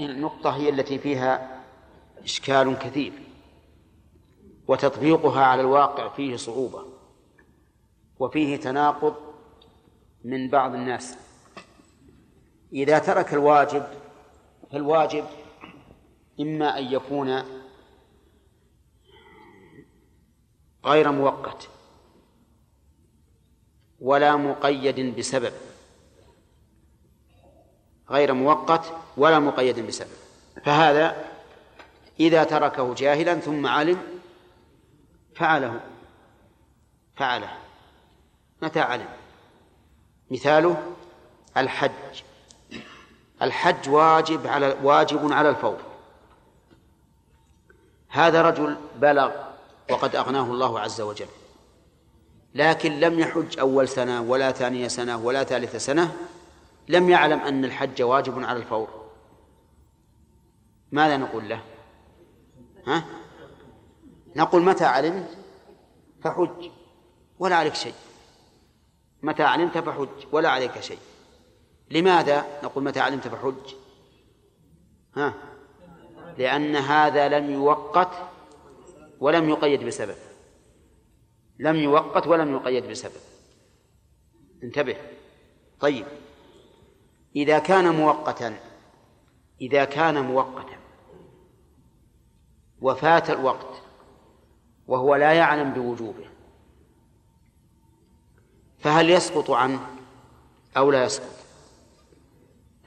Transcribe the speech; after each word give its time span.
النقطة 0.00 0.56
هي 0.56 0.68
التي 0.68 0.98
فيها 0.98 1.62
إشكال 2.24 2.78
كثير 2.78 3.12
وتطبيقها 4.68 5.44
على 5.44 5.60
الواقع 5.60 6.08
فيه 6.08 6.36
صعوبة 6.36 6.84
وفيه 8.18 8.56
تناقض 8.56 9.14
من 10.24 10.50
بعض 10.50 10.74
الناس. 10.74 11.18
إذا 12.72 12.98
ترك 12.98 13.32
الواجب 13.32 13.86
فالواجب 14.72 15.24
إما 16.40 16.78
أن 16.78 16.84
يكون 16.84 17.42
غير 20.84 21.12
مؤقت 21.12 21.68
ولا 24.00 24.36
مقيد 24.36 25.18
بسبب. 25.18 25.52
غير 28.10 28.32
مؤقت 28.32 28.92
ولا 29.16 29.38
مقيد 29.38 29.86
بسبب. 29.86 30.10
فهذا 30.64 31.24
إذا 32.20 32.44
تركه 32.44 32.94
جاهلا 32.94 33.34
ثم 33.34 33.66
علم 33.66 33.98
فعله. 35.34 35.80
فعله. 37.16 37.52
متى 38.62 38.80
علم؟ 38.80 39.08
مثاله 40.30 40.82
الحج. 41.56 42.22
الحج 43.42 43.88
واجب 43.88 44.46
على 44.46 44.76
واجب 44.82 45.32
على 45.32 45.50
الفور. 45.50 45.76
هذا 48.08 48.42
رجل 48.42 48.76
بلغ 48.98 49.30
وقد 49.90 50.16
أغناه 50.16 50.44
الله 50.44 50.80
عز 50.80 51.00
وجل. 51.00 51.26
لكن 52.54 53.00
لم 53.00 53.18
يحج 53.18 53.58
أول 53.58 53.88
سنة 53.88 54.22
ولا 54.22 54.52
ثانية 54.52 54.88
سنة 54.88 55.16
ولا 55.16 55.44
ثالثة 55.44 55.78
سنة 55.78 56.16
لم 56.88 57.10
يعلم 57.10 57.38
أن 57.38 57.64
الحج 57.64 58.02
واجب 58.02 58.44
على 58.44 58.58
الفور. 58.58 59.06
ماذا 60.92 61.16
نقول 61.16 61.48
له؟ 61.48 61.62
ها؟ 62.86 63.04
نقول 64.36 64.62
متى 64.62 64.84
علمت؟ 64.84 65.38
فحج. 66.22 66.70
ولا 67.38 67.56
عليك 67.56 67.74
شيء. 67.74 67.94
متى 69.22 69.42
علمت 69.42 69.78
فحج 69.78 70.26
ولا 70.32 70.48
عليك 70.48 70.80
شيء. 70.80 70.98
لماذا 71.90 72.60
نقول 72.64 72.84
متى 72.84 73.00
علمت 73.00 73.28
فحج؟ 73.28 73.74
ها؟ 75.16 75.34
لأن 76.38 76.76
هذا 76.76 77.28
لم 77.28 77.50
يوقت 77.50 78.10
ولم 79.20 79.48
يقيد 79.48 79.84
بسبب. 79.84 80.16
لم 81.58 81.76
يوقت 81.76 82.26
ولم 82.26 82.54
يقيد 82.54 82.90
بسبب. 82.90 83.20
انتبه. 84.62 84.96
طيب. 85.80 86.06
إذا 87.36 87.58
كان 87.58 87.94
مؤقتا 87.94 88.56
إذا 89.60 89.84
كان 89.84 90.24
مؤقتا 90.24 90.76
وفات 92.80 93.30
الوقت 93.30 93.82
وهو 94.86 95.14
لا 95.14 95.32
يعلم 95.32 95.72
بوجوبه 95.72 96.28
فهل 98.78 99.10
يسقط 99.10 99.50
عنه 99.50 99.80
أو 100.76 100.90
لا 100.90 101.04
يسقط؟ 101.04 101.36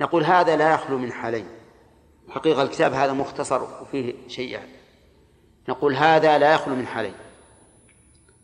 نقول 0.02 0.24
هذا 0.24 0.56
لا 0.56 0.74
يخلو 0.74 0.98
من 0.98 1.12
حالين. 1.12 1.48
حقيقة 2.30 2.62
الكتاب 2.62 2.94
هذا 2.94 3.14
مختصر 3.14 3.82
وفيه 3.82 4.14
شيء 4.28 4.50
يعني. 4.52 4.72
نقول 5.70 5.96
هذا 5.96 6.38
لا 6.38 6.54
يخلو 6.54 6.76
من 6.76 6.88
حالين. 6.88 7.14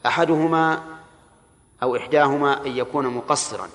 أحدهما 0.05 0.83
أو 1.83 1.95
إحداهما 1.95 2.65
أن 2.65 2.77
يكون 2.77 3.07
مقصرا. 3.07 3.69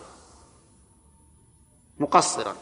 مقصرا 2.00 2.56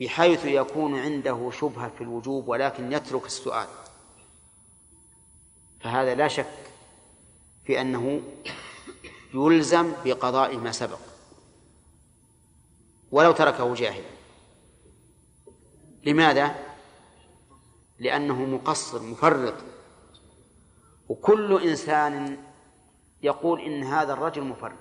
بحيث 0.00 0.44
يكون 0.44 0.98
عنده 0.98 1.50
شبهة 1.50 1.88
في 1.88 2.00
الوجوب 2.00 2.48
ولكن 2.48 2.92
يترك 2.92 3.26
السؤال. 3.26 3.68
فهذا 5.80 6.14
لا 6.14 6.28
شك 6.28 6.72
في 7.64 7.80
أنه 7.80 8.22
يلزم 9.34 9.92
بقضاء 10.04 10.56
ما 10.56 10.72
سبق. 10.72 10.98
ولو 13.12 13.32
تركه 13.32 13.74
جاهلا. 13.74 14.08
لماذا؟ 16.04 16.54
لأنه 17.98 18.44
مقصر 18.44 19.02
مفرط. 19.02 19.54
وكل 21.08 21.62
إنسان 21.68 22.38
يقول 23.22 23.60
إن 23.60 23.84
هذا 23.84 24.12
الرجل 24.12 24.42
مفرط 24.42 24.78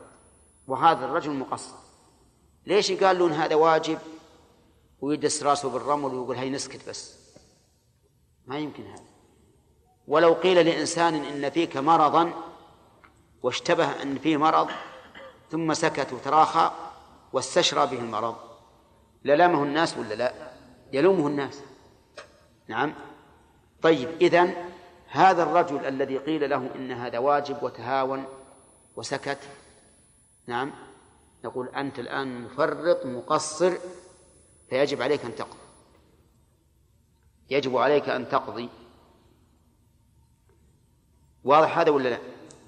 وهذا 0.67 1.05
الرجل 1.05 1.31
مقصر. 1.31 1.80
ليش 2.65 2.89
يقال 2.89 3.21
هذا 3.21 3.55
واجب؟ 3.55 3.97
ويدس 5.01 5.43
راسه 5.43 5.69
بالرمل 5.69 6.13
ويقول 6.13 6.35
هاي 6.35 6.49
نسكت 6.49 6.89
بس. 6.89 7.17
ما 8.45 8.59
يمكن 8.59 8.85
هذا. 8.85 9.03
ولو 10.07 10.33
قيل 10.33 10.65
لإنسان 10.65 11.15
إن 11.15 11.49
فيك 11.49 11.77
مرضا 11.77 12.33
واشتبه 13.43 14.01
أن 14.01 14.17
فيه 14.17 14.37
مرض 14.37 14.67
ثم 15.51 15.73
سكت 15.73 16.13
وتراخى 16.13 16.71
واستشرى 17.33 17.87
به 17.87 17.99
المرض 17.99 18.35
للامه 19.25 19.63
الناس 19.63 19.97
ولا 19.97 20.13
لا؟ 20.13 20.33
يلومه 20.93 21.27
الناس. 21.27 21.61
نعم. 22.67 22.93
طيب 23.81 24.09
إذن 24.21 24.55
هذا 25.07 25.43
الرجل 25.43 25.85
الذي 25.85 26.17
قيل 26.17 26.49
له 26.49 26.69
إن 26.75 26.91
هذا 26.91 27.19
واجب 27.19 27.63
وتهاون 27.63 28.25
وسكت 28.95 29.39
نعم 30.47 30.71
نقول 31.43 31.69
أنت 31.69 31.99
الآن 31.99 32.41
مفرط 32.41 33.05
مقصر 33.05 33.77
فيجب 34.69 35.01
عليك 35.01 35.25
أن 35.25 35.35
تقضي. 35.35 35.57
يجب 37.49 37.77
عليك 37.77 38.09
أن 38.09 38.29
تقضي. 38.29 38.69
واضح 41.43 41.77
هذا 41.77 41.89
ولا 41.89 42.09
لا؟ 42.09 42.19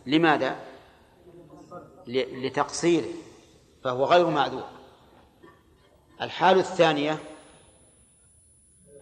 لماذا؟ 0.05 0.59
لتقصيره 2.07 3.13
فهو 3.83 4.05
غير 4.05 4.29
معذور. 4.29 4.69
الحال 6.21 6.59
الثانية 6.59 7.19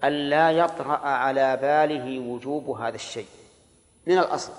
ألا 0.03 0.51
يطرأ 0.51 0.97
على 0.97 1.57
باله 1.57 2.19
وجوب 2.19 2.69
هذا 2.69 2.95
الشيء 2.95 3.27
من 4.07 4.17
الأصل 4.17 4.53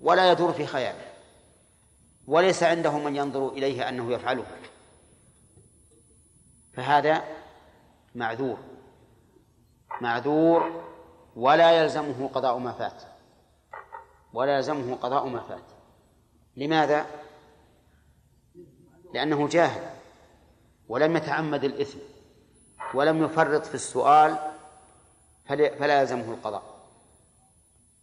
ولا 0.00 0.32
يدور 0.32 0.52
في 0.52 0.66
خياله. 0.66 1.13
وليس 2.26 2.62
عنده 2.62 2.98
من 2.98 3.16
ينظر 3.16 3.48
إليه 3.48 3.88
أنه 3.88 4.12
يفعله. 4.12 4.44
فهذا 6.72 7.24
معذور. 8.14 8.58
معذور 10.00 10.84
ولا 11.36 11.82
يلزمه 11.82 12.28
قضاء 12.28 12.58
ما 12.58 12.72
فات. 12.72 13.02
ولا 14.32 14.56
يلزمه 14.56 14.94
قضاء 14.94 15.26
ما 15.26 15.40
فات. 15.40 15.64
لماذا؟ 16.56 17.06
لأنه 19.14 19.48
جاهل 19.48 19.90
ولم 20.88 21.16
يتعمد 21.16 21.64
الإثم 21.64 21.98
ولم 22.94 23.24
يفرط 23.24 23.66
في 23.66 23.74
السؤال 23.74 24.36
فلا 25.48 26.00
يلزمه 26.00 26.34
القضاء. 26.34 26.62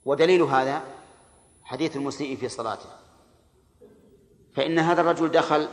ودليل 0.06 0.42
هذا 0.42 0.82
حديث 1.64 1.96
المسيء 1.96 2.38
في 2.38 2.50
صلاته. 2.50 3.00
فإن 4.56 4.79
هذا 4.79 5.01
الرجل 5.01 5.31
دخل 5.31 5.67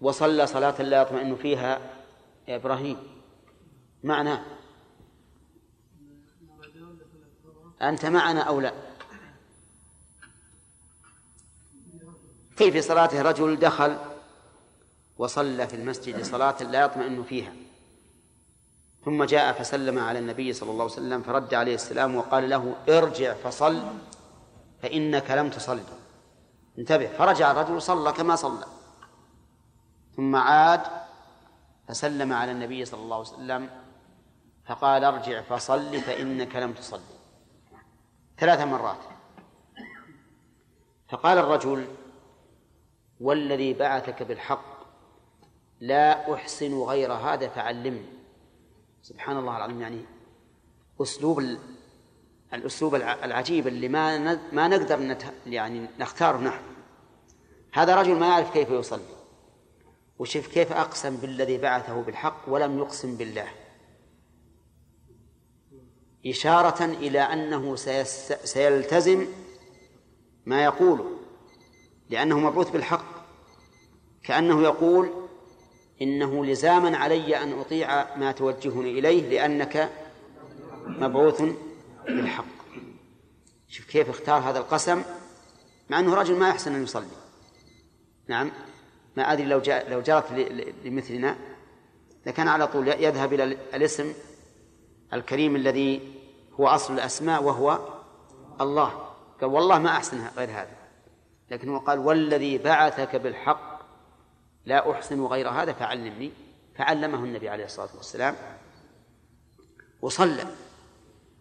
وصلى 0.00 0.46
صلاة 0.46 0.82
لا 0.82 1.02
يطمئن 1.02 1.36
فيها 1.36 1.80
يا 2.48 2.56
إبراهيم. 2.56 2.96
معناه 4.04 4.42
أنت 7.82 8.06
معنا 8.06 8.40
أو 8.40 8.60
لا؟ 8.60 8.72
كيف 12.56 12.72
في 12.72 12.82
صلاته 12.82 13.22
رجل 13.22 13.56
دخل 13.56 13.98
وصلى 15.18 15.68
في 15.68 15.76
المسجد 15.76 16.22
صلاة 16.22 16.62
لا 16.62 16.84
يطمئن 16.84 17.22
فيها. 17.22 17.52
ثم 19.04 19.24
جاء 19.24 19.52
فسلم 19.52 19.98
على 19.98 20.18
النبي 20.18 20.52
صلى 20.52 20.70
الله 20.70 20.84
عليه 20.84 20.92
وسلم 20.92 21.22
فرد 21.22 21.54
عليه 21.54 21.74
السلام 21.74 22.16
وقال 22.16 22.50
له 22.50 22.76
ارجع 22.88 23.34
فصل 23.34 23.82
فإنك 24.82 25.30
لم 25.30 25.50
تصل. 25.50 25.80
انتبه 26.78 27.06
فرجع 27.06 27.50
الرجل 27.50 27.74
وصلى 27.74 28.12
كما 28.12 28.36
صلى. 28.36 28.66
ثم 30.16 30.36
عاد 30.36 30.80
فسلم 31.88 32.32
على 32.32 32.52
النبي 32.52 32.84
صلى 32.84 33.00
الله 33.00 33.16
عليه 33.16 33.28
وسلم 33.28 33.70
فقال 34.66 35.04
ارجع 35.04 35.42
فصل 35.42 36.00
فإنك 36.00 36.56
لم 36.56 36.72
تصل 36.72 37.00
ثلاث 38.38 38.60
مرات. 38.60 38.98
فقال 41.08 41.38
الرجل 41.38 41.88
والذي 43.20 43.74
بعثك 43.74 44.22
بالحق 44.22 44.76
لا 45.80 46.34
أحسن 46.34 46.78
غير 46.82 47.12
هذا 47.12 47.48
فعلمني. 47.48 48.06
سبحان 49.02 49.36
الله 49.36 49.56
العظيم 49.56 49.80
يعني 49.80 50.04
أسلوب 51.02 51.38
الأسلوب 52.54 52.94
العجيب 52.94 53.66
اللي 53.68 53.88
ما 53.88 54.38
ما 54.52 54.68
نقدر 54.68 55.16
يعني 55.46 55.86
نختاره 55.98 56.38
نحن. 56.38 56.62
هذا 57.72 57.94
رجل 57.94 58.14
ما 58.14 58.26
يعرف 58.26 58.52
كيف 58.52 58.70
يصلي. 58.70 59.16
وشوف 60.18 60.46
كيف 60.46 60.72
أقسم 60.72 61.16
بالذي 61.16 61.58
بعثه 61.58 62.02
بالحق 62.02 62.44
ولم 62.48 62.78
يقسم 62.78 63.16
بالله. 63.16 63.48
إشارة 66.26 66.84
إلى 66.84 67.20
أنه 67.20 67.76
سيلتزم 68.44 69.26
ما 70.46 70.64
يقوله. 70.64 71.10
لأنه 72.10 72.38
مبعوث 72.38 72.70
بالحق. 72.70 73.04
كأنه 74.24 74.62
يقول 74.62 75.10
إنه 76.02 76.44
لزاما 76.44 76.96
علي 76.96 77.42
أن 77.42 77.52
أطيع 77.60 78.16
ما 78.16 78.32
توجهني 78.32 78.98
إليه 78.98 79.28
لأنك 79.28 79.90
مبعوث 80.86 81.42
بالحق. 82.06 82.44
شوف 83.68 83.86
كيف 83.86 84.08
اختار 84.08 84.50
هذا 84.50 84.58
القسم 84.58 85.02
مع 85.90 86.00
أنه 86.00 86.14
رجل 86.14 86.38
ما 86.38 86.48
يحسن 86.48 86.74
أن 86.74 86.82
يصلي. 86.82 87.06
نعم 88.28 88.50
ما 89.16 89.32
أدري 89.32 89.44
لو 89.44 89.60
جاء 89.60 89.90
لو 89.90 90.00
جرت 90.00 90.32
لمثلنا 90.84 91.36
لكان 92.26 92.48
على 92.48 92.66
طول 92.66 92.88
يذهب 92.88 93.32
إلى 93.32 93.44
الاسم 93.44 94.14
الكريم 95.12 95.56
الذي 95.56 96.14
هو 96.60 96.68
أصل 96.68 96.94
الأسماء 96.94 97.42
وهو 97.42 97.80
الله. 98.60 99.06
قال 99.40 99.50
والله 99.50 99.78
ما 99.78 99.90
أحسن 99.90 100.26
غير 100.36 100.50
هذا. 100.50 100.76
لكن 101.50 101.68
هو 101.68 101.78
قال 101.78 101.98
والذي 101.98 102.58
بعثك 102.58 103.16
بالحق 103.16 103.80
لا 104.64 104.92
أحسن 104.92 105.24
غير 105.24 105.48
هذا 105.48 105.72
فعلمني. 105.72 106.32
فعلمه 106.76 107.18
النبي 107.18 107.48
عليه 107.48 107.64
الصلاة 107.64 107.96
والسلام 107.96 108.36
وصلى. 110.02 110.44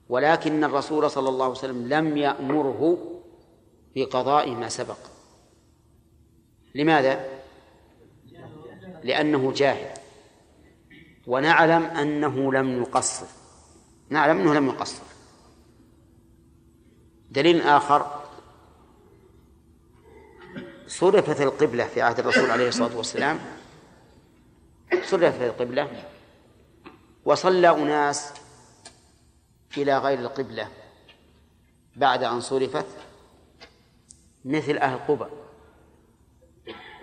ولكن 0.10 0.64
الرسول 0.64 1.12
صلى 1.12 1.30
الله 1.30 1.46
عليه 1.46 1.56
وسلم 1.56 1.88
لم 1.88 2.18
يأمره 2.18 2.98
بقضاء 3.96 4.52
ما 4.52 4.70
سبق. 4.70 4.98
لماذا؟ 6.76 7.30
لأنه 9.04 9.52
جاهل. 9.52 9.94
ونعلم 11.28 11.84
أنه 11.84 12.54
لم 12.54 12.82
يقصر. 12.82 13.26
نعلم 14.10 14.40
أنه 14.40 14.54
لم 14.54 14.68
يقصر. 14.68 15.04
دليل 17.32 17.62
آخر. 17.62 18.22
صرفت 20.88 21.42
القبلة 21.42 21.88
في 21.88 22.02
عهد 22.02 22.20
الرسول 22.20 22.52
عليه 22.52 22.68
الصلاة 22.68 22.98
والسلام. 22.98 23.40
صرفت 25.04 25.42
القبلة. 25.42 26.04
وصلى 27.26 27.70
أناس 27.70 28.34
إلى 29.78 29.98
غير 29.98 30.20
القبلة 30.20 30.68
بعد 31.96 32.24
أن 32.24 32.42
صرفت 32.42 32.86
مثل 34.46 34.78
أهل 34.78 34.98
قبى. 34.98 35.26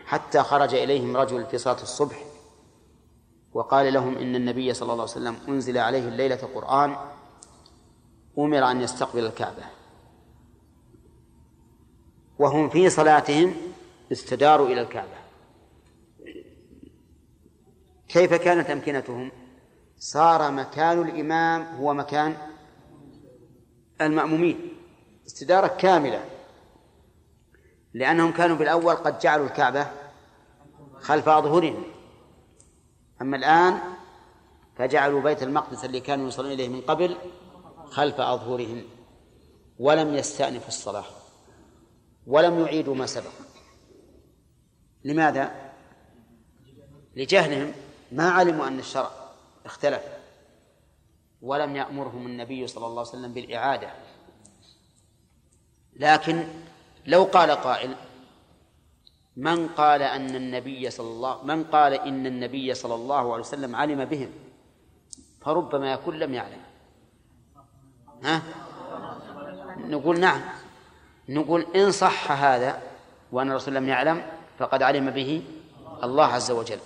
حتى 0.07 0.43
خرج 0.43 0.75
إليهم 0.75 1.17
رجل 1.17 1.47
في 1.47 1.59
صلاة 1.59 1.83
الصبح 1.83 2.25
وقال 3.53 3.93
لهم 3.93 4.19
إن 4.19 4.37
النبي 4.37 4.75
صلى 4.75 4.93
الله 4.93 5.03
عليه 5.03 5.13
وسلم 5.13 5.37
أنزل 5.49 5.79
عليه 5.79 6.09
الليلة 6.09 6.37
قرآن 6.55 6.97
أمر 8.39 8.71
أن 8.71 8.81
يستقبل 8.81 9.27
الكعبة. 9.27 9.65
وهم 12.39 12.69
في 12.69 12.91
صلاتهم 12.91 13.55
استداروا 14.13 14.67
إلى 14.67 14.81
الكعبة. 14.81 15.23
كيف 18.09 18.35
كانت 18.35 18.71
أمكنتهم؟ 18.71 19.33
صار 19.99 20.51
مكان 20.51 21.03
الإمام 21.03 21.77
هو 21.77 21.95
مكان 21.95 22.52
المأمومين. 24.01 24.77
استدارة 25.27 25.67
كاملة. 25.67 26.25
لأنهم 27.95 28.33
كانوا 28.33 28.57
بالأول 28.57 28.95
قد 28.95 29.19
جعلوا 29.19 29.47
الكعبة 29.47 29.87
خلف 31.01 31.29
أظهرهم. 31.29 31.85
أما 33.23 33.37
الآن 33.37 33.81
فجعلوا 34.77 35.23
بيت 35.23 35.43
المقدس 35.43 35.85
اللي 35.85 36.01
كانوا 36.01 36.29
يصلون 36.29 36.53
إليه 36.53 36.69
من 36.69 36.81
قبل 36.81 37.17
خلف 37.85 38.21
أظهرهم. 38.21 38.85
ولم 39.79 40.15
يستأنفوا 40.15 40.69
الصلاة. 40.69 41.05
ولم 42.27 42.61
يعيدوا 42.61 42.95
ما 42.95 43.07
سبق. 43.07 43.33
لماذا؟ 45.05 45.73
لجهلهم. 47.17 47.73
ما 48.13 48.31
علموا 48.31 48.67
أن 48.67 48.79
الشرع 48.79 49.11
اختلف. 49.65 50.22
ولم 51.43 51.77
يأمرهم 51.77 52.27
النبي 52.27 52.67
صلى 52.67 52.87
الله 52.87 53.01
عليه 53.01 53.11
وسلم 53.11 53.33
بالإعادة. 53.33 53.91
لكن 55.97 56.49
لو 57.07 57.25
قال 57.25 57.51
قائل 57.51 57.95
من 59.37 59.69
قال 59.69 60.03
أن 60.03 60.37
النبي 60.37 60.91
صلى 60.91 61.07
الله 61.07 61.43
من 61.45 61.65
قال 61.65 61.93
إن 61.95 62.27
النبي 62.27 62.75
صلى 62.75 62.95
الله 62.95 63.33
عليه 63.33 63.43
وسلم 63.43 63.77
علم 63.77 64.05
بهم؟ 64.05 64.31
فربما 65.41 65.93
يكون 65.93 66.19
لم 66.19 66.35
يعلم. 66.35 66.61
ها؟ 68.25 68.43
نقول 69.79 70.21
نعم. 70.21 70.41
نقول 71.29 71.67
إن 71.77 71.93
صح 71.93 72.33
هذا 72.33 72.83
وأن 73.33 73.51
الرسول 73.51 73.75
لم 73.75 73.89
يعلم 73.89 74.23
فقد 74.59 74.83
علم 74.83 75.11
به 75.11 75.43
الله 76.03 76.25
عز 76.25 76.51
وجل. 76.51 76.79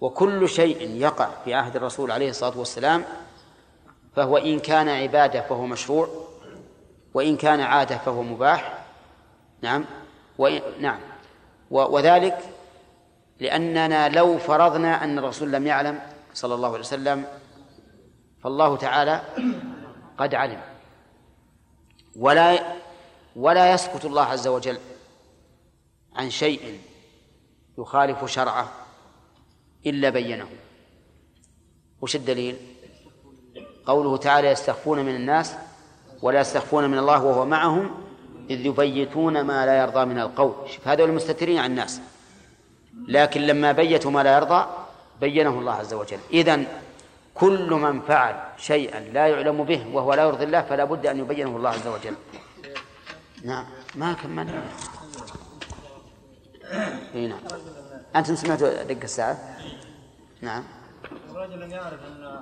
وكل 0.00 0.48
شيء 0.48 0.90
يقع 0.90 1.30
في 1.44 1.54
عهد 1.54 1.76
الرسول 1.76 2.10
عليه 2.10 2.30
الصلاة 2.30 2.58
والسلام 2.58 3.04
فهو 4.16 4.36
إن 4.36 4.58
كان 4.58 4.88
عبادة 4.88 5.40
فهو 5.40 5.66
مشروع 5.66 6.08
وإن 7.14 7.36
كان 7.36 7.60
عادة 7.60 7.98
فهو 7.98 8.22
مباح. 8.22 8.84
نعم. 9.62 9.84
وإن 10.38 10.60
نعم. 10.80 11.00
وذلك 11.70 12.38
لأننا 13.40 14.08
لو 14.08 14.38
فرضنا 14.38 15.04
أن 15.04 15.18
الرسول 15.18 15.52
لم 15.52 15.66
يعلم 15.66 16.00
صلى 16.34 16.54
الله 16.54 16.68
عليه 16.68 16.78
وسلم 16.78 17.24
فالله 18.42 18.76
تعالى 18.76 19.22
قد 20.18 20.34
علم. 20.34 20.60
ولا 22.16 22.76
ولا 23.36 23.72
يسكت 23.72 24.04
الله 24.04 24.22
عز 24.22 24.48
وجل 24.48 24.78
عن 26.16 26.30
شيء 26.30 26.80
يخالف 27.78 28.24
شرعه 28.24 28.72
إلا 29.86 30.10
بينه. 30.10 30.48
وش 32.00 32.16
الدليل؟ 32.16 32.69
قوله 33.90 34.16
تعالى 34.16 34.48
يستخفون 34.48 34.98
من 34.98 35.14
الناس 35.14 35.54
ولا 36.22 36.40
يستخفون 36.40 36.90
من 36.90 36.98
الله 36.98 37.24
وهو 37.24 37.46
معهم 37.46 37.90
إذ 38.50 38.66
يبيتون 38.66 39.40
ما 39.40 39.66
لا 39.66 39.78
يرضى 39.78 40.04
من 40.04 40.18
القول. 40.18 40.54
شوف 40.70 40.88
هذول 40.88 41.08
المستترين 41.08 41.58
عن 41.58 41.70
الناس. 41.70 42.00
لكن 43.08 43.40
لما 43.40 43.72
بيتوا 43.72 44.10
ما 44.10 44.22
لا 44.22 44.36
يرضى 44.36 44.66
بينه 45.20 45.58
الله 45.58 45.72
عز 45.72 45.94
وجل. 45.94 46.18
إذن 46.32 46.66
كل 47.34 47.70
من 47.70 48.00
فعل 48.00 48.34
شيئا 48.58 49.00
لا 49.00 49.26
يعلم 49.26 49.64
به 49.64 49.86
وهو 49.92 50.14
لا 50.14 50.22
يرضي 50.22 50.44
الله 50.44 50.62
فلا 50.62 50.84
بد 50.84 51.06
أن 51.06 51.18
يبينه 51.18 51.56
الله 51.56 51.70
عز 51.70 51.86
وجل. 51.86 52.14
نعم. 53.44 53.64
ما 53.94 54.12
كملنا 54.12 54.62
إي 57.14 57.26
نعم. 57.26 57.40
أنتم 58.16 58.34
سمعتوا 58.34 58.82
دق 58.82 59.02
الساعة؟ 59.02 59.38
نعم. 60.40 60.64
رجل 61.34 61.72
يعرف 61.72 62.00
إن 62.06 62.40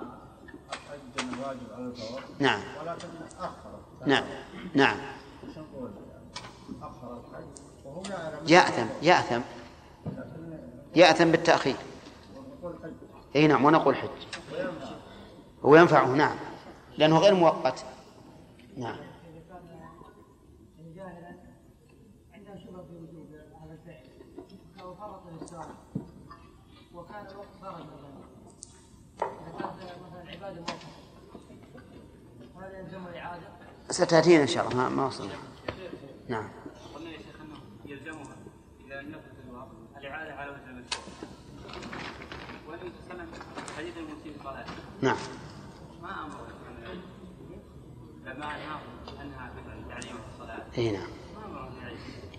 نعم. 2.39 2.61
ولكن 2.81 3.09
اخر 3.39 3.81
نعم. 4.07 4.25
نعم. 4.75 4.97
يأثم 8.47 8.87
يأثم. 9.03 9.41
يأثم 10.97 11.31
بالتأخير. 11.31 11.77
إي 13.37 13.47
نعم 13.47 13.65
ونقول 13.65 13.97
حج. 13.97 14.09
وينفعه 15.63 16.07
نعم. 16.07 16.37
لأنه 16.99 17.19
غير 17.19 17.35
مؤقت. 17.35 17.85
نعم 18.77 18.97
جاهلا 20.99 21.35
عنده 22.35 22.59
شبهه 22.59 22.83
في 22.83 22.97
وجود 22.97 23.35
هذا 23.63 23.73
الفعل 23.73 24.07
لو 24.79 24.95
فرط 24.95 25.27
الاسلام 25.27 25.75
وكان 26.95 27.27
الوقت 27.27 27.49
خرج 27.63 27.85
مثلا 27.87 28.09
اذا 29.21 29.59
كانت 29.59 30.03
مثلا 30.07 30.23
العباده 30.23 30.61
موقفه 30.61 30.89
هل 32.57 32.75
يلزم 32.75 33.07
الاعاده؟ 33.07 33.47
ستأتينا 33.91 34.43
إن 34.43 34.47
شاء 34.47 34.69
الله. 34.69 34.77
ما, 34.77 34.89
ما 34.89 35.07
وصلنا. 35.07 35.35
نعم. 36.29 36.49
قلنا 36.95 37.11
يا 37.11 37.19
شيخ 37.19 37.41
إنه 37.41 37.57
يلزمها 37.85 38.37
اذا 38.87 39.03
نفذ 39.03 39.49
الوقت 39.49 39.69
الإعادة 39.99 40.35
على 40.35 40.51
وجه 40.51 40.71
المشروع 40.71 41.05
حديث 43.77 43.97
المسيء 43.97 44.29
نعم. 45.03 45.17
ما 46.03 46.09
لما 48.27 48.47
عن 48.47 49.85
تعليم 49.89 50.17
الصلاه 50.33 50.63
إي 50.79 50.91
نعم. 50.91 51.09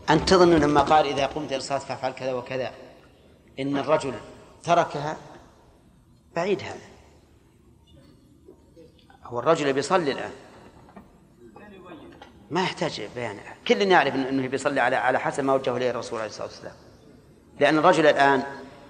أنت 0.09 0.29
تظن 0.29 0.49
لما 0.49 0.81
قال 0.81 1.05
إذا 1.05 1.25
قمت 1.25 1.47
إلى 1.47 1.57
الصلاة 1.57 1.79
فافعل 1.79 2.11
كذا 2.11 2.33
وكذا 2.33 2.71
إن 3.59 3.77
الرجل 3.77 4.13
تركها 4.63 5.17
بعيد 6.35 6.61
هذا. 6.61 6.89
هو 9.23 9.39
الرجل 9.39 9.73
بيصلي 9.73 10.11
الآن. 10.11 10.31
ما 12.51 12.61
يحتاج 12.63 13.01
بيان. 13.15 13.37
كل 13.67 13.81
يعرف 13.81 14.15
أنه 14.15 14.47
بيصلي 14.47 14.79
على 14.79 14.95
على 14.95 15.19
حسب 15.19 15.43
ما 15.43 15.53
وجهه 15.53 15.77
إليه 15.77 15.89
الرسول 15.89 16.19
عليه 16.19 16.29
الصلاة 16.29 16.47
والسلام. 16.47 16.73
لأن 17.59 17.77
الرجل 17.77 18.07
الآن 18.07 18.43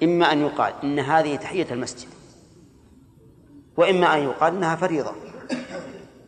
إما 0.03 0.31
أن 0.31 0.45
يقال 0.45 0.73
إن 0.83 0.99
هذه 0.99 1.35
تحية 1.35 1.67
المسجد 1.71 2.09
وإما 3.77 4.13
أن 4.17 4.23
يقال 4.23 4.55
إنها 4.55 4.75
فريضة. 4.75 5.15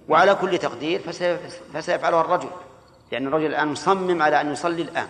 وعلى 0.09 0.35
كل 0.35 0.57
تقدير 0.57 0.99
فسيف- 0.99 1.61
فسيفعلها 1.73 2.21
الرجل 2.21 2.49
لأن 3.11 3.27
الرجل 3.27 3.45
الآن 3.45 3.67
مصمم 3.67 4.21
على 4.21 4.41
أن 4.41 4.51
يصلي 4.51 4.81
الآن. 4.81 5.07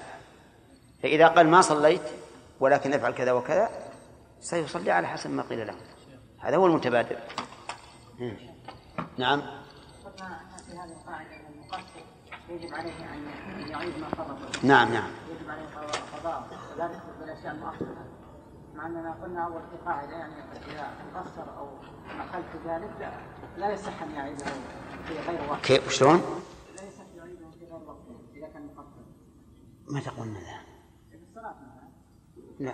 فإذا 1.03 1.27
قال 1.27 1.47
ما 1.47 1.61
صليت 1.61 2.01
ولكن 2.59 2.93
افعل 2.93 3.13
كذا 3.13 3.31
وكذا 3.31 3.69
سيصلي 4.41 4.91
على 4.91 5.07
حسب 5.07 5.29
ما 5.29 5.43
قيل 5.43 5.67
له. 5.67 5.75
هذا 6.39 6.57
هو 6.57 6.65
المتبادر. 6.65 7.15
نعم 9.17 9.41
قلنا 9.41 10.39
في 10.67 10.71
هذه 10.71 10.91
القاعدة 10.91 11.35
أن 11.35 11.53
المقصر 11.53 12.01
يجب 12.51 12.73
عليه 12.73 13.13
أن 13.13 13.69
يعيد 13.69 13.97
ما 13.99 14.09
فرط 14.09 14.63
نعم 14.65 14.93
نعم. 14.93 15.11
يجب 15.29 15.49
عليه 15.49 15.67
قضاء. 16.17 16.47
وذلك 16.75 17.01
بالأشياء 17.19 17.55
المؤخرة 17.55 18.05
مع 18.75 18.85
أننا 18.85 19.13
قلنا 19.23 19.45
أول 19.45 19.61
في 19.61 19.77
قاعدة 19.85 20.11
يعني 20.11 20.33
إذا 20.67 20.93
قصر 21.15 21.57
أو 21.57 21.69
أخلت 22.19 22.55
ذلك 22.65 22.91
لا, 22.99 23.11
لا 23.57 23.73
يصح 23.73 24.01
أن 24.01 24.11
يعيده 24.11 24.45
في 25.07 25.19
غير 25.27 25.49
وقت. 25.49 25.65
كيف 25.65 25.89
شلون؟ 25.89 26.21
لا 26.77 26.83
يصح 26.83 27.03
يعيده 27.17 27.49
في 27.51 27.65
غير 27.65 27.83
وقت 27.87 27.97
إذا 28.35 28.47
كان 28.47 28.65
مقصر 28.65 29.01
متى 29.89 30.09
قلنا 30.09 30.39
ذا؟ 30.39 30.59
في 31.11 31.17
الصلاة 31.29 31.55
مثلا 31.55 31.89
لا. 32.59 32.73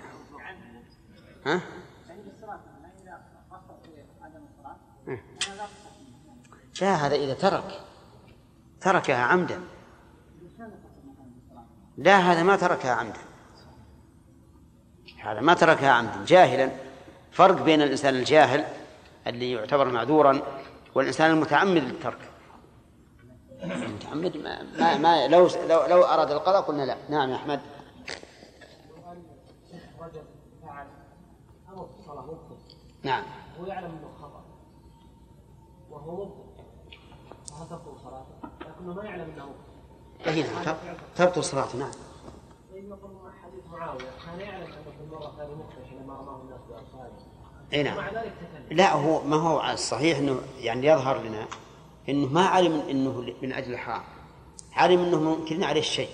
ها؟ 1.46 1.62
يعني 2.08 2.24
في 2.24 2.30
الصلاة 2.36 2.60
مثلا 2.80 2.92
إذا 3.04 3.22
قصر 3.52 3.74
في 3.84 4.04
عدم 4.22 4.42
مم. 5.08 5.20
أنا 5.48 5.68
لا 6.82 6.96
هذا 6.96 7.16
إذا 7.16 7.34
ترك. 7.34 7.87
تركها 8.82 9.24
عمدا. 9.24 9.62
لا 11.98 12.18
هذا 12.18 12.44
ما 12.44 12.56
تركها 12.56 12.92
عمدا. 12.92 13.20
هذا 15.24 15.42
ما 15.42 15.54
تركها 15.54 15.92
عمدا. 15.92 16.26
جاهلا. 16.26 16.72
فرق 17.32 17.62
بين 17.62 17.82
الإنسان 17.82 18.16
الجاهل 18.16 18.66
اللي 19.28 19.52
يعتبر 19.52 19.88
معذورا 19.90 20.42
والإنسان 20.96 21.32
المتعمد 21.32 21.84
للترك. 21.84 22.20
المتعمد 23.64 24.38
ما, 24.38 24.64
ما, 24.80 24.98
ما 24.98 25.28
لو, 25.28 25.48
لو 25.70 25.86
لو 25.86 26.04
أراد 26.04 26.32
القضاء 26.32 26.62
قلنا 26.62 26.84
لا. 26.84 26.98
نعم 27.10 27.30
يا 27.30 27.36
أحمد. 27.36 27.60
نعم. 33.04 33.24
هو 33.60 33.66
يعلم 33.66 33.86
إنه 33.86 34.10
خطأ. 34.22 34.44
وهو 35.90 36.26
مبطل 36.26 36.48
فهل 37.50 37.80
ما 38.82 39.04
يعلم 39.04 39.32
انه 39.36 39.46
مبطل 40.20 40.30
هنا 40.30 40.78
تبطل 41.16 41.44
صلاته 41.44 41.78
نعم. 41.78 41.92
حديث 43.44 43.66
معاوية 43.72 44.06
كان 44.26 44.40
يعلم 44.40 44.68
أنه 45.02 45.20
رماه 46.04 46.42
الناس 46.42 46.60
اي 47.74 47.84
نعم. 47.84 47.98
لا 48.72 48.94
هو 48.94 49.24
ما 49.24 49.36
هو 49.36 49.72
الصحيح 49.72 50.18
إنه 50.18 50.42
يعني 50.60 50.88
يظهر 50.88 51.22
لنا 51.22 51.48
إنه 52.10 52.28
ما 52.28 52.46
علم 52.46 52.84
إنه 52.90 53.34
من 53.42 53.54
أجل 53.54 53.74
الحرام. 53.74 54.04
علم 54.74 55.00
إنه 55.00 55.20
ممكن 55.20 55.64
عليه 55.64 55.80
الشيء 55.80 56.10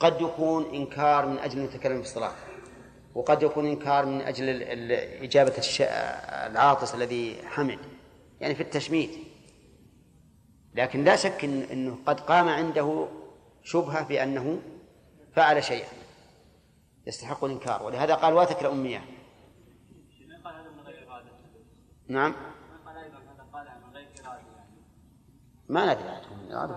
قد 0.00 0.20
يكون 0.20 0.64
إنكار 0.74 1.26
من 1.26 1.38
أجل 1.38 1.58
انه 1.58 1.64
يتكلم 1.64 2.02
في 2.02 2.08
الصلاة. 2.08 2.32
وقد 3.14 3.42
يكون 3.42 3.66
إنكار 3.66 4.06
من 4.06 4.20
أجل 4.20 4.62
إجابة 5.22 5.52
العاطس 6.46 6.94
الذي 6.94 7.36
حمل. 7.46 7.78
يعني 8.40 8.54
في 8.54 8.62
التشميت. 8.62 9.27
لكن 10.78 11.04
لا 11.04 11.16
شك 11.16 11.40
إن- 11.40 11.70
إنه 11.72 11.98
قد 12.06 12.20
قام 12.20 12.48
عنده 12.48 13.08
شبهة 13.62 14.08
بأنه 14.08 14.60
فعل 15.32 15.64
شيئا. 15.64 15.88
يستحق 17.06 17.44
الإنكار. 17.44 17.82
ولهذا 17.82 18.14
قال 18.14 18.34
من 18.34 18.52
من 20.76 20.82
غير 20.86 21.08
إرادة 21.10 21.30
نعم. 22.08 22.30
من 22.30 22.36
من 23.26 23.40
ما 25.68 25.94
ندري 25.94 26.08
عنه 26.08 26.42
من 26.42 26.52
إرادة. 26.52 26.76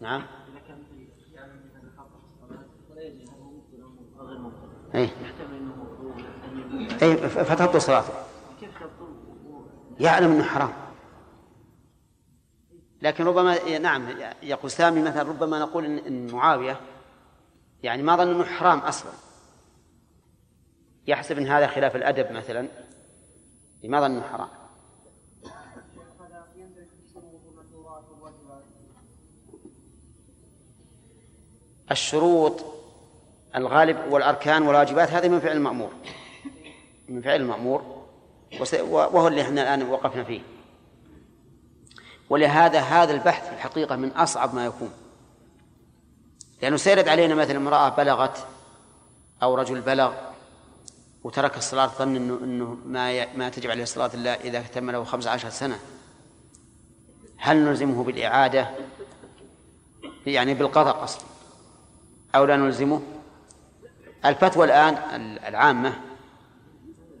نعم. 0.00 0.22
أو 4.20 4.26
غير 4.26 4.38
مبطل 4.38 4.68
أي 4.94 5.08
أي 7.02 7.16
ف- 7.16 7.38
فتبطل 7.38 7.80
صلاته 7.82 8.12
يعلم 10.00 10.32
أنه 10.32 10.44
حرام. 10.44 10.85
لكن 13.02 13.24
ربما 13.24 13.78
نعم 13.78 14.08
يقول 14.42 14.70
سامي 14.70 15.02
مثلا 15.02 15.22
ربما 15.22 15.58
نقول 15.58 15.84
إن 15.84 16.26
معاوية 16.32 16.80
يعني 17.82 18.02
ما 18.02 18.16
ظن 18.16 18.30
أنه 18.30 18.44
حرام 18.44 18.78
أصلا. 18.78 19.12
يحسب 21.06 21.38
أن 21.38 21.46
هذا 21.46 21.66
خلاف 21.66 21.96
الأدب 21.96 22.32
مثلا 22.32 22.68
ما 23.84 24.00
ظن 24.00 24.04
أنه 24.10 24.22
حرام. 24.22 24.48
الشروط 31.90 32.64
الغالب 33.56 33.96
والأركان 34.12 34.62
والواجبات 34.62 35.08
هذه 35.10 35.28
من 35.28 35.40
فعل 35.40 35.56
المأمور. 35.56 35.90
من 37.08 37.22
فعل 37.22 37.40
المأمور 37.40 38.02
وس- 38.60 38.74
وهو 38.74 39.28
اللي 39.28 39.42
إحنا 39.42 39.62
الآن 39.62 39.88
وقفنا 39.90 40.24
فيه. 40.24 40.40
ولهذا 42.30 42.80
هذا 42.80 43.12
البحث 43.12 43.48
في 43.48 43.54
الحقيقة 43.54 43.96
من 43.96 44.10
أصعب 44.10 44.54
ما 44.54 44.66
يكون. 44.66 44.90
لأنه 46.62 46.76
سيرد 46.76 47.08
علينا 47.08 47.34
مثلا 47.34 47.56
امرأة 47.56 47.88
بلغت 47.88 48.46
أو 49.42 49.54
رجل 49.54 49.80
بلغ 49.80 50.14
وترك 51.24 51.56
الصلاة 51.56 51.86
ظن 51.86 52.16
أنه, 52.16 52.38
إنه 52.42 52.78
ما 52.86 53.34
ما 53.34 53.48
تجب 53.48 53.70
عليه 53.70 53.82
الصلاة 53.82 54.10
إلا 54.14 54.40
إذا 54.40 54.60
تم 54.60 54.90
له 54.90 55.04
خمس 55.04 55.26
عشر 55.26 55.50
سنة. 55.50 55.78
هل 57.36 57.56
نلزمه 57.56 58.04
بالإعادة؟ 58.04 58.70
يعني 60.26 60.54
بالقضاء 60.54 60.96
قصدي 60.96 61.24
أو 62.34 62.44
لا 62.44 62.56
نلزمه؟ 62.56 63.02
الفتوى 64.24 64.64
الآن 64.64 64.94
العامة 65.48 66.00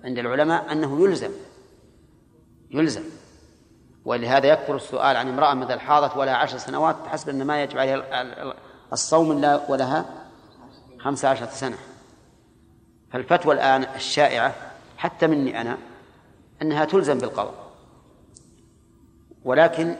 عند 0.04 0.18
العلماء 0.18 0.72
أنه 0.72 1.04
يلزم 1.04 1.30
يلزم. 2.70 3.02
ولهذا 4.06 4.46
يكثر 4.46 4.76
السؤال 4.76 5.16
عن 5.16 5.28
امرأة 5.28 5.54
مثل 5.54 5.80
حاضت 5.80 6.16
ولها 6.16 6.34
عشر 6.34 6.58
سنوات 6.58 6.96
تحسب 7.04 7.28
أن 7.28 7.44
ما 7.46 7.62
يجب 7.62 7.78
عليها 7.78 7.94
ال- 7.94 8.12
ال- 8.12 8.54
الصوم 8.92 9.32
إلا 9.32 9.70
ولها 9.70 10.04
خمس 11.00 11.24
عشرة 11.24 11.46
سنة. 11.46 11.76
فالفتوى 13.12 13.54
الآن 13.54 13.82
الشائعة 13.82 14.54
حتى 14.96 15.26
مني 15.26 15.60
أنا 15.60 15.78
أنها 16.62 16.84
تلزم 16.84 17.18
بالقضاء 17.18 17.54
ولكن 19.44 19.96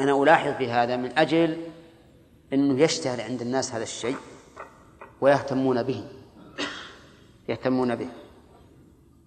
أنا 0.00 0.22
ألاحظ 0.22 0.52
في 0.52 0.70
هذا 0.70 0.96
من 0.96 1.18
أجل 1.18 1.56
أنه 2.52 2.80
يشتهر 2.82 3.20
عند 3.22 3.40
الناس 3.42 3.74
هذا 3.74 3.82
الشيء 3.82 4.16
ويهتمون 5.20 5.82
به. 5.82 6.04
يهتمون 7.48 7.94
به. 7.94 8.08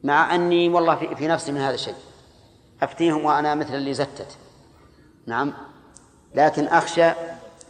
مع 0.04 0.36
أني 0.36 0.70
والله 0.70 0.96
في 1.16 1.28
نفسي 1.28 1.52
من 1.52 1.58
هذا 1.62 1.74
الشيء. 1.76 1.96
أفتيهم 2.82 3.26
وأنا 3.26 3.56
مثل 3.56 3.74
اللي 3.76 3.94
زتت. 3.94 4.38
نعم. 5.26 5.54
لكن 6.36 6.68
أخشى 6.68 7.04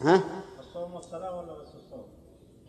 ها؟ 0.02 0.22
الصوم 0.60 0.94
والصلاة 0.94 1.36
ولا 1.38 1.54
بس 1.54 1.68
الصوم؟ 1.86 2.06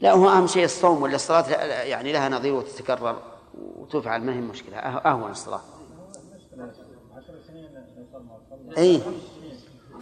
لا 0.00 0.12
هو 0.12 0.28
أهم 0.28 0.46
شيء 0.46 0.64
الصوم 0.64 1.02
ولا 1.02 1.14
الصلاة 1.14 1.50
لا- 1.50 1.82
يعني 1.82 2.12
لها 2.12 2.28
نظير 2.28 2.52
وتتكرر 2.54 3.22
وتفعل 3.76 4.22
ما 4.22 4.32
هي 4.34 4.40
مشكلة. 4.40 4.76
أه- 4.80 5.06
أهون 5.06 5.30
الصلاة. 5.30 5.60
أي. 8.78 9.00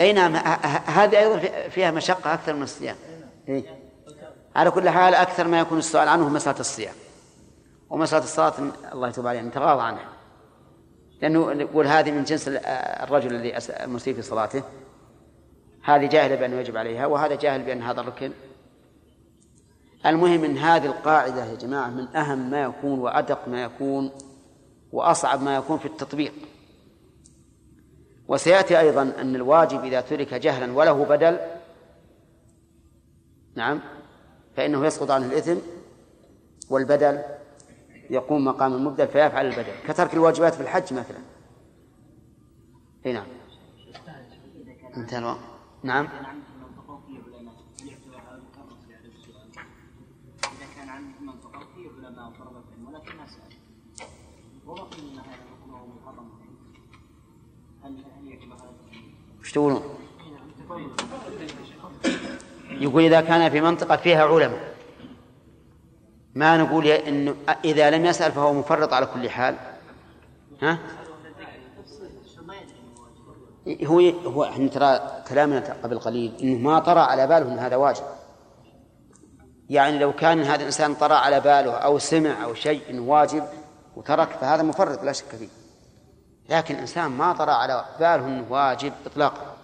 أي 0.00 0.12
نعم. 0.12 0.36
ه- 0.36 0.38
ه- 0.38 0.90
هذه 1.04 1.18
أيضا 1.18 1.38
في- 1.38 1.70
فيها 1.70 1.90
مشقة 1.90 2.34
أكثر 2.34 2.54
من 2.54 2.62
الصيام. 2.62 2.96
أي. 3.48 3.64
على 4.56 4.70
كل 4.70 4.88
حال 4.88 5.14
أكثر 5.14 5.46
ما 5.48 5.60
يكون 5.60 5.78
السؤال 5.78 6.08
عنه 6.08 6.28
مسألة 6.28 6.60
الصيام. 6.60 6.94
ومسألة 7.90 8.24
الصلاة 8.24 8.52
الله 8.92 9.08
يتوب 9.08 9.26
عليه 9.26 9.40
نتغاضى 9.40 9.82
عنها. 9.82 10.08
لأنه 11.22 11.52
نقول 11.52 11.86
هذه 11.86 12.10
من 12.10 12.24
جنس 12.24 12.48
ال- 12.48 12.66
الرجل 13.02 13.34
الذي 13.34 13.58
المسيء 13.84 14.14
في 14.14 14.22
صلاته. 14.22 14.62
هذه 15.82 16.06
جاهلة 16.06 16.34
بأنه 16.34 16.56
يجب 16.56 16.76
عليها 16.76 17.06
وهذا 17.06 17.34
جاهل 17.34 17.62
بأن 17.62 17.82
هذا 17.82 18.00
الركن. 18.00 18.32
المهم 20.06 20.44
إن 20.44 20.58
هذه 20.58 20.86
القاعدة 20.86 21.44
يا 21.44 21.54
جماعة 21.54 21.88
من 21.90 22.16
أهم 22.16 22.50
ما 22.50 22.62
يكون 22.62 22.98
وأدق 22.98 23.48
ما 23.48 23.62
يكون 23.62 24.10
وأصعب 24.92 25.42
ما 25.42 25.56
يكون 25.56 25.78
في 25.78 25.86
التطبيق. 25.86 26.32
وسيأتي 28.28 28.80
أيضا 28.80 29.02
أن 29.02 29.34
الواجب 29.34 29.84
إذا 29.84 30.00
ترك 30.00 30.34
جهلا 30.34 30.72
وله 30.72 31.04
بدل 31.04 31.38
نعم 33.54 33.80
فإنه 34.56 34.86
يسقط 34.86 35.10
عنه 35.10 35.26
الإثم 35.26 35.56
والبدل 36.70 37.22
يقوم 38.10 38.44
مقام 38.44 38.72
المبدل 38.72 39.08
فيفعل 39.08 39.46
البدل 39.46 39.72
كترك 39.88 40.14
الواجبات 40.14 40.54
في 40.54 40.60
الحج 40.60 40.94
مثلا. 40.94 41.18
إي 43.06 43.12
نعم. 43.12 43.26
انتهى 44.96 45.18
الوقت. 45.18 45.38
نعم. 45.82 46.08
وش 59.40 59.52
تقولون؟ 59.52 59.82
يقول 62.70 63.02
إذا 63.02 63.20
كان 63.20 63.50
في 63.50 63.60
منطقة 63.60 63.96
فيها 63.96 64.24
علماء. 64.24 64.75
ما 66.36 66.56
نقول 66.56 66.86
إنه 66.86 67.34
إذا 67.64 67.90
لم 67.90 68.06
يسأل 68.06 68.32
فهو 68.32 68.52
مفرط 68.52 68.92
على 68.92 69.06
كل 69.06 69.30
حال. 69.30 69.56
ها؟ 70.62 70.78
هو 73.84 74.00
هو 74.08 74.44
إحنا 74.44 74.68
ترى 74.68 75.22
كلامنا 75.28 75.76
قبل 75.82 75.98
قليل 75.98 76.36
إنه 76.42 76.58
ما 76.58 76.78
طرى 76.78 77.00
على 77.00 77.26
باله 77.26 77.52
إن 77.52 77.58
هذا 77.58 77.76
واجب. 77.76 78.04
يعني 79.70 79.98
لو 79.98 80.12
كان 80.12 80.42
هذا 80.42 80.60
الإنسان 80.60 80.94
طرى 80.94 81.14
على 81.14 81.40
باله 81.40 81.72
أو 81.72 81.98
سمع 81.98 82.44
أو 82.44 82.54
شيء 82.54 82.82
إنه 82.90 83.02
واجب 83.02 83.44
وترك 83.96 84.28
فهذا 84.28 84.62
مفرط 84.62 85.02
لا 85.02 85.12
شك 85.12 85.36
فيه. 85.38 85.48
لكن 86.48 86.74
الإنسان 86.74 87.10
ما 87.10 87.32
طرى 87.32 87.52
على 87.52 87.84
باله 88.00 88.26
إنه 88.26 88.46
واجب 88.50 88.92
اطلاقا. 89.06 89.56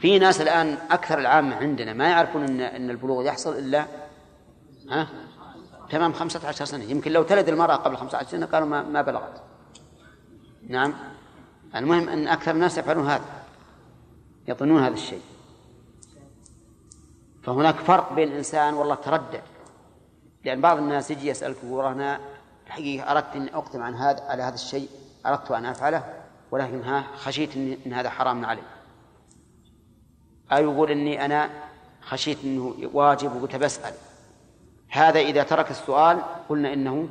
في 0.00 0.18
ناس 0.18 0.40
الآن 0.40 0.78
أكثر 0.90 1.18
العامة 1.18 1.56
عندنا 1.56 1.92
ما 1.92 2.08
يعرفون 2.08 2.44
ان 2.44 2.60
إن 2.60 2.90
البلوغ 2.90 3.22
يحصل 3.22 3.58
إلا 3.58 3.84
ها؟ 4.90 5.08
تمام 5.90 6.12
15 6.12 6.64
سنة. 6.64 6.84
يمكن 6.84 7.12
لو 7.12 7.22
تلد 7.22 7.48
المرأة 7.48 7.76
قبل 7.76 7.96
15 7.96 8.28
سنة 8.28 8.46
قالوا 8.46 8.68
ما, 8.68 8.82
ما 8.82 9.02
بلغت. 9.02 9.42
نعم. 10.68 10.94
المهم 11.74 12.08
أن 12.08 12.28
أكثر 12.28 12.50
الناس 12.50 12.78
يفعلون 12.78 13.06
هذا 13.06 13.24
يظنون 14.48 14.82
هذا 14.82 14.94
الشيء. 14.94 15.22
فهناك 17.42 17.74
فرق 17.74 18.12
بين 18.12 18.28
الإنسان 18.28 18.74
والله 18.74 18.94
تردد. 18.94 19.42
لأن 20.44 20.60
بعض 20.60 20.78
الناس 20.78 21.10
يجي 21.10 21.28
يسألك 21.28 21.56
يقول 21.64 21.84
أنا 21.84 22.20
الحقيقة 22.66 23.12
أردت 23.12 23.36
أن 23.36 23.48
أقدم 23.48 23.82
عن 23.82 23.94
هذا 23.94 24.22
على 24.22 24.42
هذا 24.42 24.54
الشيء 24.54 24.88
أردت 25.26 25.50
أن 25.50 25.64
أفعله 25.64 26.04
ولكن 26.50 26.82
ها 26.82 27.04
خشيت 27.16 27.56
إن 27.56 27.92
هذا 27.92 28.10
حرام 28.10 28.44
علي. 28.44 28.62
أو 30.52 30.62
يقول 30.62 30.90
إني 30.90 31.24
أنا 31.24 31.50
خشيت 32.02 32.44
أنه 32.44 32.74
واجب 32.92 33.36
وقلت 33.36 33.56
بسأل. 33.56 33.94
هذا 34.90 35.20
إذا 35.20 35.42
ترك 35.42 35.70
السؤال 35.70 36.22
قلنا 36.48 36.72
إنه 36.72 37.08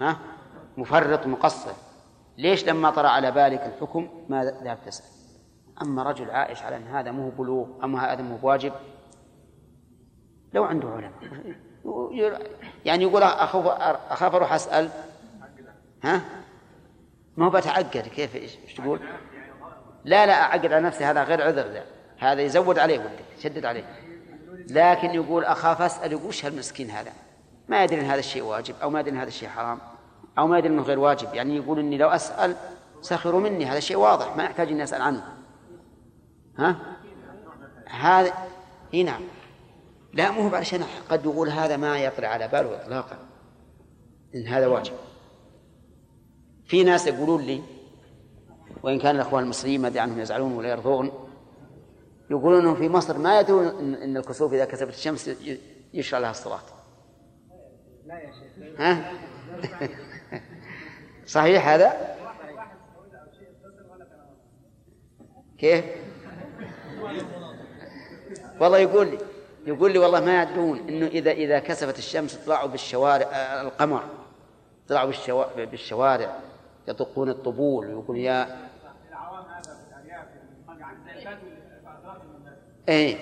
ها 0.00 0.18
مفرط 0.76 1.26
مقصر. 1.26 1.72
ليش 2.38 2.66
لما 2.66 2.90
طرأ 2.90 3.08
على 3.08 3.30
بالك 3.30 3.60
الحكم 3.60 4.08
ما 4.28 4.44
ذهب 4.44 4.78
تسأل؟ 4.86 5.06
أما 5.82 6.02
رجل 6.02 6.30
عائش 6.30 6.62
على 6.62 6.76
أن 6.76 6.86
هذا 6.86 7.10
مو 7.10 7.30
بلوغ 7.30 7.66
أما 7.84 8.12
هذا 8.12 8.22
مو 8.22 8.36
بواجب 8.36 8.72
لو 10.54 10.64
عنده 10.64 10.88
علم. 10.88 11.12
يعني 12.84 13.02
يقول 13.02 13.22
أخاف 13.22 13.66
أخاف 14.10 14.34
أروح 14.34 14.52
أسأل. 14.52 14.90
ها؟ 16.04 16.20
ما 17.36 17.46
هو 17.46 17.50
بتعقد 17.50 17.86
كيف 17.86 18.36
إيش 18.36 18.56
تقول؟ 18.76 19.00
لا 20.04 20.26
لا 20.26 20.42
أعقد 20.42 20.72
على 20.72 20.86
نفسي 20.86 21.04
هذا 21.04 21.24
غير 21.24 21.42
عذر 21.42 21.66
ذا. 21.66 21.84
هذا 22.18 22.42
يزود 22.42 22.78
عليه 22.78 22.98
ولدك 22.98 23.24
يشدد 23.38 23.64
عليه. 23.64 24.03
لكن 24.70 25.10
يقول 25.10 25.44
أخاف 25.44 25.82
أسأل 25.82 26.12
يقول 26.12 26.26
وش 26.26 26.44
هالمسكين 26.44 26.90
هذا؟ 26.90 27.12
ما 27.68 27.84
يدري 27.84 28.00
أن 28.00 28.04
هذا 28.04 28.18
الشيء 28.18 28.42
واجب 28.42 28.74
أو 28.82 28.90
ما 28.90 29.00
يدري 29.00 29.12
أن 29.12 29.18
هذا 29.18 29.28
الشيء 29.28 29.48
حرام 29.48 29.78
أو 30.38 30.46
ما 30.46 30.58
يدري 30.58 30.72
أنه 30.72 30.82
غير 30.82 30.98
واجب. 30.98 31.34
يعني 31.34 31.56
يقول 31.56 31.78
إني 31.78 31.98
لو 31.98 32.08
أسأل 32.08 32.56
سخروا 33.02 33.40
مني 33.40 33.66
هذا 33.66 33.80
شيء 33.80 33.96
واضح 33.96 34.36
ما 34.36 34.44
يحتاج 34.44 34.68
إني 34.68 34.82
أسأل 34.82 35.02
عنه. 35.02 35.24
ها؟ 36.58 36.76
هذا 37.86 38.32
إي 38.94 39.02
نعم. 39.02 39.22
لا 40.12 40.30
مو 40.30 40.48
هو 40.48 40.54
علشان 40.54 40.84
قد 41.10 41.24
يقول 41.24 41.48
هذا 41.48 41.76
ما 41.76 41.98
يطري 41.98 42.26
على 42.26 42.48
باله 42.48 42.76
اطلاقا. 42.76 43.18
إن 44.34 44.46
هذا 44.46 44.66
واجب. 44.66 44.94
في 46.66 46.84
ناس 46.84 47.06
يقولون 47.06 47.42
لي 47.42 47.62
وإن 48.82 48.98
كان 48.98 49.16
الإخوان 49.16 49.44
المصريين 49.44 49.82
ما 49.82 49.88
أدري 49.88 50.00
عنهم 50.00 50.20
يزعلون 50.20 50.52
ولا 50.52 50.68
يرضون 50.68 51.23
يقولون 52.30 52.74
في 52.74 52.88
مصر 52.88 53.18
ما 53.18 53.40
يدرون 53.40 53.94
ان 54.02 54.16
الكسوف 54.16 54.52
إذا 54.52 54.64
كسبت 54.64 54.94
الشمس 54.94 55.30
يشرع 55.94 56.18
لها 56.18 56.30
الصلاه 56.30 56.60
لا 58.06 58.14
يا 58.14 58.30
شيخ. 58.32 58.80
ها؟ 58.80 59.12
صحيح 61.26 61.68
هذا؟ 61.68 62.16
كيف؟ 65.58 65.84
والله 68.60 68.78
يقول 68.78 69.06
لي 69.06 69.18
يقول 69.66 69.92
لي 69.92 69.98
والله 69.98 70.20
ما 70.20 70.42
يدرون 70.42 70.78
إنه 70.78 71.06
اذا 71.06 71.30
إذا 71.30 71.58
كسفت 71.58 71.98
الشمس 71.98 72.34
طلعوا 72.34 72.68
بالشوارع 72.68 73.26
القمر. 73.62 74.02
طلعوا 74.88 75.06
بالشوارع, 75.06 75.64
بالشوارع 75.64 76.38
يطقون 76.88 77.28
الطبول 77.28 77.86
ويقول 77.86 78.18
يا 78.18 78.68
إيه. 82.88 83.16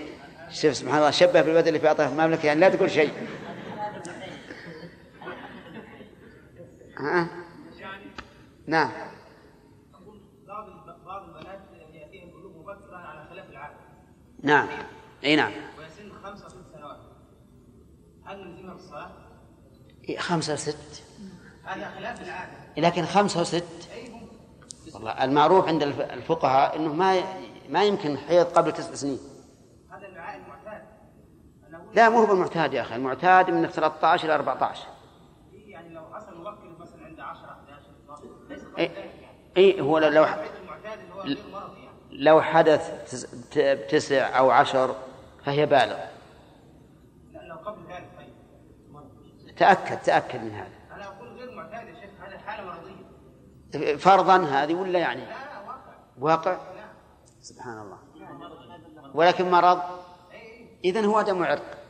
شوف 0.51 0.77
سبحان 0.77 0.98
الله 0.98 1.11
شبه 1.11 1.42
بالبدل 1.42 1.68
اللي 1.68 1.79
في 1.79 1.88
اعطاه 1.88 2.09
المملكه 2.09 2.46
يعني 2.46 2.61
لا 2.61 2.68
تقول 2.68 2.90
شيء. 2.90 3.12
ها؟ 6.98 7.29
نعم. 8.66 8.90
نعم. 14.42 14.68
إي 15.25 15.37
نعم. 15.37 15.53
ويسن 15.79 16.12
خمسة 16.25 16.48
ست 16.48 16.57
سنوات 16.75 16.98
هل 18.25 18.38
نلزمها؟ 18.38 19.12
خمسة 20.18 20.57
ست 20.57 21.03
هذا 21.64 21.90
خلاف 21.90 22.22
العادة 22.22 22.53
لكن 22.77 23.05
خمسة 23.05 23.40
وست 23.40 23.64
والله 24.94 25.25
المعروف 25.25 25.68
عند 25.68 25.83
الفقهاء 25.83 26.77
إنه 26.77 26.92
ما 26.92 27.22
ما 27.68 27.85
يمكن 27.85 28.18
حيض 28.18 28.46
قبل 28.46 28.72
تسع 28.72 28.94
سنين. 28.94 29.18
لا 31.94 32.09
مو 32.09 32.18
هو 32.18 32.26
بالمعتاد 32.26 32.74
يا 32.74 32.83
أخي 32.83 32.96
المعتاد 32.96 33.50
من 33.50 33.66
13 33.66 34.24
إلى 34.24 34.35
14 34.35 34.87
يعني 35.52 35.94
لو 35.94 36.02
حصل 36.12 36.40
مبكر 36.40 36.76
مثلا 36.81 37.07
عند 37.07 37.20
10 37.20 37.57
11 38.50 38.78
اي 38.78 38.90
اي 39.57 39.81
هو 39.81 39.98
لو 39.98 40.26
لو 42.11 42.42
حدث 42.42 43.14
تسع 43.90 44.38
أو 44.38 44.50
عشر 44.50 44.94
فهي 45.44 45.66
بالغ 45.66 45.98
لو 47.33 47.57
قبل 47.57 47.83
ذلك 47.92 48.09
طيب. 48.18 49.57
تأكد 49.57 49.98
تأكد 50.02 50.44
من 50.44 50.50
هذا. 50.50 50.68
أنا 50.92 51.05
أقول 51.05 51.28
غير 51.28 51.55
معتاد 51.57 51.88
يا 51.88 51.94
شيخ 51.94 52.11
هذه 52.20 52.38
حالة 52.38 52.64
مرضية. 52.64 53.96
فرضا 53.96 54.37
هذه 54.37 54.74
ولا 54.74 54.98
يعني؟ 54.98 55.20
لا 55.20 55.31
واقع. 56.18 56.50
واقع؟ 56.50 56.57
سبحان 57.40 57.78
الله. 57.78 57.98
ولكن 59.14 59.50
مرض؟ 59.50 59.81
إذن 60.85 61.05
هو 61.05 61.22
دم 61.22 61.44
عرق. 61.44 61.82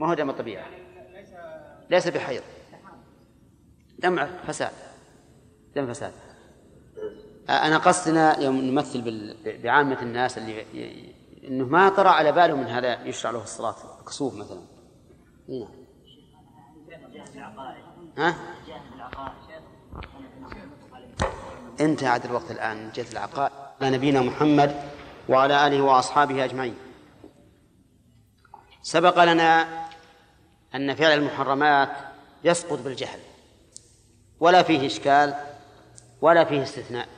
ما 0.00 0.08
هو 0.08 0.14
دم 0.14 0.30
طبيعي 0.30 0.64
ليس 1.90 2.08
بحيض. 2.08 2.42
دم 3.98 4.18
عرق 4.18 4.42
فساد. 4.46 4.72
دم 5.76 5.92
فساد. 5.92 6.12
أنا 7.48 7.78
قصدنا 7.78 8.38
يوم 8.38 8.60
نمثل 8.60 9.36
بعامة 9.62 10.02
الناس 10.02 10.38
اللي 10.38 10.64
إنه 11.48 11.64
ما 11.64 11.88
طرى 11.88 12.08
على 12.08 12.32
باله 12.32 12.56
من 12.56 12.66
هذا 12.66 13.04
يشرع 13.04 13.30
له 13.30 13.42
الصلاة. 13.42 13.76
كسوف 14.06 14.34
مثلا. 14.34 14.60
هنا. 15.48 15.68
ها؟ 18.18 18.34
انتهى 21.80 22.08
عاد 22.08 22.24
الوقت 22.24 22.50
الآن. 22.50 22.76
من 22.76 22.90
جهه 22.90 23.12
العقائد. 23.12 23.52
على 23.80 23.96
نبينا 23.96 24.20
محمد 24.20 24.82
وعلى 25.28 25.66
آله 25.66 25.82
وأصحابه 25.82 26.44
أجمعين. 26.44 26.76
سبق 28.82 29.24
لنا 29.24 29.80
أن 30.74 30.94
فعل 30.94 31.18
المحرمات 31.18 31.90
يسقط 32.44 32.78
بالجهل 32.78 33.20
ولا 34.40 34.62
فيه 34.62 34.86
إشكال 34.86 35.34
ولا 36.20 36.44
فيه 36.44 36.62
استثناء. 36.62 37.08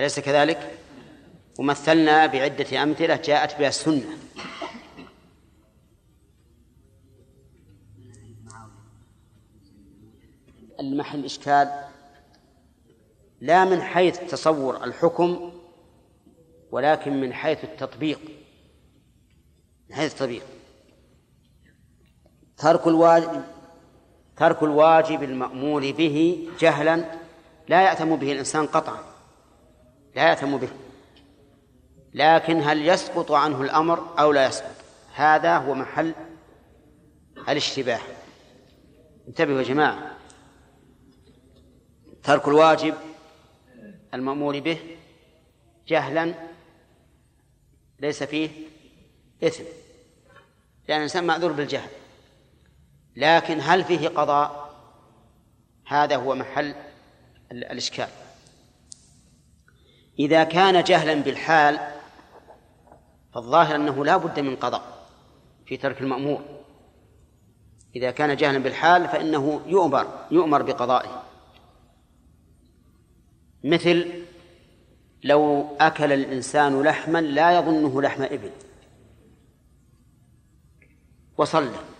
أليس 0.00 0.20
كذلك؟ 0.20 0.78
ومثلنا 1.58 2.26
بعدة 2.26 2.82
أمثلة 2.82 3.16
جاءت 3.16 3.58
بها 3.58 3.68
السنة. 3.68 4.18
المحل 10.80 11.24
إشكال 11.24 11.84
لا 13.40 13.64
من 13.64 13.82
حيث 13.82 14.18
تصور 14.30 14.84
الحكم 14.84 15.52
ولكن 16.70 17.20
من 17.20 17.32
حيث 17.32 17.64
التطبيق. 17.64 18.20
من 19.88 19.96
حيث 19.96 20.12
التطبيق. 20.12 20.42
ترك 22.62 22.86
الواجب 22.86 23.42
ترك 24.36 24.62
الواجب 24.62 25.22
المأمور 25.22 25.90
به 25.90 26.48
جهلا 26.60 27.04
لا 27.68 27.82
يأتم 27.82 28.16
به 28.16 28.32
الإنسان 28.32 28.66
قطعا 28.66 28.98
لا 30.16 30.28
يأتم 30.28 30.56
به. 30.56 30.68
لكن 32.14 32.62
هل 32.62 32.88
يسقط 32.88 33.32
عنه 33.32 33.62
الأمر 33.62 34.18
أو 34.18 34.32
لا 34.32 34.46
يسقط؟ 34.46 34.74
هذا 35.14 35.56
هو 35.56 35.74
محل 35.74 36.12
الاشتباه. 37.48 38.00
انتبهوا 39.28 39.58
يا 39.58 39.64
جماعة. 39.64 40.16
ترك 42.22 42.48
الواجب 42.48 42.94
المأمور 44.14 44.60
به 44.60 44.78
جهلا 45.88 46.34
ليس 48.00 48.22
فيه 48.22 48.50
إثم 49.44 49.64
لأن 50.88 50.96
الإنسان 50.96 51.24
معذور 51.26 51.52
بالجهل. 51.52 51.90
لكن 53.16 53.58
هل 53.60 53.84
فيه 53.84 54.08
قضاء؟ 54.08 54.72
هذا 55.86 56.16
هو 56.16 56.34
محل 56.34 56.74
الإشكال. 57.52 58.08
إذا 60.18 60.44
كان 60.44 60.84
جهلا 60.84 61.14
بالحال 61.14 61.78
فالظاهر 63.34 63.76
أنه 63.76 64.04
لا 64.04 64.16
بد 64.16 64.40
من 64.40 64.56
قضاء 64.56 65.06
في 65.66 65.76
ترك 65.76 66.00
المأمور. 66.00 66.42
إذا 67.96 68.10
كان 68.10 68.36
جهلا 68.36 68.58
بالحال 68.58 69.08
فإنه 69.08 69.60
يؤمر 69.66 70.26
يؤمر 70.30 70.62
بقضائه. 70.62 71.22
مثل 73.64 74.24
لو 75.24 75.66
أكل 75.80 76.12
الإنسان 76.12 76.82
لحما 76.82 77.20
لا 77.20 77.58
يظنه 77.58 78.02
لحم 78.02 78.22
إبل. 78.22 78.50
وصلى. 81.38 81.91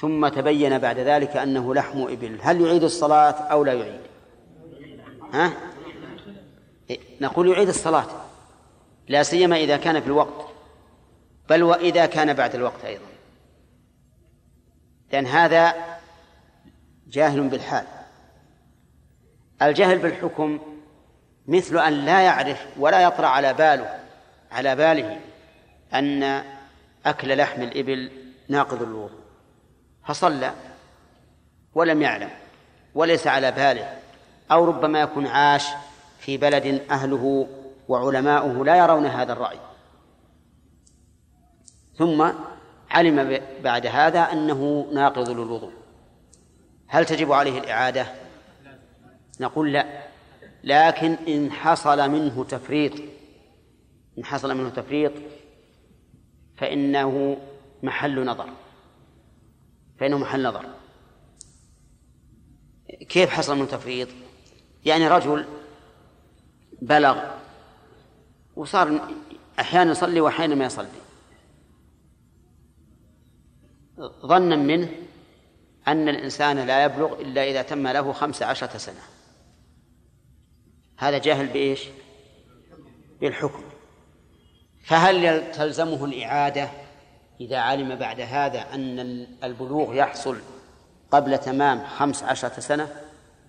ثم 0.00 0.28
تبين 0.28 0.78
بعد 0.78 0.98
ذلك 0.98 1.36
أنه 1.36 1.74
لحم 1.74 2.02
إبل. 2.02 2.38
هل 2.42 2.60
يعيد 2.60 2.82
الصلاة 2.82 3.30
أو 3.30 3.64
لا 3.64 3.72
يعيد؟ 3.72 4.00
ها؟ 5.32 5.52
نقول 7.20 7.48
يعيد 7.48 7.68
الصلاة. 7.68 8.06
لا 9.08 9.22
سيما 9.22 9.56
إذا 9.56 9.76
كان 9.76 10.00
في 10.00 10.06
الوقت. 10.06 10.48
بل 11.48 11.62
وإذا 11.62 12.06
كان 12.06 12.32
بعد 12.32 12.54
الوقت 12.54 12.84
أيضا. 12.84 13.04
لأن 15.12 15.26
هذا 15.26 15.74
جاهل 17.08 17.48
بالحال. 17.48 17.84
الجهل 19.62 19.98
بالحكم 19.98 20.60
مثل 21.46 21.78
أن 21.78 21.92
لا 21.92 22.20
يعرف 22.20 22.66
ولا 22.78 23.00
يطرأ 23.00 23.26
على 23.26 23.54
باله 23.54 24.00
على 24.52 24.76
باله 24.76 25.20
أن 25.94 26.42
أكل 27.06 27.36
لحم 27.36 27.62
الإبل 27.62 28.10
ناقض 28.48 28.82
الوضوء. 28.82 29.27
فصلى 30.08 30.52
ولم 31.74 32.02
يعلم 32.02 32.30
وليس 32.94 33.26
على 33.26 33.52
باله 33.52 33.98
أو 34.50 34.64
ربما 34.64 35.00
يكون 35.00 35.26
عاش 35.26 35.66
في 36.18 36.36
بلد 36.36 36.82
أهله 36.90 37.48
وعلماؤه 37.88 38.64
لا 38.64 38.76
يرون 38.76 39.06
هذا 39.06 39.32
الرأي. 39.32 39.58
ثم 41.96 42.32
علم 42.90 43.40
بعد 43.64 43.86
هذا 43.86 44.20
أنه 44.20 44.90
ناقض 44.92 45.30
للوضوء. 45.30 45.72
هل 46.86 47.04
تجب 47.04 47.32
عليه 47.32 47.58
الإعادة؟ 47.58 48.06
نقول 49.40 49.72
لا. 49.72 49.86
لكن 50.64 51.16
إن 51.28 51.52
حصل 51.52 52.10
منه 52.10 52.44
تفريط 52.44 52.92
إن 54.18 54.24
حصل 54.24 54.54
منه 54.54 54.68
تفريط 54.68 55.12
فإنه 56.56 57.36
محل 57.82 58.24
نظر. 58.24 58.48
فإنه 60.00 60.18
محل 60.18 60.42
نظر. 60.42 60.66
كيف 63.08 63.30
حصل 63.30 63.56
منه 63.56 63.66
تفريط؟ 63.66 64.08
يعني 64.84 65.08
رجل 65.08 65.46
بلغ 66.82 67.24
وصار 68.56 69.00
أحيانا 69.60 69.90
يصلي 69.90 70.20
وأحيانا 70.20 70.54
ما 70.54 70.64
يصلي. 70.64 70.88
ظنا 74.26 74.56
منه 74.56 74.90
أن 75.88 76.08
الإنسان 76.08 76.58
لا 76.66 76.84
يبلغ 76.84 77.20
إلا 77.20 77.44
إذا 77.44 77.62
تم 77.62 77.88
له 77.88 78.12
خمس 78.12 78.42
عشرة 78.42 78.78
سنة. 78.78 79.00
هذا 80.98 81.18
جاهل 81.18 81.46
بإيش؟ 81.46 81.84
بالحكم. 83.20 83.62
فهل 84.82 85.52
تلزمه 85.52 86.04
الإعادة؟ 86.04 86.70
إذا 87.40 87.58
علم 87.58 87.94
بعد 87.94 88.20
هذا 88.20 88.74
أن 88.74 88.98
البلوغ 89.44 89.94
يحصل 89.94 90.38
قبل 91.10 91.38
تمام 91.38 91.86
خمس 91.86 92.22
عشرة 92.22 92.60
سنة 92.60 92.88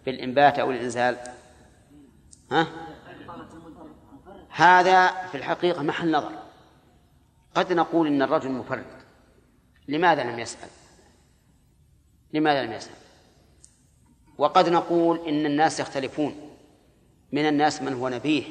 بالإنبات 0.05 0.59
أو 0.59 0.71
الإنزال. 0.71 1.17
ها؟ 2.51 2.67
هذا 4.49 5.07
في 5.07 5.37
الحقيقة 5.37 5.81
محل 5.81 6.11
نظر. 6.11 6.31
قد 7.55 7.73
نقول 7.73 8.07
إن 8.07 8.21
الرجل 8.21 8.51
مفرد. 8.51 8.85
لماذا 9.87 10.23
لم 10.23 10.39
يسأل؟ 10.39 10.69
لماذا 12.33 12.63
لم 12.63 12.71
يسأل؟ 12.71 12.93
وقد 14.37 14.69
نقول 14.69 15.27
إن 15.27 15.45
الناس 15.45 15.79
يختلفون. 15.79 16.35
من 17.31 17.47
الناس 17.47 17.81
من 17.81 17.93
هو 17.93 18.09
نبيه. 18.09 18.43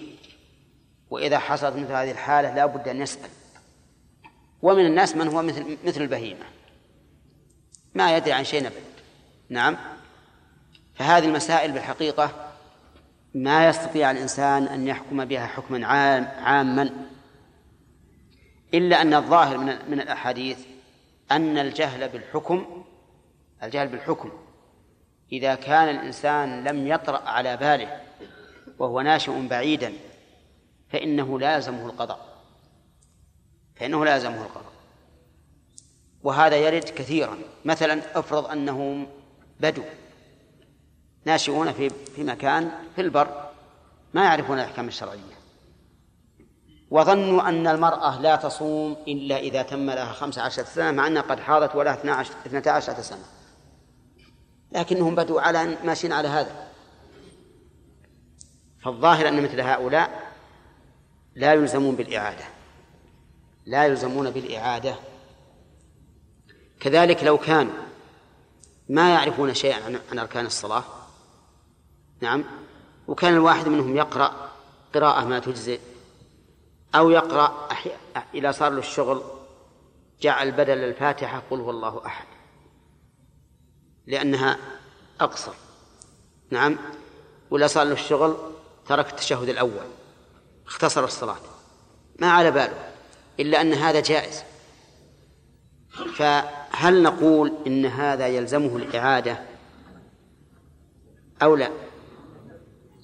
وإذا 1.10 1.38
حصلت 1.38 1.76
مثل 1.76 1.92
هذه 1.92 2.10
الحالة 2.10 2.54
لا 2.54 2.66
بد 2.66 2.88
أن 2.88 3.02
يسأل. 3.02 3.30
ومن 4.62 4.86
الناس 4.86 5.16
من 5.16 5.28
هو 5.28 5.42
مثل 5.42 5.78
مثل 5.84 6.02
البهيمة. 6.02 6.44
ما 7.94 8.16
يدري 8.16 8.32
عن 8.32 8.44
شيء 8.44 8.60
أبدا 8.60 8.80
نعم. 9.48 9.76
فهذه 10.94 11.24
المسائل 11.24 11.72
بالحقيقة 11.72 12.52
ما 13.34 13.68
يستطيع 13.68 14.10
الإنسان 14.10 14.64
أن 14.64 14.86
يحكم 14.88 15.24
بها 15.24 15.46
حكما 15.46 15.86
عام 15.86 16.24
عاما 16.24 16.90
إلا 18.74 19.02
أن 19.02 19.14
الظاهر 19.14 19.58
من 19.58 19.78
من 19.90 20.00
الأحاديث 20.00 20.58
أن 21.30 21.58
الجهل 21.58 22.08
بالحكم 22.08 22.84
الجهل 23.62 23.88
بالحكم. 23.88 24.32
إذا 25.32 25.54
كان 25.54 25.88
الإنسان 25.88 26.64
لم 26.64 26.86
يطرأ 26.86 27.18
على 27.18 27.56
باله 27.56 28.00
وهو 28.78 29.00
ناشئ 29.00 29.48
بعيدا 29.48 29.92
فإنه 30.90 31.38
لازمه 31.38 31.86
القضاء. 31.86 32.27
فإنه 33.80 34.04
لازمه 34.04 34.42
القضاء. 34.42 34.72
وهذا 36.22 36.56
يرد 36.56 36.84
كثيرا. 36.84 37.38
مثلا 37.64 38.18
افرض 38.18 38.46
أنهم 38.46 39.06
بدو 39.60 39.82
ناشئون 41.24 41.72
في 41.72 41.90
في 41.90 42.24
مكان 42.24 42.70
في 42.96 43.00
البر 43.00 43.50
ما 44.14 44.24
يعرفون 44.24 44.58
الأحكام 44.58 44.88
الشرعية. 44.88 45.38
وظنوا 46.90 47.48
أن 47.48 47.66
المرأة 47.66 48.20
لا 48.20 48.36
تصوم 48.36 48.96
إلا 49.08 49.38
إذا 49.38 49.62
تم 49.62 49.90
لها 49.90 50.12
خمس 50.12 50.38
عشرة 50.38 50.64
سنة 50.64 50.90
مع 50.90 51.06
أنها 51.06 51.22
قد 51.22 51.40
حاضت 51.40 51.74
ولها 51.76 52.22
اثنتا 52.46 52.70
عشرة 52.70 53.00
سنة. 53.00 53.24
لكنهم 54.72 55.14
بدوا 55.14 55.40
على 55.40 55.76
ماشيين 55.84 56.12
على 56.12 56.28
هذا. 56.28 56.68
فالظاهر 58.84 59.28
أن 59.28 59.42
مثل 59.42 59.60
هؤلاء 59.60 60.32
لا 61.34 61.52
يلزمون 61.52 61.96
بالإعادة. 61.96 62.44
لا 63.68 63.86
يلزمون 63.86 64.30
بالإعادة. 64.30 64.94
كذلك 66.80 67.24
لو 67.24 67.38
كانوا 67.38 67.72
ما 68.88 69.14
يعرفون 69.14 69.54
شيئا 69.54 70.00
عن 70.10 70.18
أركان 70.18 70.46
الصلاة 70.46 70.84
نعم 72.20 72.44
وكان 73.08 73.34
الواحد 73.34 73.68
منهم 73.68 73.96
يقرأ 73.96 74.50
قراءة 74.94 75.24
ما 75.24 75.38
تجزئ 75.38 75.80
أو 76.94 77.10
يقرأ 77.10 77.68
إذا 78.34 78.50
صار 78.50 78.72
له 78.72 78.78
الشغل 78.78 79.22
جعل 80.20 80.52
بدل 80.52 80.78
الفاتحة 80.78 81.42
قل 81.50 81.60
هو 81.60 81.70
الله 81.70 82.06
أحد 82.06 82.26
لأنها 84.06 84.58
أقصر. 85.20 85.52
نعم 86.50 86.78
ولا 87.50 87.66
صار 87.66 87.84
له 87.84 87.92
الشغل 87.92 88.36
ترك 88.86 89.10
التشهد 89.10 89.48
الأول 89.48 89.86
اختصر 90.66 91.04
الصلاة 91.04 91.36
ما 92.18 92.30
على 92.30 92.50
باله. 92.50 92.87
إلا 93.40 93.60
أن 93.60 93.72
هذا 93.72 94.00
جائز. 94.00 94.42
فهل 96.16 97.02
نقول 97.02 97.52
إن 97.66 97.86
هذا 97.86 98.26
يلزمه 98.26 98.76
الإعادة 98.76 99.38
أو 101.42 101.56
لا؟ 101.56 101.70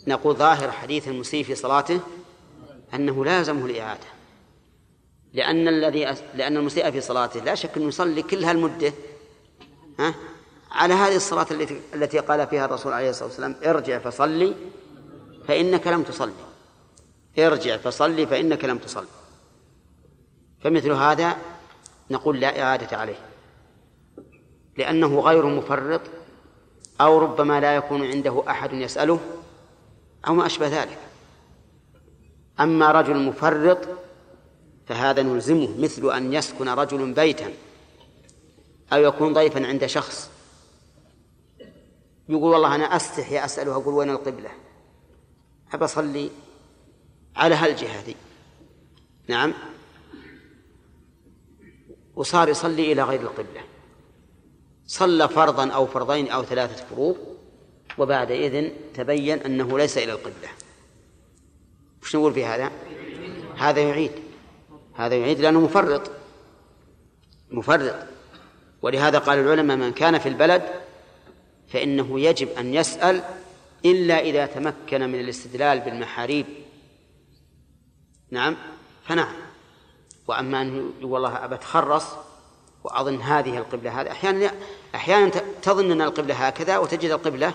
نقول 0.06 0.36
ظاهر 0.36 0.70
حديث 0.70 1.08
المسيء 1.08 1.44
في 1.44 1.54
صلاته 1.54 2.00
أنه 2.94 3.24
لازمه 3.24 3.66
الإعادة. 3.66 4.06
لأن 5.32 5.68
الذي 5.68 6.14
لأن 6.34 6.56
المسيء 6.56 6.90
في 6.90 7.00
صلاته 7.00 7.40
لا 7.40 7.54
شك 7.54 7.76
أنه 7.76 7.88
يصلي 7.88 8.22
كل 8.22 8.44
هالمدة 8.44 8.92
ها؟ 9.98 10.14
على 10.70 10.94
هذه 10.94 11.16
الصلاة 11.16 11.46
التي 11.50 11.80
التي 11.94 12.18
قال 12.18 12.46
فيها 12.46 12.64
الرسول 12.64 12.92
عليه 12.92 13.10
الصلاة 13.10 13.28
والسلام 13.28 13.56
ارجع 13.64 13.98
فصلي 13.98 14.54
فإنك 15.48 15.86
لم 15.86 16.02
تصلي. 16.02 16.32
ارجع 17.38 17.76
فصلي 17.76 18.26
فإنك 18.26 18.64
لم 18.64 18.78
تصلي. 18.78 19.06
فمثل 20.64 20.90
هذا 20.92 21.36
نقول 22.10 22.40
لا 22.40 22.62
إعادة 22.62 22.96
عليه 22.96 23.18
لأنه 24.76 25.20
غير 25.20 25.46
مفرط 25.46 26.00
أو 27.00 27.18
ربما 27.18 27.60
لا 27.60 27.76
يكون 27.76 28.06
عنده 28.06 28.44
أحد 28.48 28.72
يسأله 28.72 29.20
أو 30.26 30.34
ما 30.34 30.46
أشبه 30.46 30.68
ذلك. 30.68 30.98
أما 32.60 32.92
رجل 32.92 33.16
مفرط 33.16 33.78
فهذا 34.86 35.22
نلزمه 35.22 35.68
مثل 35.78 36.12
أن 36.12 36.32
يسكن 36.32 36.68
رجل 36.68 37.12
بيتا 37.12 37.52
أو 38.92 39.02
يكون 39.02 39.32
ضيفا 39.32 39.66
عند 39.66 39.86
شخص 39.86 40.30
يقول 42.28 42.52
والله 42.52 42.74
أنا 42.74 42.96
أستحي 42.96 43.44
أسأله 43.44 43.72
أقول 43.72 43.94
وين 43.94 44.10
القبلة؟ 44.10 44.50
أبى 45.74 45.84
أصلي 45.84 46.30
على 47.36 47.54
هالجهة 47.54 48.04
دي. 48.04 48.16
نعم؟ 49.28 49.54
وصار 52.16 52.48
يصلي 52.48 52.92
إلى 52.92 53.02
غير 53.02 53.20
القبلة. 53.20 53.60
صلى 54.86 55.28
فرضا 55.28 55.70
أو 55.70 55.86
فرضين 55.86 56.28
أو 56.28 56.44
ثلاثة 56.44 56.84
فروض 56.84 57.16
وبعد 57.98 58.30
إذن 58.30 58.72
تبين 58.94 59.38
أنه 59.38 59.78
ليس 59.78 59.98
إلى 59.98 60.12
القبلة. 60.12 60.48
وش 62.02 62.16
نقول 62.16 62.34
في 62.34 62.44
هذا؟ 62.44 62.70
هذا 63.56 63.80
يعيد. 63.80 64.12
هذا 64.94 65.14
يعيد 65.14 65.40
لأنه 65.40 65.60
مفرط. 65.60 66.10
مفرط. 67.50 67.94
ولهذا 68.82 69.18
قال 69.18 69.38
العلماء 69.38 69.76
من 69.76 69.92
كان 69.92 70.18
في 70.18 70.28
البلد 70.28 70.62
فإنه 71.68 72.20
يجب 72.20 72.48
أن 72.48 72.74
يسأل 72.74 73.22
إلا 73.84 74.20
إذا 74.20 74.46
تمكن 74.46 75.00
من 75.00 75.20
الاستدلال 75.20 75.80
بالمحاريب. 75.80 76.46
نعم؟ 78.30 78.56
فنعم. 79.04 79.43
وأما 80.28 80.62
أن 80.62 80.92
والله 81.02 81.44
أبى 81.44 81.54
أتخرص 81.54 82.06
وأظن 82.84 83.20
هذه 83.20 83.58
القبلة 83.58 84.00
هذا 84.00 84.10
أحيانا 84.10 84.50
أحيانا 84.94 85.28
تظن 85.62 85.90
أن 85.90 86.02
القبلة 86.02 86.34
هكذا 86.34 86.78
وتجد 86.78 87.10
القبلة 87.10 87.54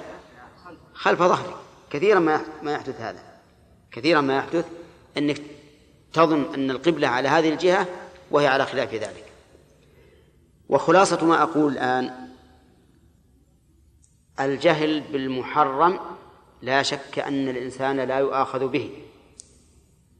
خلف 0.93 1.19
ظهرك 1.19 1.55
كثيرا 1.89 2.19
ما 2.19 2.41
ما 2.63 2.71
يحدث 2.73 3.01
هذا. 3.01 3.23
كثيرا 3.91 4.21
ما 4.21 4.37
يحدث 4.37 4.65
أنك 5.17 5.41
تظن 6.13 6.53
أن 6.53 6.71
القبلة 6.71 7.07
على 7.07 7.29
هذه 7.29 7.49
الجهة 7.49 7.87
وهي 8.31 8.47
على 8.47 8.65
خلاف 8.65 8.93
ذلك. 8.93 9.25
وخلاصة 10.69 11.25
ما 11.25 11.43
أقول 11.43 11.71
الآن 11.71 12.29
الجهل 14.39 14.99
بالمحرم 14.99 15.99
لا 16.61 16.83
شك 16.83 17.19
أن 17.19 17.49
الإنسان 17.49 17.99
لا 17.99 18.19
يؤاخذ 18.19 18.67
به 18.67 18.89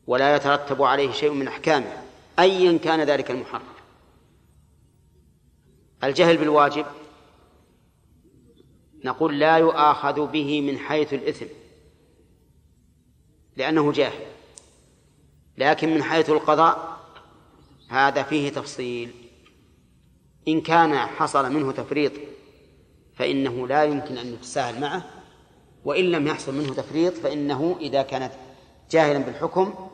ولا 0.08 0.36
يترتب 0.36 0.84
عليه 0.84 1.12
شيء 1.12 1.32
من 1.32 1.48
أحكامه. 1.48 2.09
أيا 2.40 2.78
كان 2.78 3.02
ذلك 3.02 3.32
المحرم. 3.32 3.74
الجهل 6.04 6.38
بالواجب 6.38 6.86
نقول 9.06 9.40
لا 9.40 9.58
يؤاخذ 9.58 10.28
به 10.28 10.62
من 10.62 10.78
حيث 10.78 11.14
الإثم 11.14 11.46
لأنه 13.58 13.92
جاهل. 13.92 14.26
لكن 15.58 15.94
من 15.94 16.04
حيث 16.04 16.30
القضاء 16.30 17.00
هذا 17.90 18.24
فيه 18.24 18.50
تفصيل. 18.50 19.12
إن 20.48 20.62
كان 20.62 20.98
حصل 20.98 21.52
منه 21.54 21.72
تفريط 21.72 22.12
فإنه 23.16 23.68
لا 23.68 23.84
يمكن 23.84 24.18
أن 24.18 24.34
يتساهل 24.34 24.82
معه 24.82 25.04
وإن 25.86 26.06
لم 26.06 26.28
يحصل 26.28 26.56
منه 26.56 26.74
تفريط 26.74 27.14
فإنه 27.14 27.78
إذا 27.80 28.02
كانت 28.02 28.32
جاهلا 28.92 29.20
بالحكم 29.20 29.90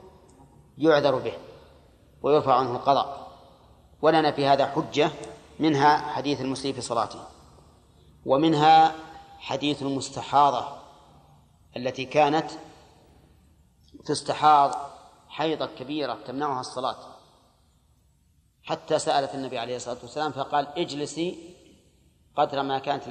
يعذر 0.78 1.16
به. 1.16 1.34
ويرفع 2.26 2.54
عنه 2.54 2.72
القضاء. 2.76 3.32
ولنا 4.02 4.32
في 4.32 4.46
هذا 4.46 4.66
حجة 4.66 5.12
منها 5.60 5.98
حديث 5.98 6.42
المسيء 6.42 6.74
في 6.74 6.82
صلاته 6.82 7.20
ومنها 8.26 8.96
حديث 9.40 9.82
المستحاضة 9.82 10.78
التي 11.78 12.06
كانت 12.06 12.52
تستحاض 14.06 14.76
حيضة 15.28 15.66
كبيرة 15.66 16.18
تمنعها 16.28 16.60
الصلاة. 16.60 16.98
حتى 18.64 19.00
سألت 19.00 19.36
النبي 19.36 19.58
عليه 19.58 19.76
الصلاة 19.76 19.98
والسلام 20.02 20.32
فقال 20.32 20.68
اجلسي 20.68 21.56
قدر 22.36 22.64
ما 22.64 22.80
كانت 22.80 23.04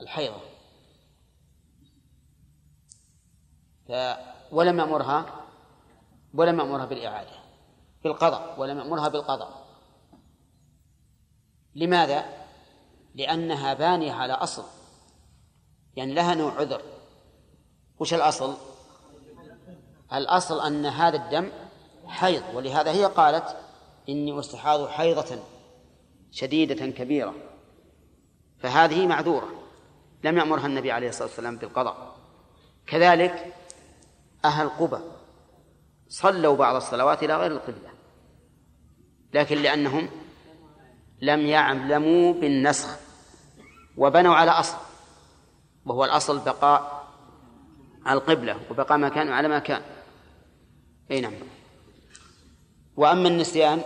الحيضة. 0.00 0.40
ولم 4.52 4.78
يأمرها 4.78 5.26
ولم 6.34 6.60
يأمرها 6.60 6.86
بالإعادة. 6.86 7.39
بالقضاء 8.04 8.54
ولم 8.60 8.78
يأمرها 8.78 9.08
بالقضاء. 9.08 9.66
لماذا؟ 11.74 12.24
لأنها 13.14 13.74
بانية 13.74 14.12
على 14.12 14.32
أصل. 14.32 14.64
يعني 15.96 16.14
لها 16.14 16.34
نوع 16.34 16.52
عذر. 16.52 16.82
وش 17.98 18.14
الأصل؟ 18.14 18.54
الأصل 20.12 20.60
أن 20.66 20.86
هذا 20.86 21.16
الدم 21.16 21.50
حيض 22.06 22.42
ولهذا 22.54 22.92
هي 22.92 23.04
قالت 23.04 23.56
إني 24.08 24.38
أستحاض 24.38 24.88
حيضة 24.88 25.38
شديدة 26.30 26.86
كبيرة. 26.86 27.34
فهذه 28.58 29.06
معذورة. 29.06 29.48
لم 30.24 30.38
يأمرها 30.38 30.66
النبي 30.66 30.92
عليه 30.92 31.08
الصلاة 31.08 31.28
والسلام 31.28 31.56
بالقضاء. 31.56 32.16
كذلك 32.86 33.54
أهل 34.44 34.68
قبى 34.68 35.00
صلوا 36.10 36.56
بعض 36.56 36.76
الصلوات 36.76 37.22
إلى 37.22 37.36
غير 37.36 37.52
القبلة. 37.52 37.90
لكن 39.34 39.56
لأنهم 39.62 40.08
لم 41.20 41.40
يعلموا 41.40 42.32
بالنسخ 42.32 42.98
وبنوا 43.96 44.34
على 44.34 44.50
أصل 44.50 44.76
وهو 45.86 46.04
الأصل 46.04 46.38
بقاء 46.38 47.08
القبلة 48.08 48.56
وبقاء 48.70 48.98
ما 48.98 49.08
كان 49.08 49.28
على 49.28 49.48
ما 49.48 49.58
كان 49.58 49.82
أي 51.10 51.20
نعم. 51.20 51.32
وأما 52.96 53.28
النسيان 53.28 53.82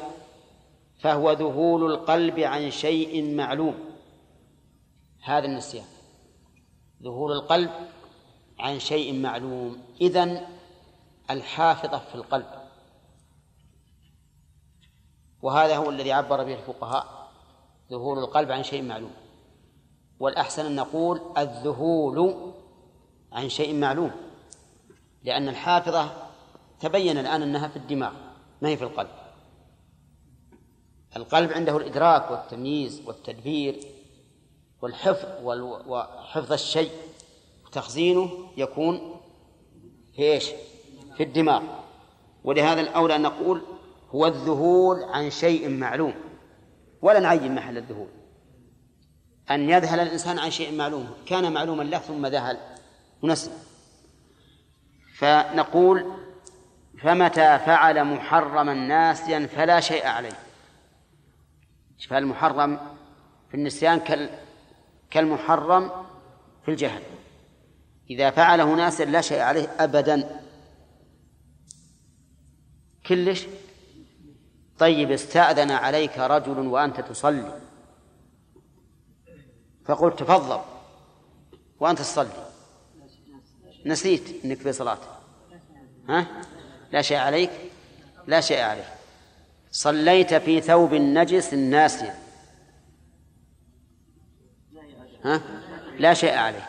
فهو 1.00 1.32
ذهول 1.32 1.92
القلب 1.92 2.40
عن 2.40 2.70
شيء 2.70 3.34
معلوم. 3.36 3.74
هذا 5.22 5.44
النسيان. 5.44 5.84
ذهول 7.02 7.32
القلب 7.32 7.70
عن 8.58 8.78
شيء 8.78 9.22
معلوم. 9.22 9.82
إذن 10.00 10.46
الحافظة 11.30 11.98
في 11.98 12.14
القلب. 12.14 12.46
وهذا 15.42 15.76
هو 15.76 15.90
الذي 15.90 16.12
عبر 16.12 16.44
به 16.44 16.54
الفقهاء. 16.54 17.30
ذهول 17.90 18.18
القلب 18.18 18.52
عن 18.52 18.62
شيء 18.62 18.82
معلوم. 18.82 19.14
والأحسن 20.20 20.66
أن 20.66 20.76
نقول 20.76 21.20
الذهول 21.38 22.52
عن 23.32 23.48
شيء 23.48 23.74
معلوم. 23.74 24.10
لأن 25.22 25.48
الحافظة 25.48 26.10
تبين 26.80 27.18
الآن 27.18 27.42
أنها 27.42 27.68
في 27.68 27.76
الدماغ 27.76 28.12
ما 28.62 28.68
هي 28.68 28.76
في 28.76 28.84
القلب. 28.84 29.10
القلب 31.16 31.52
عنده 31.52 31.76
الإدراك 31.76 32.30
والتمييز 32.30 33.02
والتدبير 33.06 33.80
والحفظ 34.82 35.28
وحفظ 35.88 36.52
الشيء. 36.52 36.90
وتخزينه 37.66 38.30
يكون 38.56 39.20
في 40.16 40.22
إيش؟ 40.22 40.50
في 41.16 41.22
الدماغ. 41.22 41.62
ولهذا 42.44 42.80
الأولى 42.80 43.16
أن 43.16 43.22
نقول 43.22 43.62
هو 44.10 44.26
الذهول 44.26 45.02
عن 45.02 45.30
شيء 45.30 45.68
معلوم. 45.68 46.14
ولا 47.02 47.20
نعين 47.20 47.54
محل 47.54 47.78
الذهول. 47.78 48.08
أن 49.50 49.70
يذهل 49.70 50.00
الإنسان 50.00 50.38
عن 50.38 50.50
شيء 50.50 50.76
معلوم. 50.76 51.10
كان 51.26 51.52
معلوما 51.52 51.82
له 51.82 51.98
ثم 51.98 52.26
ذهل. 52.26 52.58
ونسي 53.22 53.50
فنقول 55.16 56.12
فمتى 57.02 57.58
فعل 57.58 58.04
محرما 58.04 58.74
ناسيا 58.74 59.46
فلا 59.46 59.80
شيء 59.80 60.06
عليه. 60.06 60.38
فالمحرم 62.08 62.80
في 63.48 63.54
النسيان 63.54 64.00
كالمحرم 65.10 65.90
في 66.64 66.70
الجهل. 66.70 67.02
إذا 68.10 68.30
فعله 68.30 68.74
ناسيا 68.74 69.04
لا 69.04 69.20
شيء 69.20 69.40
عليه 69.40 69.68
أبدا. 69.78 70.43
كلش؟ 73.06 73.46
طيب 74.78 75.10
استأذن 75.10 75.70
عليك 75.70 76.18
رجل 76.18 76.58
وأنت 76.58 77.00
تصلي. 77.00 77.60
فقلت 79.84 80.18
تفضل. 80.18 80.60
وأنت 81.80 81.98
تصلي. 81.98 82.46
نسيت 83.86 84.44
أنك 84.44 84.58
في 84.58 84.72
صلاة. 84.72 84.98
ها؟ 86.08 86.26
لا 86.92 87.02
شيء 87.02 87.16
عليك؟ 87.16 87.50
لا 88.26 88.40
شيء 88.40 88.60
عليك. 88.60 88.84
صليت 89.70 90.34
في 90.34 90.60
ثوب 90.60 90.94
نجس 90.94 91.54
ناسيا 91.54 92.14
ها؟ 95.24 95.40
لا 95.98 96.14
شيء 96.14 96.34
عليك. 96.34 96.64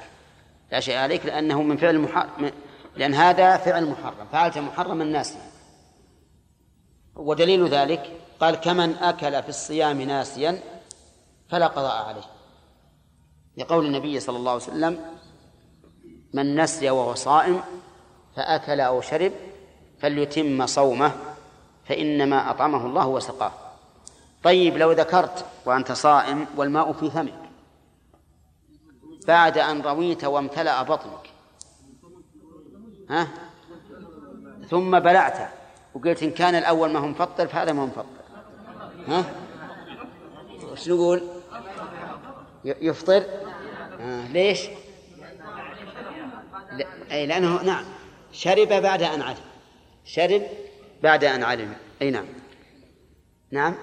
لا 0.71 0.79
شيء 0.79 0.95
عليك 0.95 1.25
لأنه 1.25 1.61
من 1.61 1.77
فعل 1.77 1.99
محرم 1.99 2.51
لأن 2.95 3.13
هذا 3.13 3.57
فعل 3.57 3.85
محرم. 3.85 4.27
فعلت 4.31 4.57
محرما 4.57 5.05
ناسيا. 5.05 5.44
ودليل 7.15 7.67
ذلك 7.67 8.21
قال 8.39 8.55
كمن 8.55 8.95
أكل 8.95 9.43
في 9.43 9.49
الصيام 9.49 10.01
ناسيا 10.01 10.59
فلا 11.49 11.67
قضاء 11.67 12.05
عليه. 12.05 12.25
لقول 13.57 13.85
النبي 13.85 14.19
صلى 14.19 14.37
الله 14.37 14.51
عليه 14.51 14.63
وسلم 14.63 14.99
من 16.33 16.55
نسي 16.55 16.89
وهو 16.89 17.13
صائم 17.13 17.61
فأكل 18.35 18.79
أو 18.79 19.01
شرب 19.01 19.31
فليتم 19.99 20.65
صومه 20.65 21.11
فإنما 21.85 22.49
أطعمه 22.51 22.85
الله 22.85 23.07
وسقاه. 23.07 23.51
طيب 24.43 24.77
لو 24.77 24.91
ذكرت 24.91 25.45
وأنت 25.65 25.91
صائم 25.91 26.47
والماء 26.57 26.93
في 26.93 27.09
فمك 27.09 27.45
بعد 29.27 29.57
أن 29.57 29.81
رويت 29.81 30.23
وامتلأ 30.23 30.83
بطنك 30.83 31.29
ها؟ 33.09 33.27
ثم 34.69 34.99
بلعته 34.99 35.49
وقلت 35.95 36.23
إن 36.23 36.31
كان 36.31 36.55
الأول 36.55 36.91
ما 36.91 36.99
هو 36.99 37.07
مفطر 37.07 37.47
فهذا 37.47 37.73
ما 37.73 37.81
هو 37.81 37.85
مفطر. 37.85 38.05
ها؟ 39.07 39.25
وش 40.71 40.89
نقول؟ 40.89 41.21
يفطر؟ 42.65 43.25
آه. 43.99 44.27
ليش؟ 44.27 44.67
لا. 46.71 46.85
أي 47.11 47.25
لأنه 47.25 47.63
نعم. 47.63 47.85
شرب 48.31 48.67
بعد 48.67 49.03
أن 49.03 49.21
علم. 49.21 49.37
شرب 50.05 50.41
بعد 51.03 51.23
أن 51.23 51.43
علم. 51.43 51.75
أي 52.01 52.11
نعم. 52.11 52.25
نعم؟ 53.51 53.75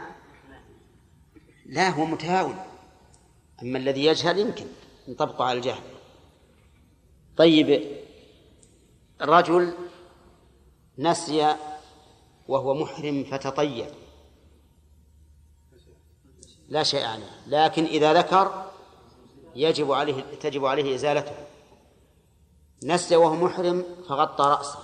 لا 1.66 1.88
هو 1.88 2.05
متهاون. 2.05 2.57
أما 3.62 3.79
الذي 3.79 4.05
يجهل 4.05 4.38
يمكن. 4.38 4.66
نطبقه 5.09 5.44
على 5.44 5.59
الجهل. 5.59 5.83
طيب 7.37 7.85
رجل 9.20 9.75
نسي 10.98 11.57
وهو 12.53 12.75
محرم 12.75 13.25
فتطيب 13.25 13.87
لا 16.69 16.83
شيء 16.83 17.05
عليه. 17.05 17.31
لكن 17.47 17.85
إذا 17.85 18.12
ذكر 18.12 18.65
يجب 19.55 19.93
عليه 19.93 20.23
تجب 20.41 20.65
عليه 20.65 20.95
إزالته. 20.95 21.35
نسي 22.85 23.17
وهو 23.17 23.35
محرم 23.35 23.85
فغطى 24.09 24.45
رأسه. 24.45 24.79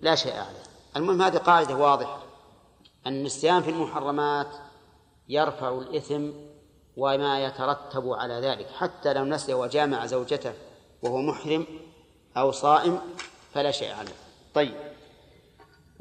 لا 0.00 0.14
شيء 0.14 0.32
عليه. 0.32 0.62
المهم 0.96 1.22
هذه 1.22 1.36
قاعدة 1.36 1.74
واضحة. 1.74 2.22
النسيان 3.06 3.62
في 3.62 3.70
المحرمات 3.70 4.48
يرفع 5.28 5.78
الإثم 5.78 6.30
وما 6.96 7.44
يترتب 7.44 8.08
على 8.08 8.34
ذلك. 8.34 8.66
حتى 8.70 9.12
لو 9.14 9.24
نسي 9.24 9.54
وجامع 9.54 10.06
زوجته 10.06 10.54
وهو 11.02 11.22
محرم 11.22 11.66
أو 12.36 12.50
صائم 12.50 12.98
فلا 13.54 13.70
شيء 13.70 13.94
عليه. 13.94 14.14
طيب. 14.54 14.91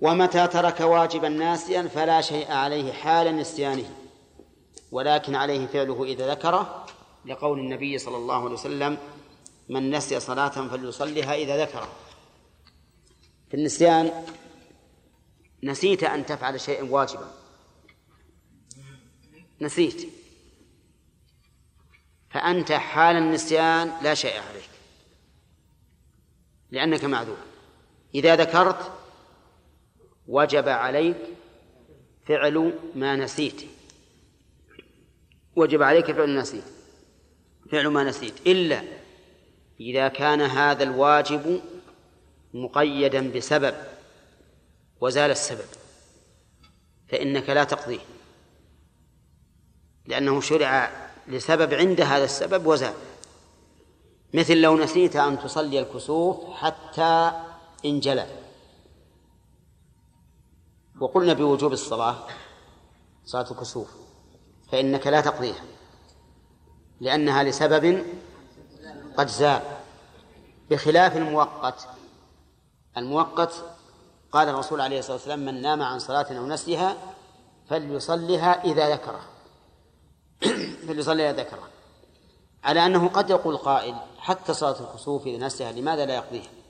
ومتى 0.02 0.48
ترك 0.48 0.80
واجبا 0.80 1.30
ناسيا 1.30 1.82
فلا 1.82 2.22
شيء 2.22 2.52
عليه 2.52 2.94
حال 2.94 3.38
نسيانه؟ 3.38 3.90
ولكن 4.92 5.36
عليه 5.36 5.68
فعله 5.68 6.04
إذا 6.04 6.32
ذكره 6.32 6.86
لقول 7.26 7.60
النبي 7.60 7.98
صلى 7.98 8.18
الله 8.18 8.44
عليه 8.44 8.54
وسلم 8.54 8.98
من 9.70 9.92
نسي 9.92 10.20
صلاة 10.20 10.50
فليصلها 10.50 11.36
إذا 11.36 11.64
ذكره. 11.64 11.90
في 13.50 13.58
النسيان 13.58 14.26
نسيت 15.64 16.04
أن 16.04 16.26
تفعل 16.26 16.62
شيئا 16.62 16.84
واجبا. 16.84 17.32
نسيت. 19.62 20.10
فأنت 22.30 22.72
حال 22.72 23.16
النسيان 23.16 23.92
لا 24.02 24.14
شيء 24.14 24.42
عليك 24.50 24.70
لأنك 26.72 27.04
معذور. 27.04 27.38
إذا 28.16 28.36
ذكرت 28.36 29.01
وجب 30.32 30.70
عليك 30.70 31.17
فعل 32.28 32.74
ما 32.96 33.15
نسيت. 33.15 33.62
وجب 35.56 35.82
عليك 35.82 36.12
فعل 36.12 36.30
ما 36.30 36.41
نسيت. 36.41 36.63
فعل 37.72 37.88
ما 37.88 38.04
نسيت. 38.04 38.48
إلا 38.48 38.84
إذا 39.80 40.08
كان 40.08 40.41
هذا 40.41 40.84
الواجب 40.84 41.62
مقيدا 42.54 43.32
بسبب 43.32 43.76
وزال 45.02 45.32
السبب 45.32 45.70
فإنك 47.10 47.50
لا 47.50 47.63
تقضيه. 47.63 48.00
لأنه 50.06 50.41
شرع 50.41 50.91
لسبب 51.28 51.74
عند 51.74 52.02
هذا 52.02 52.24
السبب 52.24 52.65
وزال. 52.65 52.94
مثل 54.34 54.58
لو 54.58 54.78
نسيت 54.78 55.15
أن 55.15 55.39
تصلي 55.39 55.80
الكسوف 55.80 56.54
حتى 56.54 57.32
انجلى. 57.86 58.41
وقلنا 61.02 61.34
بوجوب 61.34 61.74
الصلاة 61.74 62.16
صلاة 63.26 63.52
الكسوف 63.52 63.88
فإنك 64.72 65.08
لا 65.08 65.22
تقضيها 65.22 65.64
لأنها 67.02 67.44
لسبب 67.44 68.06
قد 69.18 69.28
زال 69.28 69.62
بخلاف 70.70 71.18
المؤقت. 71.18 71.88
المؤقت 72.98 73.54
قال 74.32 74.50
الرسول 74.50 74.82
عليه 74.82 75.00
الصلاة 75.00 75.14
والسلام 75.14 75.46
من 75.46 75.62
نام 75.62 75.82
عن 75.82 76.00
صلاة 76.00 76.38
أو 76.38 76.48
نسيها 76.48 76.96
فليصلها 77.70 78.64
إذا 78.64 78.94
ذكره. 78.94 79.22
فليصلي 80.88 81.30
إذا 81.30 81.44
ذكره. 81.44 81.70
على 82.64 82.86
أنه 82.86 83.08
قد 83.08 83.30
يقول 83.30 83.58
قائل 83.58 83.96
حتى 84.20 84.54
صلاة 84.54 84.76
الكسوف 84.80 85.28
إذا 85.28 85.46
نسيها 85.46 85.72
لماذا 85.72 86.06
لا 86.06 86.16
يقضيها؟ 86.16 86.61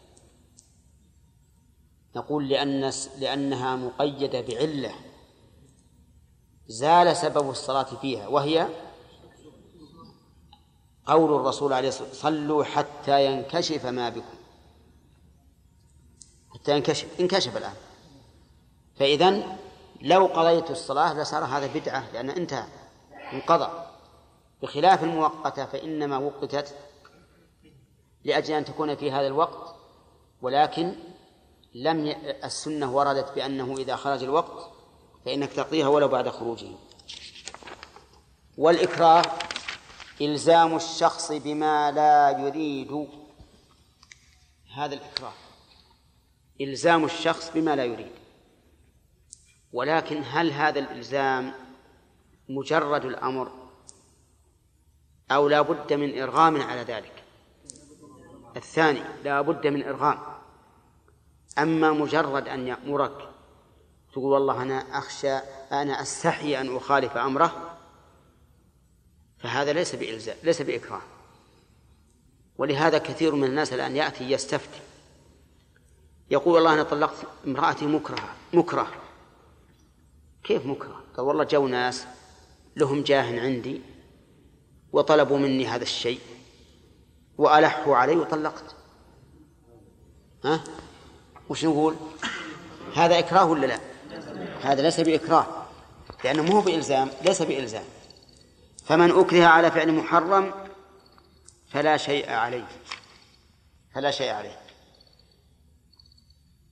نقول 2.15 2.49
لأن 2.49 2.91
لأنها 3.19 3.75
مقيدة 3.75 4.41
بعلة. 4.41 4.95
زال 6.67 7.17
سبب 7.17 7.49
الصلاة 7.49 7.83
فيها 7.83 8.27
وهي 8.27 8.67
قول 11.05 11.35
الرسول 11.35 11.73
عليه 11.73 11.87
الصلاة 11.87 12.07
والسلام 12.07 12.33
صلوا 12.33 12.63
حتى 12.63 13.25
ينكشف 13.25 13.85
ما 13.85 14.09
بكم. 14.09 14.37
حتى 16.53 16.75
ينكشف 16.75 17.19
انكشف 17.19 17.57
الآن. 17.57 17.75
فإذا 18.95 19.57
لو 20.01 20.25
قضيت 20.25 20.71
الصلاة 20.71 21.13
لصار 21.13 21.45
هذا 21.45 21.67
بدعة 21.73 22.11
لأن 22.11 22.29
انتهى 22.29 22.67
انقضى. 23.33 23.91
بخلاف 24.61 25.03
المؤقتة 25.03 25.65
فإنما 25.65 26.17
وقتت 26.17 26.75
لأجل 28.23 28.53
أن 28.53 28.65
تكون 28.65 28.95
في 28.95 29.11
هذا 29.11 29.27
الوقت 29.27 29.75
ولكن 30.41 30.95
لم 31.73 32.05
ي... 32.05 32.45
السنة 32.45 32.95
وردت 32.95 33.31
بأنه 33.35 33.77
إذا 33.77 33.95
خرج 33.95 34.23
الوقت 34.23 34.71
فإنك 35.25 35.53
تقضيها 35.53 35.87
ولو 35.87 36.07
بعد 36.07 36.29
خروجه. 36.29 36.71
والإكراه 38.57 39.21
إلزام 40.21 40.75
الشخص 40.75 41.31
بما 41.31 41.91
لا 41.91 42.29
يريد. 42.39 43.07
هذا 44.75 44.93
الإكراه. 44.95 45.33
إلزام 46.61 47.05
الشخص 47.05 47.51
بما 47.51 47.75
لا 47.75 47.85
يريد. 47.85 48.11
ولكن 49.73 50.23
هل 50.25 50.51
هذا 50.51 50.79
الإلزام 50.79 51.53
مجرد 52.49 53.05
الأمر 53.05 53.51
أو 55.31 55.47
لا 55.47 55.61
بد 55.61 55.93
من 55.93 56.21
إرغام 56.21 56.61
على 56.61 56.81
ذلك؟ 56.81 57.23
الثاني 58.55 59.01
لا 59.23 59.41
بد 59.41 59.67
من 59.67 59.83
إرغام. 59.83 60.30
أما 61.57 61.91
مجرد 61.91 62.47
أن 62.47 62.67
يأمرك 62.67 63.29
تقول 64.11 64.33
والله 64.33 64.61
أنا 64.61 64.97
أخشى 64.97 65.33
أنا 65.71 66.01
أستحي 66.01 66.61
أن 66.61 66.75
أخالف 66.75 67.17
أمره 67.17 67.77
فهذا 69.39 69.73
ليس 69.73 69.95
بإلزام 69.95 70.37
ليس 70.43 70.61
بإكراه 70.61 71.01
ولهذا 72.57 72.97
كثير 72.97 73.35
من 73.35 73.43
الناس 73.43 73.73
الآن 73.73 73.95
يأتي 73.95 74.31
يستفتي 74.31 74.79
يقول 76.31 76.53
والله 76.53 76.73
أنا 76.73 76.83
طلقت 76.83 77.15
امرأتي 77.47 77.85
مكره 77.85 78.35
مكره 78.53 78.87
كيف 80.43 80.65
مكره؟ 80.65 81.03
قال 81.17 81.25
والله 81.25 81.43
جو 81.43 81.67
ناس 81.67 82.05
لهم 82.75 83.03
جاه 83.03 83.41
عندي 83.41 83.81
وطلبوا 84.91 85.37
مني 85.37 85.67
هذا 85.67 85.83
الشيء 85.83 86.19
وألحوا 87.37 87.95
علي 87.97 88.15
وطلقت 88.15 88.75
ها؟ 90.45 90.63
وش 91.51 91.65
نقول؟ 91.65 91.95
هذا 92.95 93.19
إكراه 93.19 93.45
ولا 93.45 93.65
لا؟ 93.65 93.79
هذا 94.61 94.81
ليس 94.81 94.99
بإكراه 94.99 95.45
لأنه 96.23 96.43
مو 96.43 96.61
بإلزام 96.61 97.09
ليس 97.21 97.41
بإلزام. 97.41 97.83
فمن 98.85 99.11
أكره 99.19 99.45
على 99.45 99.71
فعل 99.71 99.91
محرم 99.91 100.53
فلا 101.67 101.97
شيء 101.97 102.31
عليه. 102.31 102.67
فلا 103.95 104.11
شيء 104.11 104.31
عليه. 104.31 104.59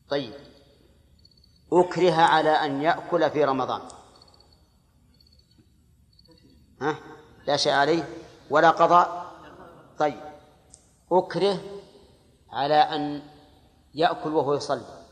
طيب. 0.09 0.33
أكره 1.73 2.13
على 2.13 2.49
أن 2.49 2.81
يأكل 2.81 3.29
في 3.29 3.43
رمضان. 3.45 3.81
ها؟ 6.81 6.99
لا 7.47 7.57
شيء 7.57 7.73
عليه 7.73 8.09
ولا 8.49 8.69
قضاء. 8.69 9.31
طيب. 9.97 10.21
أكره 11.11 11.59
على 12.51 12.75
أن 12.75 13.21
يأكل 13.99 14.29
وهو 14.29 14.53
يصلي. 14.53 15.05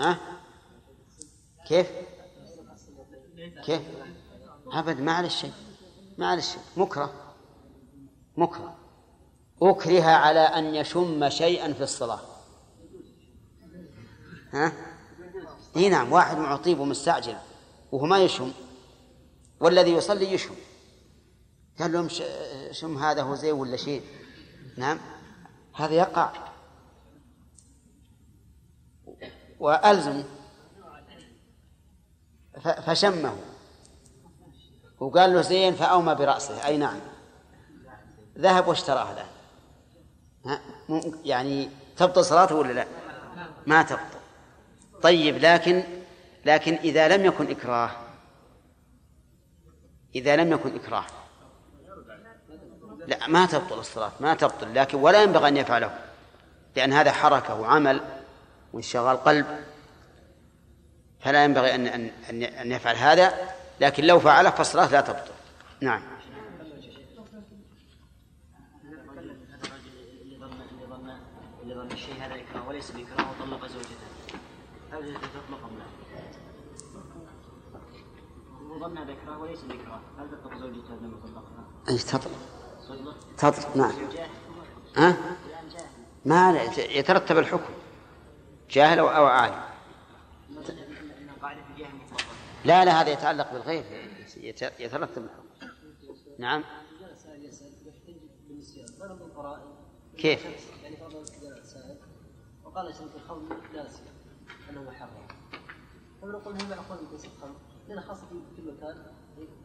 ها؟ 0.00 0.20
كيف؟ 1.68 1.90
كيف؟ 3.64 3.82
أبد 4.72 5.00
ما 5.00 5.12
على 5.12 5.26
الشيء 5.26 5.52
ما 6.18 6.26
على 6.26 6.38
الشيء 6.38 6.62
مكره. 6.76 7.34
مكره. 8.36 8.76
أكره 9.62 10.02
على 10.02 10.40
أن 10.40 10.74
يشم 10.74 11.28
شيئا 11.28 11.72
في 11.72 11.82
الصلاة. 11.82 12.20
ها؟ 14.52 14.72
إي 15.76 15.88
نعم 15.88 16.12
واحد 16.12 16.36
معطيب 16.36 16.80
ومستعجل 16.80 17.36
وهو 17.92 18.06
ما 18.06 18.18
يشم 18.18 18.52
والذي 19.60 19.90
يصلي 19.90 20.32
يشم. 20.32 20.54
قال 21.78 21.92
لهم 21.92 22.08
شم 22.70 22.98
هذا 22.98 23.22
هو 23.22 23.34
زين 23.34 23.52
ولا 23.52 23.76
شيء؟ 23.76 24.02
نعم. 24.76 25.11
هذا 25.74 25.94
يقع. 25.94 26.32
وألزم. 29.60 30.24
فشمه. 32.86 33.36
وقال 35.00 35.34
له 35.34 35.40
زين 35.40 35.74
فأومى 35.74 36.14
برأسه. 36.14 36.66
أي 36.66 36.76
نعم. 36.76 37.00
ذهب 38.38 38.68
واشتراه 38.68 39.24
مم- 40.88 41.20
يعني 41.24 41.68
تبطل 41.96 42.24
صلاته 42.24 42.54
ولا 42.54 42.72
لا؟ 42.72 42.86
ما 43.66 43.82
تبطل. 43.82 44.02
طيب 45.02 45.36
لكن 45.36 45.82
لكن 46.44 46.74
إذا 46.74 47.16
لم 47.16 47.24
يكن 47.24 47.50
إكراه 47.50 47.90
إذا 50.14 50.36
لم 50.36 50.52
يكن 50.52 50.74
إكراه 50.74 51.04
لا 53.06 53.28
ما 53.28 53.46
تبطل 53.46 53.78
الصلاة 53.78 54.12
ما 54.20 54.34
تبطل 54.34 54.74
لكن 54.74 54.98
ولا 54.98 55.22
ينبغي 55.22 55.48
أن 55.48 55.56
يفعله 55.56 55.98
لأن 56.76 56.92
هذا 56.92 57.12
حركة 57.12 57.54
وعمل 57.54 58.00
وانشغال 58.72 59.16
قلب 59.16 59.46
فلا 61.20 61.44
ينبغي 61.44 61.74
أن 61.74 61.86
أن 61.86 62.10
أن 62.30 62.42
أن 62.42 62.72
يفعل 62.72 62.96
هذا 62.96 63.32
لكن 63.80 64.04
لو 64.04 64.20
فعله 64.20 64.50
فالصلاة 64.50 64.86
لا 64.86 65.00
تبطل 65.00 65.32
نعم 65.80 66.02
الشيء 72.02 72.14
هذا 72.14 72.34
إكراه 72.34 72.68
وليس 72.68 72.90
بإكراه 72.90 73.30
وطلق 73.30 73.66
زوجته 73.66 74.06
هل 74.92 75.04
زوجته 75.04 75.20
تطلق 75.20 75.64
أم 75.64 75.78
لا؟ 75.78 75.84
وظنها 78.74 79.04
بإكراه 79.04 79.38
وليس 79.38 79.60
بإكراه 79.60 80.00
هل 80.18 80.30
تطلق 80.30 80.58
زوجته 80.58 80.94
لما 80.94 81.16
طلقها؟ 81.22 81.64
أي 81.88 81.98
تطلق 81.98 82.61
تطلق 83.38 83.76
نعم. 83.76 83.92
ها؟ 84.96 85.16
جاهل 85.72 85.86
ما 86.24 86.62
يترتب 86.78 87.38
الحكم. 87.38 87.72
جاهل 88.70 88.98
أو 88.98 89.08
أو 89.08 89.26
عالم. 89.26 89.62
لا 92.64 92.84
لا 92.84 93.00
هذا 93.00 93.10
يتعلق 93.10 93.52
بالغيب. 93.52 93.84
يت- 94.36 94.80
يترتب 94.80 95.22
الحكم. 95.24 95.72
نعم. 96.38 96.64
كيف؟ 100.18 100.44
يعني 100.82 100.96
سائل 101.64 101.96
وقال 102.64 102.90
يشرب 102.90 103.08
الخمر 103.16 103.56
ناسيا 103.74 104.04
انه 104.70 104.82
محرم 104.82 105.28
فنقول 106.22 106.54
هل 106.62 106.70
معقول 106.70 106.98
ان 106.98 107.14
يصير 107.14 107.30
خمر؟ 107.40 107.54
لأن 107.88 108.00
خاصه 108.00 108.26
في 108.26 108.34
كل 108.62 108.72
مكان 108.72 109.06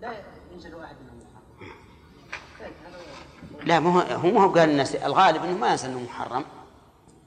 لا 0.01 0.23
ينشد 0.53 0.73
واحد 0.73 0.95
منهم 1.01 1.17
محرم 1.17 1.71
لا 3.63 3.79
ما 3.79 4.13
هو 4.13 4.31
ما 4.31 4.43
هو 4.43 4.49
قال 4.49 4.69
الناس 4.69 4.95
الغالب 4.95 5.43
إنه 5.43 5.57
ما 5.57 5.71
ينسى 5.71 5.87
إنه 5.87 5.99
محرم. 5.99 6.45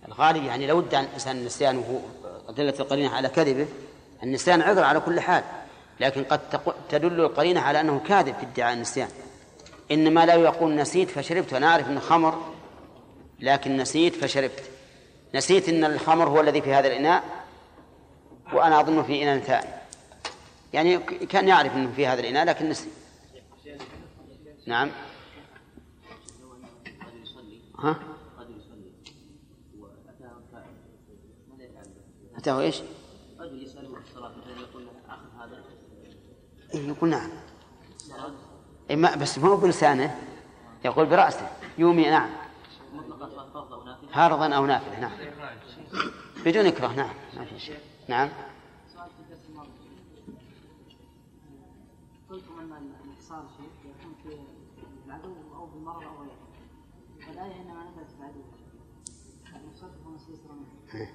الغالب 0.09 0.45
يعني 0.45 0.67
لو 0.67 0.81
ادعى 0.81 1.05
الانسان 1.05 1.37
النسيان 1.37 1.79
وهو 1.79 1.99
أدلة 2.49 2.75
القرينة 2.81 3.15
على 3.15 3.29
كذبه 3.29 3.67
النسيان 4.23 4.63
عذر 4.63 4.85
على 4.85 5.01
كل 5.01 5.21
حال. 5.21 5.45
لكن 6.01 6.25
قد 6.25 6.41
تدل 6.89 7.21
القرينة 7.21 7.61
على 7.61 7.81
إنه 7.81 8.01
كاذب 8.09 8.35
في 8.35 8.43
ادعاء 8.43 8.75
النسيان 8.75 9.09
إنما 9.91 10.27
لا 10.27 10.35
يقول 10.35 10.77
نسيت 10.77 11.11
فشربت. 11.11 11.53
أنا 11.53 11.67
أعرف 11.67 11.89
انه 11.89 12.01
خمر 12.01 12.53
لكن 13.41 13.77
نسيت 13.77 14.15
فشربت. 14.15 14.63
نسيت 15.35 15.69
إن 15.69 15.85
الخمر 15.85 16.29
هو 16.29 16.41
الذي 16.41 16.63
في 16.63 16.75
هذا 16.75 16.89
الإناء 16.89 17.23
وأنا 18.53 18.81
اظنه 18.81 19.03
في 19.03 19.23
إناء 19.23 19.39
ثاني. 19.39 19.67
يعني 20.73 20.99
كان 20.99 21.49
يعرف 21.49 21.75
إنه 21.75 21.93
في 21.97 22.07
هذا 22.07 22.21
الإناء 22.21 22.45
لكن 22.45 22.69
نسي. 22.69 22.89
نعم. 24.67 24.91
ها؟ 27.81 27.97
أتاه 32.37 32.61
إيش؟ 32.61 32.83
يسأله 33.41 33.99
الصلاة 33.99 34.29
مثلا 34.29 34.61
يقول 34.61 34.87
له 34.87 34.93
أخذ 35.09 35.31
هذا 35.41 35.65
يقول 36.75 37.11
نعم. 37.11 37.31
إيه 38.91 38.97
ما 38.97 39.17
بس 39.17 39.39
ما 39.39 39.49
هو 39.49 39.57
بلسانه 39.57 40.21
يقول 40.85 41.07
برأسه. 41.07 41.51
يومي 41.79 42.11
نعم. 42.11 42.31
مطلقة 42.95 43.51
فرض 43.55 43.73
أو 43.73 43.85
نافلة 43.85 44.57
أو 44.57 44.67
نعم. 44.67 45.13
بدون 46.45 46.67
إكراه 46.67 46.93
نعم. 46.93 47.15
ما 47.37 47.45
في 47.45 47.59
شيء. 47.59 47.79
نعم. 48.09 48.29
قلتم 52.31 52.61
ان 52.61 52.73
الانتصار 52.73 53.45
شيء 53.57 53.91
يكون 53.91 54.15
في 54.23 54.39
العدو 55.07 55.35
أو 55.55 55.67
بالمرض 55.67 56.03
أو 56.03 56.23
غيره. 56.23 56.40
انما 57.47 57.91
نزلت 57.91 58.11
في 58.11 58.19
العدو 58.19 58.41
يعني 59.53 59.73
صدق 59.75 60.07
مستيسر 60.07 60.53
منه 60.53 61.09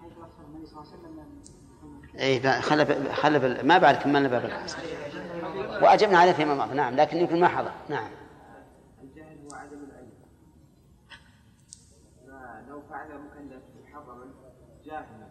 حيث 0.00 0.12
أخبر 0.12 0.44
النبي 0.46 0.66
صلى 0.66 0.80
الله 0.80 0.92
عليه 0.92 1.00
وسلم 1.00 1.16
من 1.16 2.18
إيه 2.18 2.60
خلف 2.60 3.12
خلف 3.12 3.64
ما 3.64 3.78
بعد 3.78 3.94
كملنا 3.94 4.28
باب 4.28 4.44
الحسن 4.44 4.78
وأجبنا 5.82 6.18
عليه 6.18 6.32
فيما 6.32 6.54
مضى. 6.54 6.74
نعم 6.74 6.96
لكن 6.96 7.16
يمكن 7.16 7.40
ما 7.40 7.48
حضر. 7.48 7.72
نعم. 7.88 8.10
الجهل 9.02 9.38
هو 9.38 9.56
عدم 9.56 9.78
العلم 9.84 10.10
فلو 12.26 12.82
فعل 12.90 13.08
مكلف 13.08 13.62
محرما 13.84 14.26
جاهلا. 14.84 15.28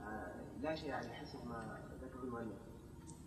آه، 0.00 0.32
لا 0.62 0.74
شيء 0.74 0.92
على 0.92 1.08
حسب 1.08 1.46
ما 1.46 1.78
ذكر 2.02 2.24
المؤلف 2.24 2.58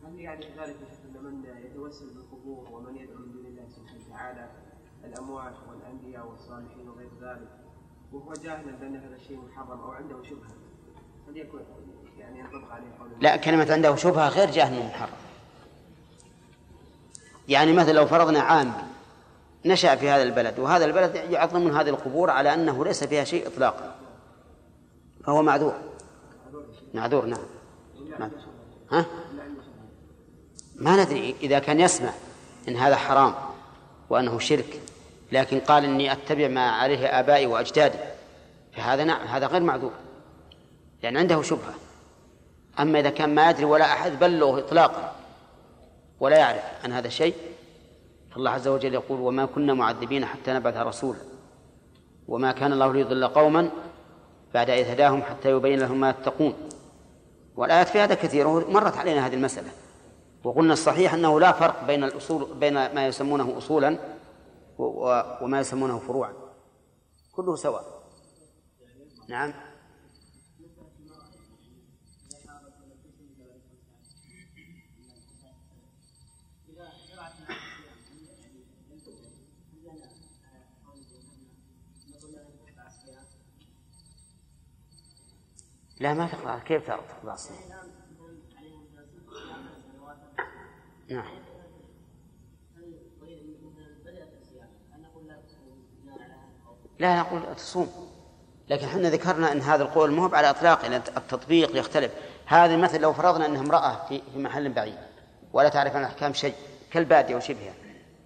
هل 0.05 0.19
يعني 0.19 0.45
ذلك 0.45 0.78
ان 1.05 1.23
من 1.23 1.45
يتوسل 1.65 2.13
بالقبور 2.13 2.69
ومن 2.71 2.97
يدعو 2.97 3.17
من 3.17 3.32
دون 3.32 3.45
الله 3.45 3.69
سبحانه 3.69 4.01
وتعالى. 4.07 4.49
الأموات 5.06 5.53
والأنبياء 5.70 6.28
والصالحين 6.28 6.89
وغير 6.89 7.10
ذلك 7.22 7.49
وهو 8.14 8.34
جاهلا 8.34 8.72
بأن 8.72 8.95
هذا 8.95 9.16
الشيء 9.16 9.38
محرم 9.38 9.80
أو 9.80 9.91
عنده 9.91 10.24
شبهة. 10.24 10.56
هل 11.30 11.38
يكون 11.38 11.62
يعني 12.18 12.39
ينطبق 12.39 12.72
عليه 12.72 12.88
قول 12.99 13.10
لا 13.22 13.36
كلمة 13.36 13.68
عنده 13.72 13.95
شبهة 13.95 14.30
غير 14.30 14.51
جاهل 14.51 14.86
محرم. 14.86 15.10
يعني 17.47 17.74
مثلا 17.74 17.93
لو 17.93 18.06
فرضنا 18.06 18.39
عام 18.39 18.74
نشأ 19.66 19.95
في 19.95 20.10
هذا 20.10 20.24
البلد 20.24 20.60
وهذا 20.60 20.86
البلد 20.86 21.16
يعظمون 21.16 21.76
هذه 21.76 21.89
القبور 21.89 22.30
على 22.30 22.53
أنه 22.53 22.86
ليس 22.86 23.03
فيها 23.03 23.24
شيء 23.24 23.47
إطلاقا 23.47 23.95
فهو 25.24 25.43
معذور. 25.43 25.74
معذور 26.93 27.26
نعم. 27.26 27.39
نعم. 28.20 28.32
ها؟ 28.91 29.06
ما 30.76 31.03
ندري 31.03 31.36
إذا 31.41 31.60
كان 31.60 31.80
يسمع 31.80 32.12
إن 32.68 32.76
هذا 32.76 32.95
حرام 32.95 33.34
وأنه 34.10 34.39
شرك. 34.39 34.82
لكن 35.36 35.59
قال 35.59 35.83
إني 35.83 36.11
أتبع 36.11 36.47
ما 36.47 36.69
عليه 36.69 37.19
آبائي 37.19 37.45
وأجدادي. 37.45 37.97
فهذا 38.73 39.03
نعم 39.03 39.27
هذا 39.27 39.47
غير 39.47 39.61
معذور. 39.61 39.91
لأن 41.03 41.17
عنده 41.17 41.41
شبهة. 41.41 41.73
أما 42.79 42.99
إذا 42.99 43.09
كان 43.09 43.36
ما 43.36 43.49
يدري 43.49 43.65
ولا 43.65 43.86
أحد 43.86 44.19
بلغه 44.19 44.59
إطلاقا 44.59 45.15
ولا 46.19 46.38
يعرف 46.38 46.63
عن 46.83 46.91
هذا 46.91 47.07
الشيء 47.07 47.33
فالله 48.31 48.51
عز 48.51 48.67
وجل 48.67 48.93
يقول 48.93 49.19
وما 49.19 49.45
كنا 49.45 49.73
معذبين 49.73 50.25
حتى 50.25 50.53
نبعث 50.53 50.77
رسولا. 50.77 51.19
وما 52.27 52.51
كان 52.51 52.73
الله 52.73 52.93
ليضل 52.93 53.27
قوما 53.27 53.69
بعد 54.53 54.69
إذ 54.69 54.89
هداهم 54.89 55.23
حتى 55.23 55.51
يبين 55.51 55.79
لهم 55.79 55.99
ما 55.99 56.09
يتقون. 56.09 56.53
والآيات 57.55 57.88
في 57.88 57.99
هذا 57.99 58.15
كثير 58.15 58.47
مرت 58.47 58.97
علينا 58.97 59.27
هذه 59.27 59.33
المسألة. 59.33 59.69
وقلنا 60.43 60.73
الصحيح 60.73 61.13
أنه 61.13 61.39
لا 61.39 61.51
فرق 61.51 61.83
بين 61.88 62.03
الأصول 62.03 62.47
بين 62.59 62.73
ما 62.73 63.07
يسمونه 63.07 63.57
أصولا 63.57 63.97
وما 64.78 65.59
يسمونه 65.59 65.99
فروعا. 65.99 66.34
كله 67.32 67.55
سواء. 67.55 68.09
نعم. 69.30 69.53
لا 85.99 86.13
ما 86.13 86.28
تقرأ. 86.28 86.59
كيف 86.59 86.88
تقرأ؟ 86.88 87.34
الصيام 87.34 87.95
نعم. 91.09 91.44
لا 96.99 97.19
نقول 97.19 97.55
تصوم 97.55 97.89
لكن 98.69 98.85
إحنا 98.85 99.09
ذكرنا 99.09 99.51
إن 99.51 99.61
هذا 99.61 99.83
القول 99.83 100.11
مو 100.11 100.25
على 100.25 100.49
اطلاقه 100.49 100.87
لأن 100.87 101.01
التطبيق 101.17 101.77
يختلف. 101.77 102.11
هذه 102.45 102.77
مثل 102.77 103.01
لو 103.01 103.13
فرضنا 103.13 103.45
إنها 103.45 103.61
امرأة 103.61 104.07
في 104.09 104.21
في 104.33 104.39
محل 104.39 104.69
بعيد 104.69 104.97
ولا 105.53 105.69
تعرف 105.69 105.95
عن 105.95 106.01
الأحكام 106.01 106.33
شيء 106.33 106.53
كالبادية 106.91 107.35
وشبهها. 107.35 107.73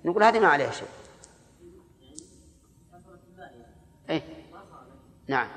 نقول 0.05 0.24
هذه 0.24 0.39
ما 0.39 0.47
عليها 0.47 0.72
شيء. 0.72 0.88
اي 4.09 4.22
نعم. 5.28 5.47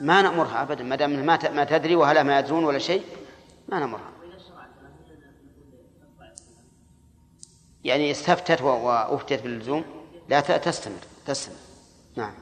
ما 0.00 0.22
نأمرها 0.22 0.62
أبدا 0.62 0.84
ما 0.84 0.96
دام 0.96 1.10
ما 1.10 1.50
ما 1.50 1.64
تدري 1.64 1.96
وهلا 1.96 2.22
ما 2.22 2.38
يدرون 2.38 2.64
ولا 2.64 2.78
شيء 2.78 3.04
ما 3.68 3.78
نأمرها. 3.78 4.10
يعني 7.84 8.10
استفتت 8.10 8.62
وأفتت 8.62 9.42
باللزوم 9.42 9.84
لا 10.28 10.40
تستمر. 10.40 11.09
تستمر 11.26 11.56
نعم. 12.16 12.32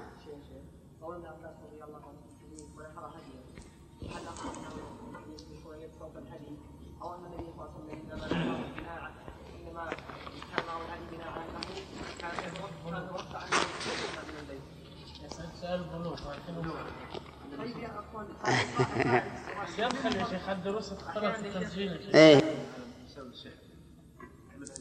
يدخل 19.79 20.17
يا 20.17 20.25
شيخ 20.25 20.49
الدروس 20.49 20.93
التسجيل. 20.93 22.15
إيه. 22.17 22.43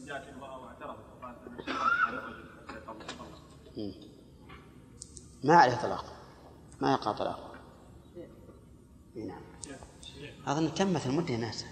جاءت 0.06 0.24
واعترضت 0.56 0.98
وقالت 1.20 1.38
على 2.06 2.16
وجهي 2.16 2.44
حتى 2.68 2.76
يطلق 2.78 2.96
مم. 3.20 3.67
ما 5.44 5.54
عليه 5.54 5.76
طلاق. 5.76 6.04
ما 6.80 6.92
يقع 6.92 7.12
طلاق. 7.12 7.54
نعم. 9.16 9.40
أظن 10.46 10.74
تمت 10.74 11.06
المدة 11.06 11.30
يا 11.34 11.38
ناس. 11.38 11.64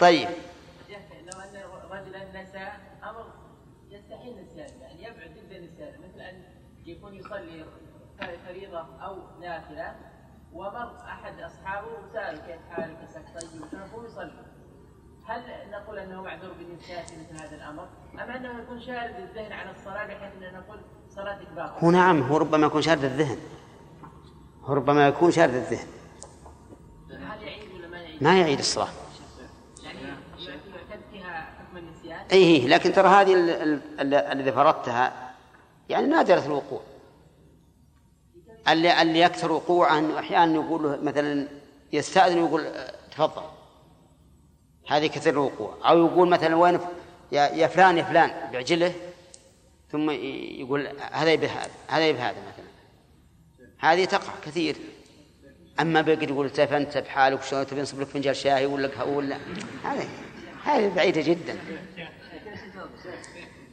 طيب. 0.00 0.28
لو 1.32 1.40
ان 1.40 1.56
رجلا 1.90 2.42
نسى 2.42 2.72
أمر 3.04 3.32
يستحيل 3.90 4.42
نسيانه 4.42 4.82
يعني 4.82 5.02
يبعد 5.02 5.30
جدا 5.30 5.58
نسيانه 5.60 5.98
مثل 5.98 6.20
ان 6.20 6.42
يكون 6.84 7.14
يصلي 7.14 7.64
فريضه 8.46 8.78
أو 9.04 9.40
نافله 9.40 9.96
ومر 10.52 10.96
احد 11.00 11.40
اصحابه 11.40 11.86
وساله 11.86 12.46
كيف 12.46 12.60
حالك 12.70 13.08
طيب 13.40 13.62
وهو 13.72 14.04
يصلي 14.06 14.44
هل 15.26 15.42
نقول 15.72 15.98
أنه 15.98 16.22
معذور 16.22 16.52
بالنسيان 16.52 17.04
في 17.04 17.12
مثل 17.16 17.42
هذا 17.44 17.56
الأمر؟ 17.56 17.88
أم 18.14 18.18
أنه 18.30 18.62
يكون 18.62 18.80
شارد 18.80 19.14
الذهن 19.16 19.52
على 19.52 19.70
الصلاة 19.70 20.06
بحيث 20.06 20.32
أن 20.42 20.54
نقول 20.54 20.78
صلاتك 21.16 21.48
باطله 21.56 21.78
هو 21.78 21.90
نعم 21.90 22.22
هو 22.22 22.36
ربما 22.36 22.66
يكون 22.66 22.82
شارد 22.82 23.04
الذهن. 23.04 23.38
هو 24.64 24.74
ربما 24.74 25.08
يكون 25.08 25.30
شارد 25.30 25.54
الذهن. 25.54 25.86
هل 27.10 27.42
يعيد 27.42 27.72
ولا 27.74 27.88
ما 27.88 27.98
يعيد؟ 27.98 28.22
ما 28.22 28.40
يعيد 28.40 28.58
الصلاة. 28.58 28.88
يعني 29.84 29.98
يعتد 30.00 31.02
فيها 31.12 31.40
حكم 31.58 31.76
النسيان؟ 31.76 32.20
اي 32.32 32.38
إيه 32.38 32.68
لكن 32.68 32.92
ترى 32.92 33.08
هذه 33.08 33.34
ال- 33.34 33.50
ال- 33.50 34.00
ال- 34.00 34.14
الذي 34.14 34.52
فرضتها 34.52 35.32
يعني 35.88 36.06
نادرة 36.06 36.46
الوقوع. 36.46 36.80
اللي 38.68 39.02
اللي 39.02 39.20
يكثر 39.20 39.52
وقوعه 39.52 39.98
انه 39.98 40.18
أحيانا 40.18 40.54
يقول 40.54 41.04
مثلا 41.04 41.48
يستأذن 41.92 42.38
ويقول 42.38 42.66
تفضل. 43.10 43.42
هذه 44.96 45.06
كثير 45.06 45.32
الوقوع. 45.32 45.76
أو 45.84 46.06
يقول 46.06 46.28
مثلا 46.28 46.56
وين 46.56 46.78
يا 47.32 47.42
يا 47.46 47.66
فلان 47.66 47.98
يا 47.98 48.02
فلان 48.02 48.30
بعجله 48.52 48.92
ثم 49.92 50.10
يقول 50.10 50.88
هذا 51.12 51.32
يبي 51.32 51.46
هذا 51.46 51.70
هذا 51.88 52.06
يبي 52.06 52.18
هذا 52.18 52.36
مثلا. 52.48 52.64
هذه 53.78 54.04
تقع 54.04 54.32
كثير. 54.46 54.76
أما 55.80 56.00
بقى 56.00 56.24
يقول 56.24 56.50
أنت 56.58 56.98
بحالك 56.98 57.40
وشلون 57.40 57.66
تبي 57.66 57.80
نصب 57.82 58.00
لك 58.00 58.06
فنجان 58.06 58.34
شاي 58.34 58.66
ولا 58.66 58.88
قهوة 58.88 59.16
ولا؟ 59.16 59.36
هذه 59.84 60.08
هذه 60.64 60.94
بعيدة 60.94 61.20
جدا. 61.20 61.56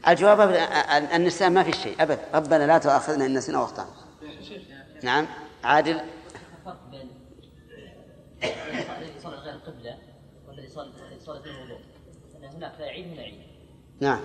الجواب 0.08 0.40
أبدا 0.40 0.98
ال- 0.98 1.12
النساء 1.12 1.50
ما 1.50 1.64
في 1.64 1.72
شيء 1.72 1.96
ابدا. 2.00 2.26
ربنا 2.34 2.68
لا 2.68 2.78
تؤاخذنا 2.78 3.26
إن 3.26 3.34
نسينا 3.34 3.60
وأخطأنا. 3.60 3.90
نعم 5.04 5.28
عادل. 5.64 6.02
يصلي 10.70 10.92
والذي 11.02 11.16
يصلي 11.16 11.38
الوضوء 11.38 11.80
أن 12.36 12.44
هناك 12.44 12.74
لا 12.80 12.86
يعيد 12.86 13.08
هنا 13.08 13.22
يعيد 13.22 13.40
نعم 14.00 14.20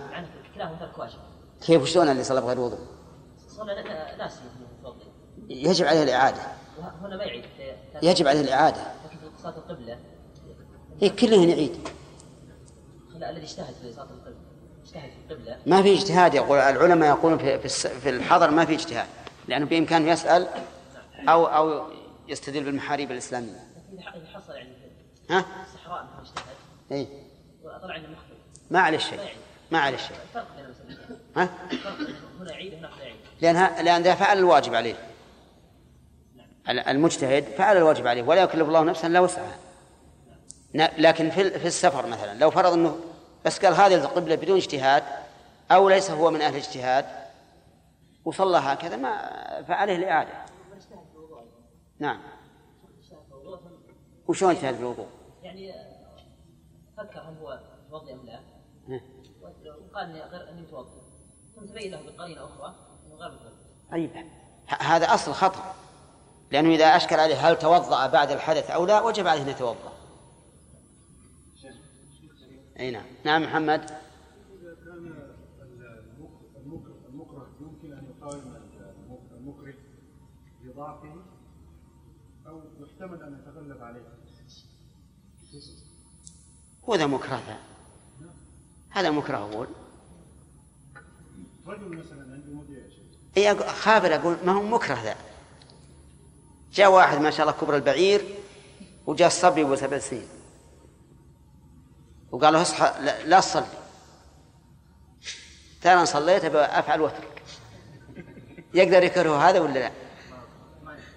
كلاهما 0.54 0.76
ترك 0.78 0.98
واجب. 0.98 1.18
كيف؟ 1.66 1.84
شلون 1.84 2.08
اللي 2.08 2.24
صلى 2.24 2.40
بغير 2.40 2.60
وضوء؟ 2.60 2.78
صلى 3.48 3.74
نا- 3.74 4.16
ناسي 4.16 4.40
يجب 5.48 5.86
عليه 5.86 6.02
الإعادة. 6.02 6.42
هنا 7.02 7.16
ما 7.16 7.24
يعيد. 7.24 7.44
يجب 8.02 8.26
عليه 8.28 8.40
الإعادة. 8.40 8.80
لكن 9.04 9.18
في 9.18 9.42
صلاة 9.42 9.56
القبلة. 9.56 9.98
هي 11.00 11.08
كلهن 11.10 11.48
يعيد 11.48 11.88
الذي 13.16 13.42
اجتهد 13.46 13.74
في 13.74 13.92
صلاة 13.92 14.04
القبلة. 14.04 14.36
اجتهد 14.84 15.10
في 15.10 15.32
القبلة. 15.32 15.58
ما 15.66 15.82
في 15.82 15.92
اجتهاد 15.94 16.34
يقول 16.34 16.58
العلماء 16.58 17.08
يقولون 17.08 17.38
في 17.38 17.68
في 17.88 18.10
الحضر 18.10 18.50
ما 18.50 18.64
في 18.64 18.74
اجتهاد. 18.74 19.06
لأنه 19.48 19.66
بامكانه 19.66 20.10
يسأل 20.10 20.48
أو 21.28 21.46
أو 21.46 21.86
يستدل 22.28 22.64
بالمحاريب 22.64 23.10
الإسلامية. 23.10 23.64
حصل 24.34 24.52
يعني 24.52 24.74
ها؟ 25.30 25.44
اجتهد 25.86 26.44
اي 26.92 27.08
وطلع 27.62 27.94
عنده 27.94 28.08
مخطئ 28.08 28.34
ما 28.70 28.80
عليه 28.80 28.98
شيء. 28.98 29.18
ما 29.70 29.78
عليه 29.78 29.96
شيء. 29.96 30.16
الفرق 30.28 30.56
بين 30.56 30.64
المسألتين 30.64 31.16
ها؟ 31.36 31.48
هنا 32.40 32.52
يعيد 32.52 32.74
وهناك 32.74 32.90
لا 32.98 33.04
يعيد 33.04 33.16
لأن 33.84 34.00
إذا 34.00 34.14
فعل 34.14 34.38
الواجب 34.38 34.74
عليه. 34.74 34.94
ال- 36.68 36.78
المجتهد 36.80 37.44
فعل 37.44 37.76
الواجب 37.76 38.06
عليه 38.06 38.22
ولا 38.22 38.42
يكلف 38.42 38.68
الله 38.68 38.82
نفسا 38.82 39.06
لا 39.06 39.20
وسعها. 39.20 39.56
لكن 40.74 41.30
في 41.30 41.58
في 41.58 41.66
السفر 41.66 42.06
مثلا 42.06 42.38
لو 42.38 42.50
فرض 42.50 42.72
إنه 42.72 42.98
بس 43.44 43.64
قال 43.64 43.74
هذه 43.74 43.94
القبلة 43.94 44.34
بدون 44.34 44.56
اجتهاد 44.56 45.02
أو 45.70 45.88
ليس 45.88 46.10
هو 46.10 46.30
من 46.30 46.40
أهل 46.42 46.52
الاجتهاد 46.52 47.04
وصلى 48.24 48.58
هكذا 48.58 48.96
ما 48.96 49.30
فعليه 49.68 49.96
الإعادة. 49.96 50.30
نعم. 51.98 52.20
وشلون 54.28 54.50
اجتهد 54.50 54.74
في 54.74 54.80
الوضوء؟ 54.80 55.06
يعني 55.58 56.04
فكر 56.96 57.20
هل 57.20 57.36
هو 57.38 57.60
متوضئ 57.86 58.12
أم 58.12 58.26
لا. 58.26 58.40
وقال 59.90 60.10
اني 60.10 60.22
غير 60.22 60.50
أني 60.50 60.62
متوضئ. 60.62 61.00
ثم 61.56 61.66
تبين 61.66 61.90
له 61.92 62.02
بقرينة 62.02 62.44
أخرى 62.44 62.74
إنه 63.06 63.14
غير 63.14 63.30
متوضئ. 63.32 63.54
طيب. 63.90 64.10
هذا 64.80 65.14
أصل 65.14 65.32
خطأ. 65.32 65.74
لأنه 66.50 66.74
إذا 66.74 66.84
أشكل 66.84 67.16
عليه 67.20 67.34
هل 67.34 67.58
توضأ 67.58 68.06
بعد 68.06 68.30
الحدث 68.30 68.70
أو 68.70 68.86
لا 68.86 69.00
وجب 69.00 69.26
عليه 69.26 69.42
أن 69.42 69.48
يتوضأ. 69.48 69.92
أي 72.80 72.90
نعم. 72.90 73.04
نعم 73.24 73.42
محمد. 73.42 73.80
إذا 73.80 74.74
كان 74.84 75.06
المك- 76.16 76.56
المك- 76.56 77.06
المكره 77.08 77.46
يمكن 77.60 77.92
أن 77.92 78.04
يقاوم 78.04 78.40
المك- 78.40 79.32
المكره 79.32 79.74
بضعفه 80.64 81.14
أو 82.46 82.60
يحتمل 82.80 83.22
أن 83.22 83.38
يتغلب 83.42 83.82
عليه. 83.82 84.13
هو 86.88 86.94
ذا 86.94 87.06
مكره. 87.06 87.42
ذا 87.48 87.58
هذا 88.90 89.10
مكره 89.10 89.36
أقول. 89.36 89.68
رجل 91.66 91.88
مثلا 91.96 92.32
عنده 92.32 92.54
أقول- 93.54 93.68
خابر 93.68 94.14
أقول 94.14 94.36
ما 94.44 94.52
هو 94.52 94.62
مكره 94.62 95.02
ذا. 95.02 95.16
جاء 96.72 96.90
واحد 96.92 97.18
ما 97.18 97.30
شاء 97.30 97.46
الله 97.48 97.60
كبر 97.60 97.76
البعير 97.76 98.38
وجاء 99.06 99.28
الصبي 99.28 99.62
ابو 99.62 99.76
سبع 99.76 99.98
سنين. 99.98 100.28
وقال 102.30 102.52
له 102.52 102.62
اصحى 102.62 102.94
لا, 103.04 103.40
تصلي. 103.40 103.66
ترى 105.82 105.92
ان 105.92 106.04
صليت 106.04 106.44
أفعل 106.44 107.00
وترك. 107.00 107.42
يقدر 108.74 109.02
يكره 109.02 109.48
هذا 109.48 109.60
ولا 109.60 109.72
لا؟ 109.78 109.90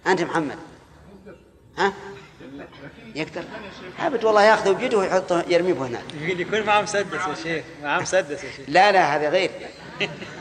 أنت 0.07 0.21
محمد. 0.21 0.57
ها؟ 1.77 1.93
يقدر. 3.15 3.43
ابد 3.99 4.23
والله 4.23 4.43
ياخذه 4.43 4.71
بيده 4.71 4.97
ويحطه 4.97 5.45
يرميه 5.47 5.73
هناك 5.73 6.03
يكون 6.21 6.61
معه 6.61 6.81
مسدس 6.81 7.27
يا 7.27 7.35
شيخ 7.43 7.65
معه 7.83 7.99
مسدس 7.99 8.43
يا 8.43 8.51
شيخ. 8.51 8.65
لا 8.67 8.91
لا 8.91 9.15
هذا 9.15 9.29
غير. 9.29 9.51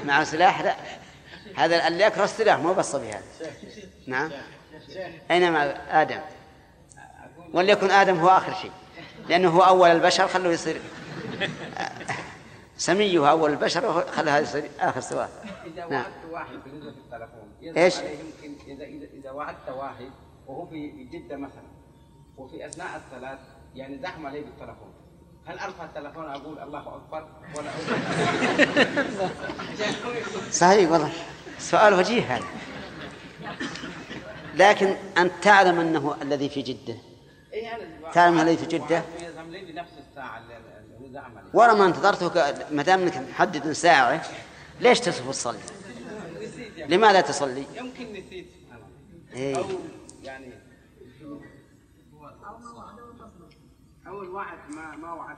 مع 0.05 0.25
سلاح 0.25 0.61
لا. 0.61 0.77
هذا 1.57 1.89
اللي 1.89 2.05
يكره 2.05 2.25
السلاح 2.25 2.59
مو 2.59 2.73
بس 2.73 2.87
الصبي 2.87 3.09
هذا 3.09 3.23
نعم. 4.07 4.31
أين 5.31 5.53
مع 5.53 5.65
آدم؟ 5.91 6.21
وليكن 7.53 7.91
آدم 7.91 8.19
هو 8.19 8.29
آخر 8.29 8.55
شيء. 8.55 8.73
لأنه 9.29 9.49
هو 9.49 9.61
أول 9.61 9.91
البشر 9.91 10.29
خلوه 10.29 10.53
يصير. 10.53 10.81
سمي 12.79 13.19
هو 13.19 13.29
أول 13.29 13.51
البشر 13.51 14.07
خلى 14.07 14.31
هذا 14.31 14.41
يصير 14.41 14.71
آخر 14.81 15.01
سواء. 15.01 15.31
إذا 15.67 15.87
نعم. 15.87 15.93
وعدت 15.93 16.31
واحد 16.31 16.55
بالنسبة 16.65 16.91
في 16.91 16.99
التلفون 16.99 17.49
يزعل 17.61 17.85
إيش؟ 17.85 17.99
عليه 17.99 18.19
يمكن 18.43 18.71
إذا 18.73 18.85
إذا 18.85 19.07
إذا 19.21 19.31
وعدت 19.31 19.69
واحد 19.69 20.11
وهو 20.47 20.67
في 20.67 20.93
في 20.93 21.05
جدة 21.05 21.37
مثلا 21.37 21.66
وفي 22.37 22.67
أثناء 22.67 23.03
الصلاة 23.07 23.39
يعني 23.75 23.99
زحمة 23.99 24.29
عليه 24.29 24.45
بالتلفون. 24.45 24.93
هل 25.47 25.59
أرفع 25.59 25.85
التلفون 25.85 26.25
أقول 26.25 26.59
الله 26.59 26.97
أكبر 26.97 27.29
ولا 27.57 27.71
أقول 27.71 28.01
صحيح 30.53 30.91
والله. 30.91 31.13
سؤال 31.59 31.95
وجيه 31.95 32.37
هذا. 32.37 32.47
لكن 34.55 34.97
أنت 35.19 35.33
تعلم 35.43 35.81
أنه 35.81 36.17
الذي 36.23 36.49
في 36.49 36.63
جدة. 36.63 36.97
إيه 37.53 37.79
تعلم 38.13 38.41
الذي 38.41 38.57
في 38.57 38.67
عليه. 38.77 39.07
ورا 41.55 41.75
ما 41.75 41.87
انتظرتك 41.87 42.67
ما 42.71 42.83
دام 42.83 43.01
إنك 43.03 43.17
محدد 43.17 43.73
ساعة 43.73 44.23
ليش 44.81 45.01
تصف 45.01 45.31
تصلي؟ 45.31 45.59
يعني. 46.77 46.97
لماذا 46.97 47.21
تصلي؟ 47.21 47.65
يمكن 47.77 48.13
نسيت. 48.13 48.47
أنا. 48.71 48.81
إيه. 49.35 49.57
أو 49.57 49.65
يعني 50.23 50.53
أو 54.09 54.23
الوعد 54.23 54.59
ما 54.69 54.97
ما 54.97 55.37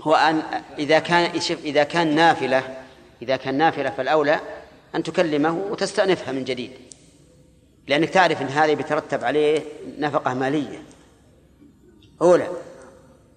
هو 0.00 0.14
أن 0.14 0.42
إذا 0.78 0.98
كان 0.98 1.40
شوف 1.40 1.58
إذا 1.58 1.84
كان 1.84 2.14
نافلة 2.14 2.84
إذا 3.22 3.36
كان 3.36 3.54
نافلة 3.54 3.90
فالأولى 3.90 4.40
أن 4.94 5.02
تكلمه 5.02 5.58
وتستأنفها 5.70 6.32
من 6.32 6.44
جديد. 6.44 6.70
لأنك 7.88 8.10
تعرف 8.10 8.42
أن 8.42 8.46
هذا 8.46 8.74
بيترتب 8.74 9.24
عليه 9.24 9.62
نفقة 9.98 10.34
مالية. 10.34 10.82
أولى. 12.22 12.48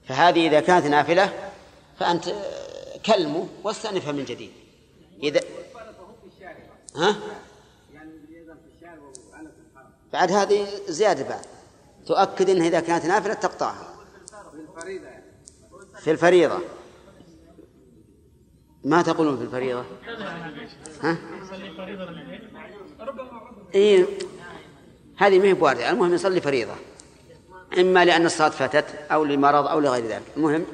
فهذه 0.07 0.47
إذا 0.47 0.59
كانت 0.59 0.85
نافلة 0.85 1.51
فأنت 1.99 2.25
كلمه 3.05 3.47
واستأنفها 3.63 4.11
من 4.11 4.25
جديد. 4.25 4.51
إذا 5.23 5.41
ها؟ 6.95 7.15
بعد 10.13 10.31
هذه 10.31 10.67
زيادة 10.87 11.29
بعد. 11.29 11.45
تؤكد 12.05 12.49
أنها 12.49 12.67
إذا 12.67 12.79
كانت 12.79 13.05
نافلة 13.05 13.33
تقطعها. 13.33 13.86
في 15.99 16.11
الفريضة. 16.11 16.59
ما 18.83 19.01
تقولون 19.01 19.37
في 19.37 19.43
الفريضة؟ 19.43 19.85
ها؟ 21.01 21.17
إيه. 23.75 24.05
هذه 25.17 25.39
ما 25.39 25.45
هي 25.45 25.53
بواردة. 25.53 25.89
المهم 25.89 26.13
يصلي 26.13 26.41
فريضة. 26.41 26.73
إما 27.79 28.05
لأن 28.05 28.25
الصلاة 28.25 28.49
فاتت 28.49 28.85
أو 29.11 29.23
لمرض 29.23 29.67
أو 29.67 29.79
لغير 29.79 30.05
ذلك. 30.05 30.23
المهم 30.37 30.65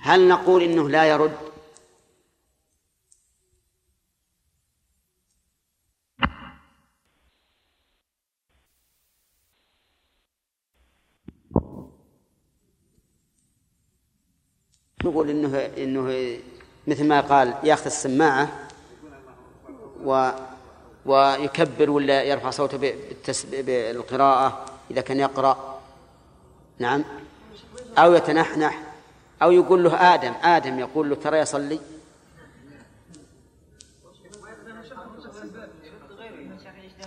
هل 0.00 0.28
نقول 0.28 0.62
إنه 0.62 0.88
لا 0.88 1.04
يرد؟ 1.04 1.49
نقول 15.10 15.30
انه 15.30 15.58
إنه 15.58 16.36
مثل 16.86 17.04
ما 17.04 17.20
قال 17.20 17.54
ياخذ 17.64 17.86
السماعة 17.86 18.48
و 20.04 20.30
ويكبر 21.06 21.90
ولا 21.90 22.22
يرفع 22.22 22.50
صوته 22.50 22.78
بالتس... 22.78 23.46
بالقراءة 23.46 24.64
إذا 24.90 25.00
كان 25.00 25.20
يقرأ. 25.20 25.80
نعم. 26.78 27.04
أو 27.98 28.14
يتنحنح. 28.14 28.82
أو 29.42 29.50
يقول 29.52 29.84
له 29.84 30.14
آدم 30.14 30.32
آدم 30.42 30.78
يقول 30.78 31.10
له 31.10 31.16
ترى 31.16 31.38
يصلي. 31.38 31.80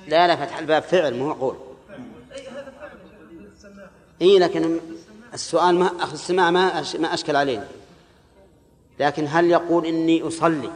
لا 0.08 0.28
لا 0.28 0.36
فتح 0.36 0.58
الباب 0.58 0.82
فعل 0.82 1.14
مو 1.18 1.34
قول 1.34 1.56
اي 4.22 4.39
لكن 4.39 4.80
السؤال 5.34 5.80
ما 5.80 5.86
أخذ 5.86 6.14
السماع 6.14 6.51
ما 6.51 6.84
ما 6.99 7.14
أشكل 7.14 7.36
علينا 7.36 7.68
لكن 9.00 9.26
هل 9.28 9.52
يقول 9.52 9.86
إني 9.86 10.28
أصلي 10.28 10.72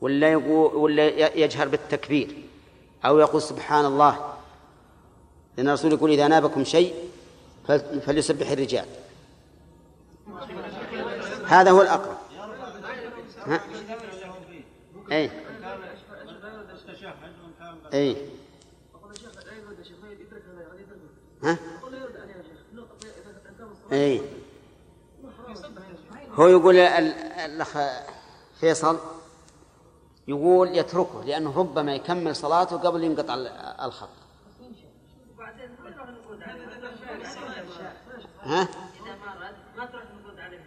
ولا 0.00 0.32
يقول 0.32 0.74
ولا 0.74 1.36
يجهر 1.36 1.68
بالتكبير 1.68 2.36
أو 3.04 3.18
يقول 3.18 3.42
سبحان 3.42 3.84
الله؟ 3.84 4.34
لأن 5.56 5.68
الرسول 5.68 5.92
يقول 5.92 6.10
إذا 6.10 6.28
نابكم 6.28 6.64
شيء 6.64 6.94
فليسبح 8.06 8.50
الرجال. 8.50 8.86
هذا 11.46 11.70
هو 11.70 11.82
الأقرب. 11.82 12.16
ها؟ 13.46 13.60
اي 15.12 15.30
اي 17.94 18.16
ها؟ 21.44 21.58
هو 26.34 26.48
يقول 26.48 26.76
الأخ 26.76 27.78
فيصل 28.60 28.98
يقول 30.28 30.76
يتركه 30.76 31.24
لأنه 31.24 31.58
ربما 31.58 31.94
يكمل 31.94 32.36
صلاته 32.36 32.76
قبل 32.76 33.04
ينقطع 33.04 33.34
الخط. 33.84 34.08
ها؟ 38.42 38.62
اذا 38.62 39.16
ما 39.16 39.34
رد 39.34 39.54
ما 39.76 39.86
تروح 39.86 40.02
النقود 40.02 40.40
عليه 40.40 40.58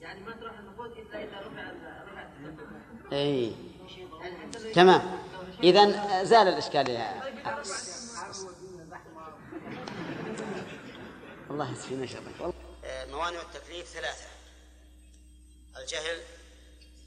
يعني 0.00 0.20
ما 0.20 0.32
تروح 0.32 0.58
النقود 0.58 0.90
الا 0.90 1.22
اذا 1.24 1.40
رفع 1.40 1.72
اي 3.12 3.54
تمام. 4.74 5.02
اذا 5.62 6.24
زال 6.24 6.48
الإشكال 6.48 6.88
يا 6.88 7.22
الله 11.50 11.72
يسفينا 11.72 12.06
شرك. 12.06 12.54
موانع 13.10 13.40
التكليف 13.40 13.86
ثلاثة. 13.86 14.24
الجهل 15.76 16.22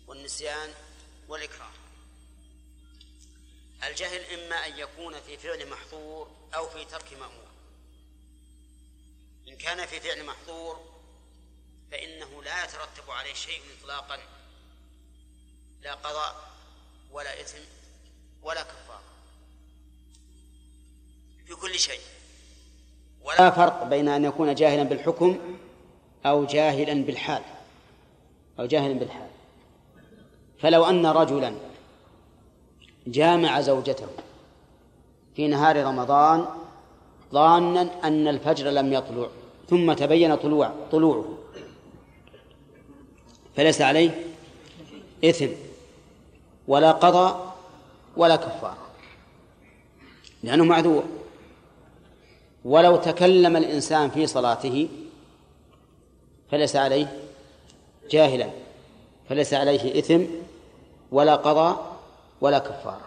والنسيان 0.07 0.73
والإكراه. 1.27 1.71
الجهل 3.83 4.21
إما 4.33 4.67
أن 4.67 4.77
يكون 4.77 5.21
في 5.21 5.37
فعل 5.37 5.69
محظور 5.69 6.31
أو 6.55 6.69
في 6.69 6.85
ترك 6.85 7.13
مأمور. 7.13 7.47
إن 9.47 9.57
كان 9.57 9.85
في 9.85 9.99
فعل 9.99 10.25
محظور 10.25 10.79
فإنه 11.91 12.43
لا 12.43 12.63
يترتب 12.63 13.11
عليه 13.11 13.33
شيء 13.33 13.61
إطلاقا 13.79 14.19
لا 15.81 15.93
قضاء 15.93 16.51
ولا 17.11 17.41
إثم 17.41 17.57
ولا 18.41 18.63
كفارة 18.63 19.03
في 21.47 21.55
كل 21.55 21.79
شيء. 21.79 22.01
ولا 23.21 23.49
فرق 23.49 23.83
بين 23.83 24.07
أن 24.07 24.25
يكون 24.25 24.55
جاهلا 24.55 24.83
بالحكم 24.83 25.59
أو 26.25 26.45
جاهلا 26.45 27.05
بالحال. 27.05 27.56
أو 28.59 28.65
جاهلا 28.65 28.93
بالحال. 28.93 29.27
فلو 30.59 30.85
أن 30.85 31.05
رجلا 31.05 31.53
جامع 33.07 33.61
زوجته 33.61 34.07
في 35.35 35.47
نهار 35.47 35.83
رمضان 35.83 36.45
ظانا 37.33 37.89
أن 38.03 38.27
الفجر 38.27 38.69
لم 38.69 38.93
يطلع 38.93 39.27
ثم 39.69 39.93
تبين 39.93 40.35
طلوع 40.35 40.73
طلوعه. 40.91 41.37
فليس 43.55 43.81
عليه 43.81 44.23
إثم 45.25 45.47
ولا 46.67 46.91
قضاء 46.91 47.55
ولا 48.17 48.35
كفارة 48.35 48.87
لأنه 50.43 50.63
معذور. 50.63 51.03
ولو 52.65 52.95
تكلم 52.95 53.55
الإنسان 53.55 54.09
في 54.09 54.27
صلاته 54.27 54.89
فليس 56.51 56.75
عليه 56.75 57.26
جاهلا 58.09 58.49
فليس 59.29 59.53
عليه 59.53 59.99
إثم 59.99 60.21
ولا 61.11 61.35
قضاء 61.35 61.97
ولا 62.41 62.59
كفارة 62.59 63.05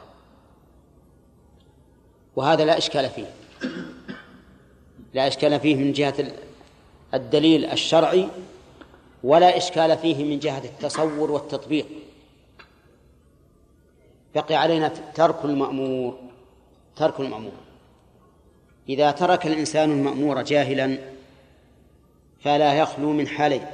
وهذا 2.36 2.64
لا 2.64 2.78
إشكال 2.78 3.10
فيه. 3.10 3.30
لا 5.14 5.26
إشكال 5.26 5.60
فيه 5.60 5.74
من 5.74 5.92
جهة 5.92 6.32
الدليل 7.14 7.64
الشرعي 7.64 8.28
ولا 9.24 9.56
إشكال 9.56 9.98
فيه 9.98 10.24
من 10.24 10.38
جهة 10.38 10.64
التصور 10.64 11.30
والتطبيق. 11.30 11.86
بقي 14.34 14.54
علينا 14.54 14.88
ترك 14.88 15.44
المأمور 15.44 16.18
ترك 16.96 17.20
المأمور. 17.20 17.52
إذا 18.88 19.10
ترك 19.10 19.46
الإنسان 19.46 19.90
المأمور 19.90 20.42
جاهلا 20.42 20.98
فلا 22.40 22.74
يخلو 22.74 23.12
من 23.12 23.28
حالين 23.28 23.66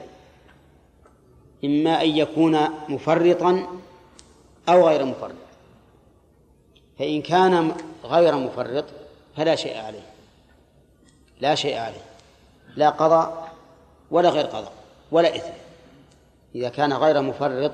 إما 1.67 2.03
أن 2.03 2.09
يكون 2.09 2.59
مفرطا 2.89 3.67
أو 4.69 4.89
غير 4.89 5.05
مفرط. 5.05 5.35
فإن 6.99 7.23
كان 7.23 7.73
غير 8.05 8.37
مفرط 8.37 8.85
فلا 9.37 9.55
شيء 9.55 9.79
عليه. 9.79 10.07
لا 11.41 11.55
شيء 11.55 11.79
عليه. 11.79 12.05
لا 12.77 12.91
قضاء 12.91 13.53
ولا 14.11 14.31
غير 14.31 14.47
قضاء 14.47 14.73
ولا 15.13 15.37
إثم. 15.37 15.53
إذا 16.55 16.69
كان 16.69 16.93
غير 16.93 17.23
مفرط 17.23 17.73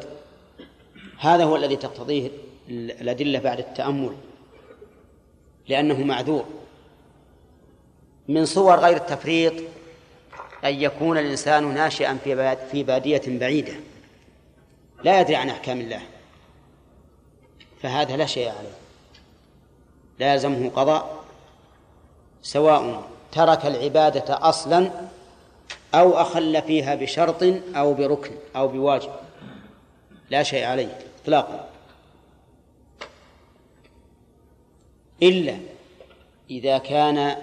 هذا 1.19 1.45
هو 1.45 1.57
الذي 1.57 1.77
تقتضيه 1.77 2.31
الأدلة 2.69 3.39
بعد 3.39 3.59
التأمل 3.59 4.17
لأنه 5.69 6.05
معذور. 6.05 6.45
من 8.29 8.45
صور 8.45 8.75
غير 8.79 8.97
التفريط 8.97 9.53
أن 10.65 10.75
يكون 10.75 11.19
الإنسان 11.19 11.75
ناشئا 11.75 12.19
في 12.71 12.83
بادية 12.83 13.23
بعيدة. 13.27 13.75
لا 15.05 15.21
يدري 15.21 15.37
عن 15.37 15.49
أحكام 15.51 15.81
الله. 15.81 16.03
فهذا 17.83 18.17
لا 18.17 18.27
شيء 18.27 18.49
عليه. 18.49 18.77
لا 20.19 20.33
يلزمه 20.33 20.71
قضاء. 20.71 21.25
سواء 22.43 23.11
ترك 23.33 23.67
العبادة 23.67 24.49
أصلا 24.49 24.91
أو 25.95 26.13
أخل 26.21 26.63
فيها 26.63 26.95
بشرط 26.95 27.43
أو 27.77 27.95
بركن 27.95 28.31
أو 28.57 28.69
بواجب. 28.69 29.13
لا 30.31 30.43
شيء 30.43 30.65
عليه 30.65 30.99
إطلاقا. 31.23 31.69
إلا 35.23 35.57
إذا 36.51 36.79
كان 36.79 37.37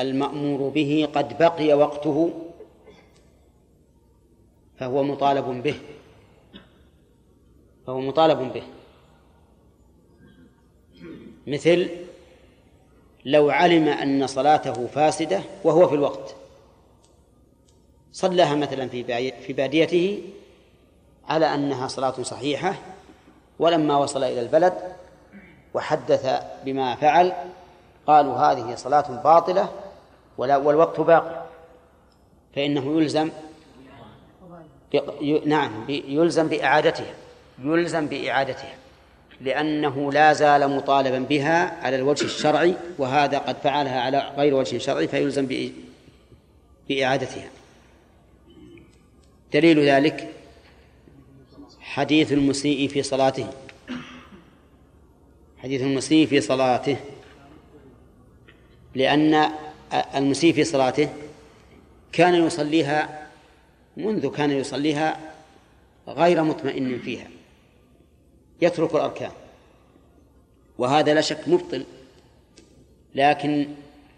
المأمور 0.00 0.68
به 0.68 1.08
قد 1.14 1.38
بقي 1.38 1.72
وقته 1.72 2.30
فهو 4.78 5.02
مطالب 5.02 5.62
به. 5.62 5.74
فهو 7.86 8.00
مطالب 8.00 8.52
به. 8.52 8.62
مثل 11.46 11.88
لو 13.24 13.50
علم 13.50 13.88
أن 13.88 14.26
صلاته 14.26 14.86
فاسدة 14.86 15.42
وهو 15.64 15.88
في 15.88 15.94
الوقت. 15.94 16.34
صلاها 18.12 18.54
مثلا 18.54 18.88
في 18.88 19.32
في 19.32 19.52
باديته 19.52 20.22
على 21.28 21.54
أنها 21.54 21.88
صلاة 21.88 22.22
صحيحة 22.22 22.74
ولما 23.58 23.96
وصل 23.96 24.24
إلى 24.24 24.40
البلد 24.40 24.74
وحدث 25.74 26.42
بما 26.64 26.94
فعل 26.94 27.32
قالوا 28.06 28.36
هذه 28.36 28.74
صلاة 28.74 29.22
باطلة 29.22 29.68
والوقت 30.40 31.00
باقي. 31.00 31.46
فإنه 32.54 33.00
يلزم 33.00 33.30
نعم 35.46 35.84
يلزم 35.88 36.48
بإعادتها 36.48 37.14
يلزم 37.64 38.06
بإعادتها 38.06 38.74
لأنه 39.40 40.12
لا 40.12 40.32
زال 40.32 40.70
مطالبا 40.70 41.18
بها 41.18 41.86
على 41.86 41.96
الوجه 41.96 42.24
الشرعي 42.24 42.74
وهذا 42.98 43.38
قد 43.38 43.56
فعلها 43.56 44.00
على 44.00 44.32
غير 44.36 44.54
وجه 44.54 44.78
شرعي 44.78 45.08
فيلزم 45.08 45.48
بإعادتها. 46.88 47.48
دليل 49.52 49.80
ذلك 49.80 50.28
حديث 51.80 52.32
المسيء 52.32 52.88
في 52.88 53.02
صلاته. 53.02 53.46
حديث 55.58 55.82
المسيء 55.82 56.26
في 56.26 56.40
صلاته 56.40 56.96
لأن 58.94 59.50
المسيء 59.92 60.52
في 60.52 60.64
صلاته 60.64 61.08
كان 62.12 62.34
يصليها 62.34 63.28
منذ 63.96 64.30
كان 64.30 64.50
يصليها 64.50 65.20
غير 66.08 66.42
مطمئن 66.42 66.98
فيها. 66.98 67.28
يترك 68.60 68.94
الأركان. 68.94 69.30
وهذا 70.78 71.14
لا 71.14 71.20
شك 71.20 71.48
مبطل. 71.48 71.84
لكن 73.14 73.68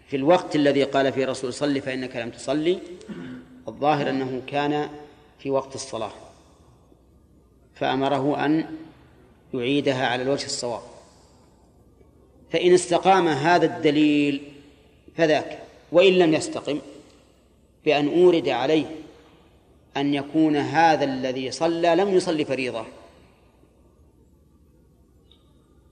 في 0.07 0.15
الوقت 0.15 0.55
الذي 0.55 0.83
قال 0.83 1.13
فيه 1.13 1.23
الرسول 1.23 1.53
صل 1.53 1.81
فإنك 1.81 2.15
لم 2.15 2.29
تصلي 2.29 2.79
الظاهر 3.67 4.09
أنه 4.09 4.41
كان 4.47 4.89
في 5.39 5.49
وقت 5.49 5.75
الصلاة. 5.75 6.11
فأمره 7.75 8.45
أن 8.45 8.65
يعيدها 9.53 10.07
على 10.07 10.23
الوجه 10.23 10.45
الصواب. 10.45 10.81
فإن 12.51 12.73
استقام 12.73 13.27
هذا 13.27 13.65
الدليل 13.65 14.41
فذاك. 15.15 15.62
وإن 15.93 16.13
لم 16.13 16.33
يستقم 16.33 16.79
بأن 17.85 18.21
أورد 18.21 18.49
عليه 18.49 18.85
أن 19.97 20.13
يكون 20.13 20.55
هذا 20.55 21.03
الذي 21.03 21.51
صلى 21.51 21.95
لم 21.95 22.09
يصلي 22.09 22.45
فريضة. 22.45 22.85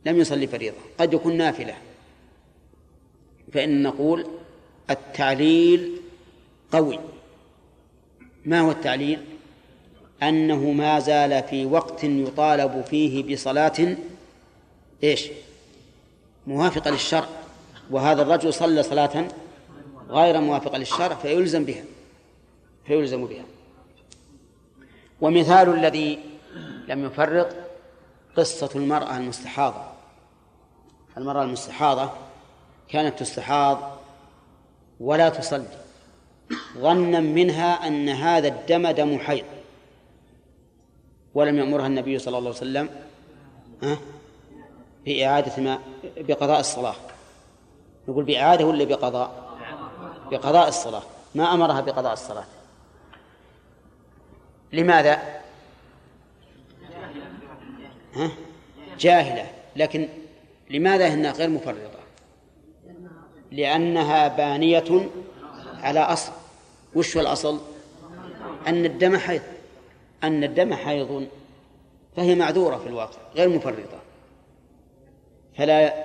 لم 0.05 0.19
يصلي 0.19 0.47
فريضة. 0.47 0.77
قد 0.99 1.13
يكون 1.13 1.37
نافلة. 1.37 1.77
فإن 3.53 3.83
نقول 3.83 4.25
التعليل 4.89 6.01
قوي. 6.71 6.99
ما 8.45 8.59
هو 8.59 8.71
التعليل؟ 8.71 9.19
أنه 10.23 10.71
ما 10.71 10.99
زال 10.99 11.43
في 11.43 11.65
وقت 11.65 12.03
يطالب 12.03 12.81
فيه 12.81 13.33
بصلاة 13.33 13.97
إيش؟ 15.03 15.29
موافقة 16.47 16.91
للشرع. 16.91 17.29
وهذا 17.91 18.21
الرجل 18.21 18.53
صلى 18.53 18.83
صلاة 18.83 19.27
غير 20.11 20.41
موافقة 20.41 20.77
للشرع 20.77 21.15
فيلزم 21.15 21.65
بها. 21.65 21.83
فيلزم 22.85 23.25
بها. 23.25 23.45
ومثال 25.21 25.69
الذي 25.69 26.19
لم 26.87 27.05
يفرط 27.05 27.47
قصة 28.37 28.69
المرأة 28.75 29.17
المستحاضة. 29.17 29.83
المرأة 31.17 31.43
المستحاضة 31.43 32.09
كانت 32.89 33.19
تستحاض 33.19 33.97
ولا 34.99 35.29
تصلي. 35.29 35.67
ظنا 36.77 37.19
منها 37.19 37.87
أن 37.87 38.09
هذا 38.09 38.47
الدم 38.47 38.91
دم 38.91 39.19
حيض. 39.19 39.45
ولم 41.33 41.57
يأمرها 41.57 41.87
النبي 41.87 42.19
صلى 42.19 42.37
الله 42.37 42.49
عليه 42.49 42.59
وسلم 42.59 42.89
بإعادة 45.05 45.63
ما 45.63 45.79
بقضاء 46.17 46.59
الصلاة. 46.59 46.95
نقول 48.07 48.23
بإعادة 48.23 48.65
ولا 48.65 48.83
بقضاء؟ 48.83 49.40
بقضاء 50.31 50.67
الصلاة. 50.67 51.03
ما 51.35 51.53
أمرها 51.53 51.81
بقضاء 51.81 52.13
الصلاة. 52.13 52.45
لماذا؟ 54.73 55.41
ها؟ 58.13 58.31
جاهلة. 58.99 59.51
لكن 59.75 60.09
لماذا 60.69 61.07
إنها 61.07 61.31
غير 61.31 61.49
مفرطة؟ 61.49 61.99
لأنها 63.51 64.27
بانية 64.27 65.09
على 65.81 65.99
أصل. 65.99 66.31
وش 66.95 67.17
هو 67.17 67.21
الأصل؟ 67.21 67.59
أن 68.67 68.85
الدم 68.85 69.17
حيض. 69.17 69.41
أن 70.23 70.43
الدم 70.43 70.73
حيض. 70.73 71.27
فهي 72.15 72.35
معذورة 72.35 72.77
في 72.77 72.87
الواقع 72.87 73.17
غير 73.35 73.49
مفرطة. 73.49 73.99
فلا 75.57 76.03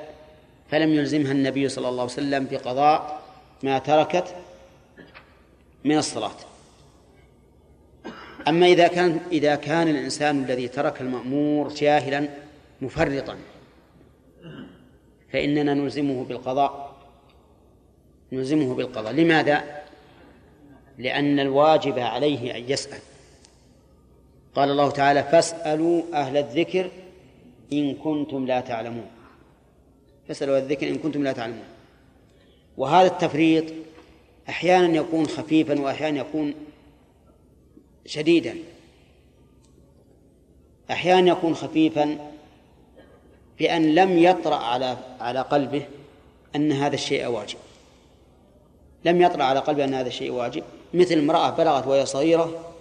فلم 0.70 0.90
يلزمها 0.92 1.32
النبي 1.32 1.68
صلى 1.68 1.88
الله 1.88 2.02
عليه 2.02 2.12
وسلم 2.12 2.46
بقضاء 2.50 3.15
ما 3.62 3.78
تركت 3.78 4.34
من 5.84 5.98
الصلاة. 5.98 6.36
أما 8.48 8.66
إذا 8.66 8.88
كان 8.88 9.20
إذا 9.32 9.54
كان 9.54 9.88
الإنسان 9.88 10.44
الذي 10.44 10.68
ترك 10.68 11.00
المأمور 11.00 11.68
جاهلا 11.68 12.28
مفرطا 12.82 13.36
فإننا 15.32 15.74
نلزمه 15.74 16.24
بالقضاء. 16.24 16.96
نلزمه 18.32 18.74
بالقضاء. 18.74 19.12
لماذا؟ 19.12 19.82
لأن 20.98 21.40
الواجب 21.40 21.98
عليه 21.98 22.56
أن 22.56 22.70
يسأل. 22.70 23.00
قال 24.54 24.70
الله 24.70 24.90
تعالى 24.90 25.22
فاسألوا 25.22 26.02
أهل 26.14 26.36
الذكر 26.36 26.90
إن 27.72 27.94
كنتم 27.94 28.46
لا 28.46 28.60
تعلمون. 28.60 29.10
فاسألوا 30.28 30.58
الذكر 30.58 30.88
إن 30.88 30.98
كنتم 30.98 31.24
لا 31.24 31.32
تعلمون. 31.32 31.75
وهذا 32.76 33.06
التفريط 33.06 33.64
أحيانا 34.48 34.96
يكون 34.96 35.26
خفيفا 35.26 35.80
وأحيانا 35.80 36.20
يكون 36.20 36.54
شديدا. 38.06 38.56
أحيانا 40.90 41.30
يكون 41.30 41.54
خفيفا 41.54 42.32
بأن 43.58 43.94
لم 43.94 44.18
يطرأ 44.18 44.56
على 44.56 44.96
على 45.20 45.40
قلبه 45.40 45.86
أن 46.56 46.72
هذا 46.72 46.94
الشيء 46.94 47.26
واجب. 47.26 47.58
لم 49.04 49.22
يطرأ 49.22 49.44
على 49.44 49.60
قلبه 49.60 49.84
أن 49.84 49.94
هذا 49.94 50.08
الشيء 50.08 50.30
واجب. 50.30 50.62
مثل 50.94 51.18
امرأة 51.18 51.50
بلغت 51.50 51.86
وهي 51.86 52.06
صغيرة 52.06 52.72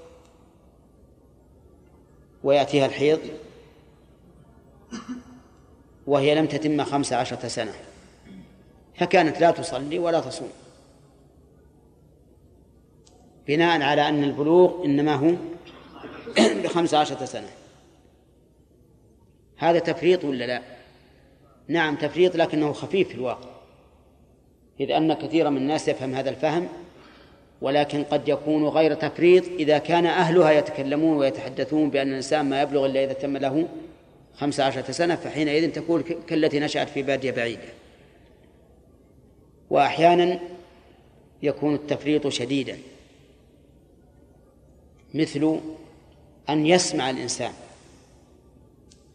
ويأتيها 2.44 2.86
الحيض 2.86 3.20
وهي 6.08 6.36
لم 6.36 6.46
تتم 6.46 6.84
خمس 6.84 7.14
عشرة 7.14 7.48
سنة. 7.48 7.74
فكانت 8.98 9.42
لا 9.42 9.52
تصلي 9.52 10.00
ولا 10.00 10.20
تصوم. 10.20 10.52
بناء 13.48 13.82
على 13.82 14.10
أن 14.10 14.24
البلوغ 14.24 14.86
إنما 14.86 15.16
هو 15.16 15.32
بخمس 16.64 16.94
عشرة 16.94 17.26
سنة. 17.26 17.50
هذا 19.58 19.80
تفريط 19.80 20.24
ولا 20.24 20.46
لا؟ 20.46 20.62
نعم 21.68 21.96
تفريط 21.96 22.36
لكنه 22.36 22.74
خفيف 22.74 23.08
في 23.08 23.16
الواقع 23.16 23.50
إذ 24.80 24.92
أن 24.92 25.14
كثيرا 25.14 25.50
من 25.50 25.58
الناس 25.58 25.88
يفهم 25.88 26.16
هذا 26.16 26.30
الفهم 26.30 26.68
ولكن 27.62 28.04
قد 28.04 28.30
يكون 28.30 28.68
غير 28.68 28.94
تفريط 28.94 29.44
إذا 29.48 29.78
كان 29.78 30.06
أهلها 30.06 30.52
يتكلمون 30.52 31.18
ويتحدثون 31.18 31.90
بأن 31.90 32.10
الإنسان 32.10 32.50
ما 32.50 32.62
يبلغ 32.62 32.86
إلا 32.86 33.04
إذا 33.04 33.14
تم 33.14 33.38
له 33.38 33.68
خمس 34.36 34.60
عشرة 34.60 34.92
سنة 34.92 35.16
فحينئذ 35.16 35.72
تكون 35.72 36.04
كالتي 36.28 36.60
نشأت 36.60 36.90
في 36.90 37.04
بادية 37.04 37.32
بعيدة. 37.32 37.62
وأحيانا 39.70 40.40
يكون 41.44 41.76
التفريط 41.76 42.28
شديدا. 42.28 42.78
مثل 45.14 45.60
أن 46.50 46.66
يسمع 46.66 47.10
الإنسان 47.10 47.54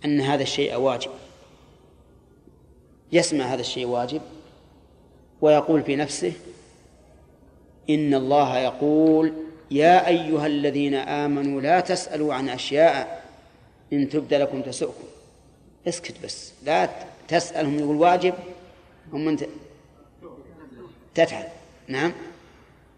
أن 0.04 0.20
هذا 0.20 0.42
الشيء 0.42 0.76
واجب. 0.76 1.10
يسمع 3.12 3.44
هذا 3.44 3.60
الشيء 3.60 3.86
واجب 3.86 4.20
ويقول 5.40 5.82
في 5.82 5.96
نفسه 5.96 6.32
إن 7.90 8.14
الله 8.14 8.58
يقول 8.58 9.32
يا 9.70 10.08
أيها 10.08 10.46
الذين 10.46 10.94
آمنوا 10.94 11.60
لا 11.60 11.80
تسألوا 11.80 12.34
عن 12.34 12.48
أشياء 12.48 13.24
إن 13.92 14.08
تبد 14.08 14.34
لكم 14.34 14.62
تسؤكم. 14.62 15.04
اسكت 15.88 16.14
بس 16.24 16.52
لا 16.64 16.90
تسألهم 17.28 17.78
يقول 17.78 17.96
واجب 17.96 18.34
هم 19.12 19.36
تفعل. 21.24 21.48
نعم. 21.88 22.12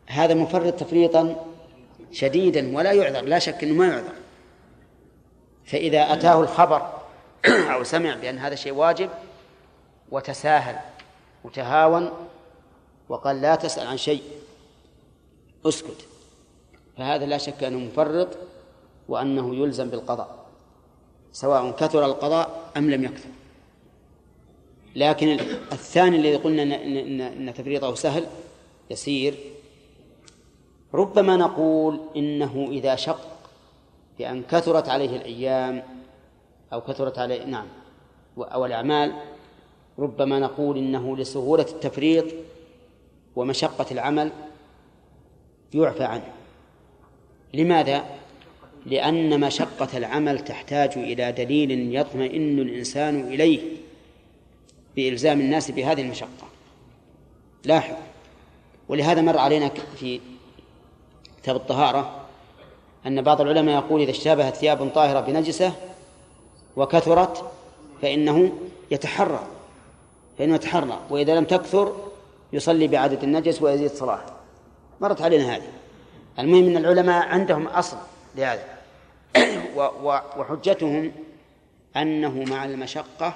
هذا 0.06 0.34
مفرط 0.34 0.74
تفريطا 0.74 1.46
شديدا 2.12 2.76
ولا 2.76 2.92
يعذر 2.92 3.20
لا 3.20 3.38
شك 3.38 3.64
أنه 3.64 3.74
ما 3.74 3.86
يعذر. 3.86 4.12
فإذا 5.64 6.12
أتاه 6.12 6.40
الخبر 6.40 6.92
أو 7.74 7.84
سمع 7.84 8.14
بأن 8.14 8.38
هذا 8.38 8.54
الشيء 8.54 8.72
واجب 8.72 9.10
وتساهل 10.10 10.76
وتهاون 11.44 12.10
وقال 13.08 13.42
لا 13.42 13.54
تسأل 13.54 13.86
عن 13.86 13.96
شيء 13.96 14.22
اسكت. 15.66 16.06
فهذا 16.98 17.26
لا 17.26 17.38
شك 17.38 17.64
أنه 17.64 17.78
مفرط 17.78 18.28
وأنه 19.08 19.54
يلزم 19.54 19.88
بالقضاء 19.88 20.46
سواء 21.32 21.70
كثر 21.70 22.04
القضاء 22.04 22.70
أم 22.76 22.90
لم 22.90 23.04
يكثر. 23.04 23.28
لكن 24.96 25.28
الثاني 25.72 26.16
الذي 26.16 26.36
قلنا 26.36 26.62
إن 26.62 27.54
تفريطه 27.56 27.94
سهل 27.94 28.26
يسير. 28.90 29.34
ربما 30.94 31.36
نقول 31.36 32.00
إنه 32.16 32.68
إذا 32.70 32.96
شق 32.96 33.20
بأن 34.18 34.42
كثرت 34.42 34.88
عليه 34.88 35.16
الأيام 35.16 35.82
أو 36.72 36.80
كثرت 36.80 37.18
عليه 37.18 37.44
نعم 37.44 37.66
أو 38.38 38.66
الأعمال 38.66 39.12
ربما 39.98 40.38
نقول 40.38 40.78
إنه 40.78 41.16
لسهولة 41.16 41.62
التفريط 41.62 42.24
ومشقة 43.36 43.86
العمل 43.90 44.32
يعفى 45.74 46.04
عنه. 46.04 46.32
لماذا؟ 47.54 48.04
لأن 48.86 49.40
مشقة 49.40 49.98
العمل 49.98 50.38
تحتاج 50.38 50.92
إلى 50.96 51.32
دليل 51.32 51.96
يطمئن 51.96 52.58
الإنسان 52.58 53.20
إليه. 53.20 53.60
بإلزام 54.96 55.40
الناس 55.40 55.70
بهذه 55.70 56.02
المشقة. 56.02 56.46
لاحظ. 57.64 57.94
ولهذا 58.88 59.20
مر 59.20 59.38
علينا 59.38 59.70
في 59.96 60.20
كتاب 61.42 61.56
الطهارة 61.56 62.20
أن 63.06 63.22
بعض 63.22 63.40
العلماء 63.40 63.74
يقول 63.74 64.00
إذا 64.00 64.10
اشتبهت 64.10 64.54
ثياب 64.54 64.90
طاهرة 64.94 65.20
بنجسة 65.20 65.72
وكثرت 66.76 67.50
فإنه 68.02 68.52
يتحرى. 68.90 69.46
فإنه 70.38 70.54
يتحرى. 70.54 71.00
وإذا 71.10 71.34
لم 71.34 71.44
تكثر 71.44 71.96
يصلي 72.52 72.86
بعدد 72.86 73.22
النجس 73.22 73.62
ويزيد 73.62 73.90
صلاة 73.90 74.24
مرت 75.00 75.22
علينا 75.22 75.56
هذه. 75.56 75.72
المهم 76.38 76.66
أن 76.66 76.76
العلماء 76.76 77.28
عندهم 77.28 77.66
أصل 77.66 77.96
لهذا. 78.36 78.64
وحجتهم 80.38 81.12
أنه 81.96 82.44
مع 82.44 82.64
المشقة 82.64 83.34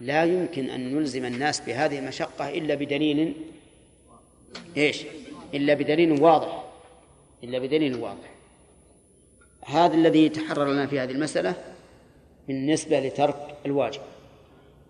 لا 0.00 0.24
يمكن 0.24 0.70
أن 0.70 0.94
نلزم 0.94 1.24
الناس 1.24 1.60
بهذه 1.60 1.98
المشقة 1.98 2.48
إلا 2.48 2.74
بدليل 2.74 3.34
إيش؟ 4.76 5.04
إلا 5.54 5.74
بدليل 5.74 6.22
واضح. 6.22 6.64
إلا 7.44 7.58
بدليل 7.58 7.94
واضح. 7.94 8.34
هذا 9.64 9.94
الذي 9.94 10.28
تحرر 10.28 10.72
لنا 10.72 10.86
في 10.86 11.00
هذه 11.00 11.10
المسألة 11.10 11.54
بالنسبة 12.48 13.00
لترك 13.00 13.56
الواجب. 13.66 14.00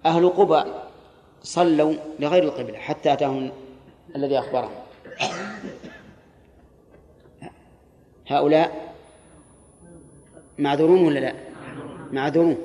أهل 0.06 0.28
قبى 0.28 0.70
صلوا 1.42 1.94
لغير 2.18 2.42
القبلة 2.42 2.78
حتى 2.78 3.12
أتاهم 3.12 3.52
الذي 4.16 4.38
أخبرهم. 4.38 4.72
هؤلاء 8.26 8.94
معذورون 10.58 11.06
ولا 11.06 11.18
لا؟ 11.18 11.34
معذورون. 12.12 12.58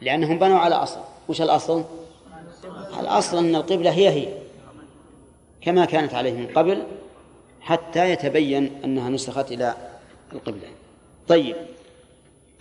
لأنهم 0.00 0.38
بنوا 0.38 0.58
على 0.58 0.74
أصل. 0.74 1.15
وش 1.28 1.42
الأصل؟ 1.42 1.84
الأصل 3.00 3.38
أن 3.38 3.54
القبلة 3.54 3.90
هي 3.90 4.08
هي 4.08 4.28
كما 5.60 5.84
كانت 5.84 6.14
عليه 6.14 6.32
من 6.32 6.46
قبل 6.46 6.86
حتى 7.60 8.10
يتبين 8.10 8.80
أنها 8.84 9.10
نسخت 9.10 9.52
إلى 9.52 9.74
القبلة. 10.32 10.68
طيب 11.28 11.56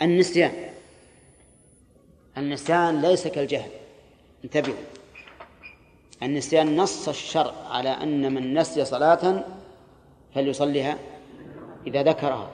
النسيان. 0.01 0.51
النسيان 2.37 3.01
ليس 3.01 3.27
كالجهل. 3.27 3.69
انتبهوا 4.43 4.75
النسيان 6.23 6.77
نص 6.77 7.09
الشرع 7.09 7.53
على 7.69 7.89
أن 7.89 8.33
من 8.33 8.53
نسي 8.53 8.85
صلاة 8.85 9.43
فليصليها 10.35 10.97
إذا 11.87 12.03
ذكرها. 12.03 12.49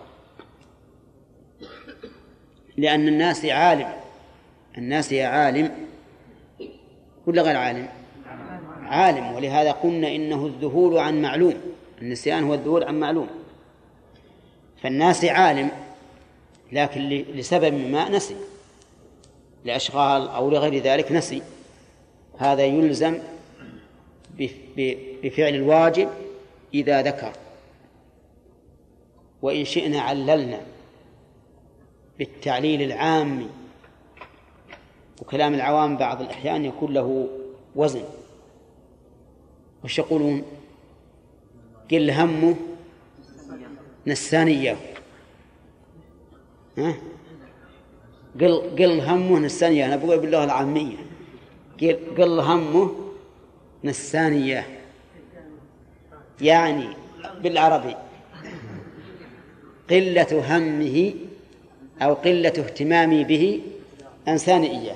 لأن 2.77 3.07
الناس 3.07 3.45
عالم. 3.45 3.93
الناس 4.77 5.13
عالم. 5.13 5.87
ولا 7.27 7.41
غير 7.41 7.57
عالم؟ 7.57 7.87
عالم 8.81 9.31
ولهذا 9.31 9.71
قلنا 9.71 10.15
إنه 10.15 10.45
الذهول 10.45 10.97
عن 10.97 11.21
معلوم. 11.21 11.53
النسيان 12.01 12.43
هو 12.43 12.53
الذهول 12.53 12.83
عن 12.83 12.99
معلوم. 12.99 13.27
فالناس 14.83 15.25
عالم 15.25 15.71
لكن 16.71 17.01
لسبب 17.09 17.73
ما 17.73 18.09
نسي. 18.09 18.35
لأشغال 19.65 20.27
أو 20.27 20.49
لغير 20.49 20.83
ذلك 20.83 21.11
نسي. 21.11 21.41
هذا 22.37 22.63
يلزم 22.63 23.19
بفعل 25.23 25.55
الواجب 25.55 26.09
إذا 26.73 27.01
ذكر. 27.01 27.31
وإن 29.41 29.65
شئنا 29.65 30.01
عللنا 30.01 30.61
بالتعليل 32.19 32.81
العام 32.81 33.47
وكلام 35.21 35.53
العوام 35.53 35.97
بعض 35.97 36.21
الأحيان 36.21 36.65
يكون 36.65 36.93
له 36.93 37.27
وزن. 37.75 38.03
وش 39.83 39.99
يقولون؟ 39.99 40.43
قل 41.91 42.11
همه 42.11 42.55
نساني 44.07 44.51
إياه 44.51 44.77
ها؟ 46.77 46.93
قل 48.39 48.61
قل 48.79 49.01
همه 49.01 49.39
نساني 49.39 49.75
إياه 49.75 49.85
أنا 49.85 49.95
بقول 49.95 50.19
باللغة 50.19 50.43
العامية. 50.43 50.97
قل 51.81 51.97
قل 52.17 52.39
همه 52.39 52.91
نساني 53.83 54.43
إياه 54.43 54.65
يعني 56.41 56.87
بالعربي. 57.41 57.95
قلة 59.89 60.57
همه 60.57 61.13
أو 62.01 62.13
قلة 62.13 62.49
اهتمامي 62.49 63.23
به 63.23 63.61
أنساني 64.27 64.71
إياه 64.71 64.95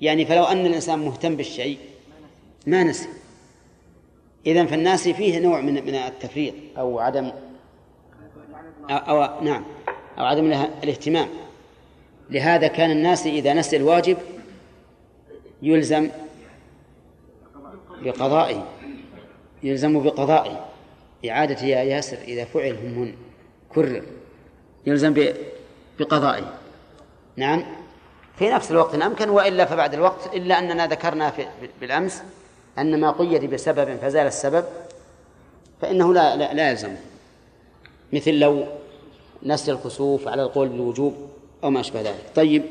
يعني 0.00 0.26
فلو 0.26 0.44
أن 0.44 0.66
الإنسان 0.66 0.98
مهتم 0.98 1.36
بالشيء 1.36 1.78
ما 2.66 2.82
نسي. 2.82 3.08
إذن 4.46 4.66
فالناس 4.66 5.08
فيه 5.08 5.38
نوع 5.38 5.60
من 5.60 5.74
من 5.74 5.94
التفريط 5.94 6.54
أو 6.78 6.98
عدم 6.98 7.32
أو, 8.90 9.22
أو 9.22 9.44
نعم. 9.44 9.64
أو 10.18 10.24
عدم 10.24 10.52
الاهتمام. 10.82 11.28
لهذا 12.30 12.66
كان 12.66 12.90
الناس 12.90 13.26
إذا 13.26 13.54
نسي 13.54 13.76
الواجب 13.76 14.16
يلزم 15.62 16.10
بقضائه. 18.02 18.66
يلزم 19.62 20.02
بقضائه. 20.02 20.68
إعادة 21.28 21.66
يا 21.66 21.82
ياسر 21.82 22.16
إذا 22.16 22.44
فعل 22.44 22.76
هم 22.76 23.14
كرر. 23.68 24.02
يلزم 24.86 25.32
بقضائه. 25.98 26.58
نعم. 27.36 27.64
في 28.38 28.50
نفس 28.50 28.70
الوقت 28.70 28.94
إن 28.94 29.02
أمكن 29.02 29.28
وإلا 29.28 29.64
فبعد 29.64 29.94
الوقت 29.94 30.34
إلا 30.34 30.58
أننا 30.58 30.86
ذكرنا 30.86 31.30
في 31.30 31.46
بالأمس 31.80 32.22
أن 32.78 33.00
ما 33.00 33.10
قيد 33.10 33.44
بسبب 33.44 33.96
فزال 33.96 34.26
السبب 34.26 34.64
فإنه 35.80 36.14
لا 36.14 36.36
لا, 36.54 36.70
يلزم. 36.70 36.96
مثل 38.12 38.32
لو 38.32 38.66
نسي 39.42 39.72
الكسوف 39.72 40.28
على 40.28 40.42
القول 40.42 40.68
بالوجوب 40.68 41.28
أو 41.64 41.70
ما 41.70 41.80
أشبه 41.80 42.00
ذلك. 42.00 42.24
طيب. 42.34 42.62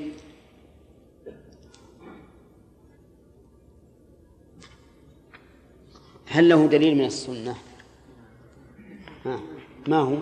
هل 6.26 6.50
له 6.50 6.68
دليل 6.68 6.98
من 6.98 7.06
السنة؟ 7.06 7.56
ها 9.26 9.40
ما 9.88 9.98
هو؟ 9.98 10.18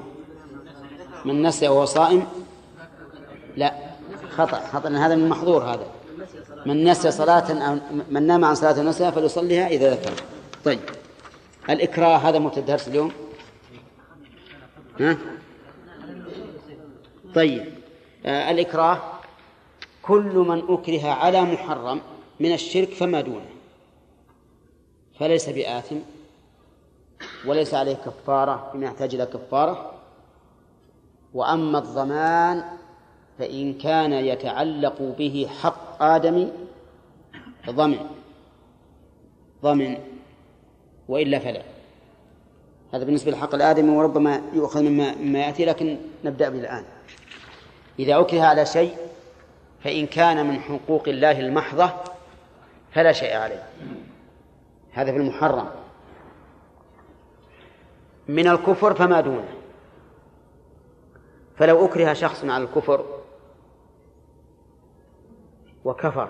من 1.25 1.43
نسي 1.43 1.67
وهو 1.67 1.85
صائم؟ 1.85 2.27
لا. 3.57 3.84
خطأ 4.37 4.59
خطأ 4.59 4.89
هذا 4.89 5.15
من 5.15 5.29
محظور 5.29 5.63
هذا. 5.63 5.87
من 6.65 6.83
نسي 6.83 7.11
صلاة 7.11 7.51
أو 7.67 7.77
من 8.09 8.27
نام 8.27 8.45
عن 8.45 8.55
صلاة 8.55 8.81
نسيها 8.81 9.11
فليصليها 9.11 9.67
إذا 9.67 9.93
ذكر. 9.93 10.13
طيب. 10.65 10.79
الإكراه 11.69 12.17
هذا 12.17 12.39
مو 12.39 12.51
الدرس 12.57 12.87
اليوم؟ 12.87 13.11
ها؟ 14.99 15.17
طيب. 17.35 17.65
آه 18.25 18.51
الإكراه 18.51 19.01
كل 20.01 20.33
من 20.49 20.63
أكره 20.69 21.07
على 21.07 21.41
محرم 21.41 22.01
من 22.39 22.53
الشرك 22.53 22.89
فما 22.89 23.21
دونه. 23.21 23.49
فليس 25.19 25.49
بآثم 25.49 25.95
وليس 27.45 27.73
عليه 27.73 27.95
كفارة 27.95 28.71
بما 28.73 28.85
يحتاج 28.85 29.15
إلى 29.15 29.25
كفارة. 29.25 29.91
وأما 31.33 31.77
الضمان 31.79 32.63
فإن 33.39 33.73
كان 33.73 34.13
يتعلق 34.13 35.01
به 35.17 35.47
حق 35.61 36.03
آدم 36.03 36.47
ضمن 37.69 37.99
ضمن 39.63 39.97
وإلا 41.07 41.39
فلا. 41.39 41.61
هذا 42.93 43.03
بالنسبة 43.03 43.31
لحق 43.31 43.55
الآدمي 43.55 43.89
وربما 43.89 44.41
يؤخذ 44.53 44.83
مما, 44.83 45.15
مما 45.15 45.39
يأتي 45.39 45.65
لكن 45.65 45.97
نبدأ 46.23 46.49
به 46.49 46.59
الآن. 46.59 46.83
إذا 47.99 48.19
أكره 48.19 48.41
على 48.41 48.65
شيء 48.65 48.97
فإن 49.83 50.07
كان 50.07 50.45
من 50.45 50.59
حقوق 50.59 51.07
الله 51.07 51.39
المحضة 51.39 51.89
فلا 52.91 53.11
شيء 53.11 53.35
عليه. 53.35 53.63
هذا 54.91 55.11
في 55.11 55.17
المحرم. 55.17 55.69
من 58.27 58.47
الكفر 58.47 58.93
فما 58.93 59.21
دونه. 59.21 59.64
فلو 61.57 61.85
أكره 61.85 62.13
شخص 62.13 62.45
على 62.45 62.63
الكفر 62.63 63.05
وكفر 65.85 66.29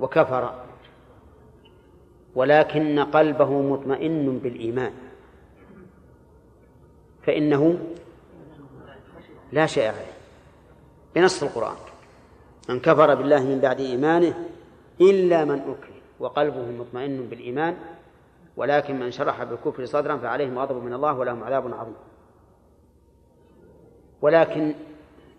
وكفر 0.00 0.54
ولكن 2.34 2.98
قلبه 3.00 3.62
مطمئن 3.62 4.38
بالإيمان 4.38 4.92
فإنه 7.22 7.78
لا 9.52 9.66
شيء 9.66 9.88
عليه 9.88 10.12
بنص 11.14 11.42
القرآن. 11.42 11.76
من 12.68 12.80
كفر 12.80 13.14
بالله 13.14 13.44
من 13.44 13.60
بعد 13.60 13.80
إيمانه 13.80 14.48
إلا 15.00 15.44
من 15.44 15.60
أكره 15.60 15.92
وقلبه 16.20 16.70
مطمئن 16.70 17.26
بالإيمان 17.30 17.76
ولكن 18.56 19.00
من 19.00 19.10
شرح 19.10 19.42
بالكفر 19.44 19.86
صدرا 19.86 20.16
فعليهم 20.16 20.58
غضب 20.58 20.84
من 20.84 20.92
الله 20.92 21.18
ولهم 21.18 21.44
عذاب 21.44 21.74
عظيم. 21.74 21.94
ولكن 24.22 24.74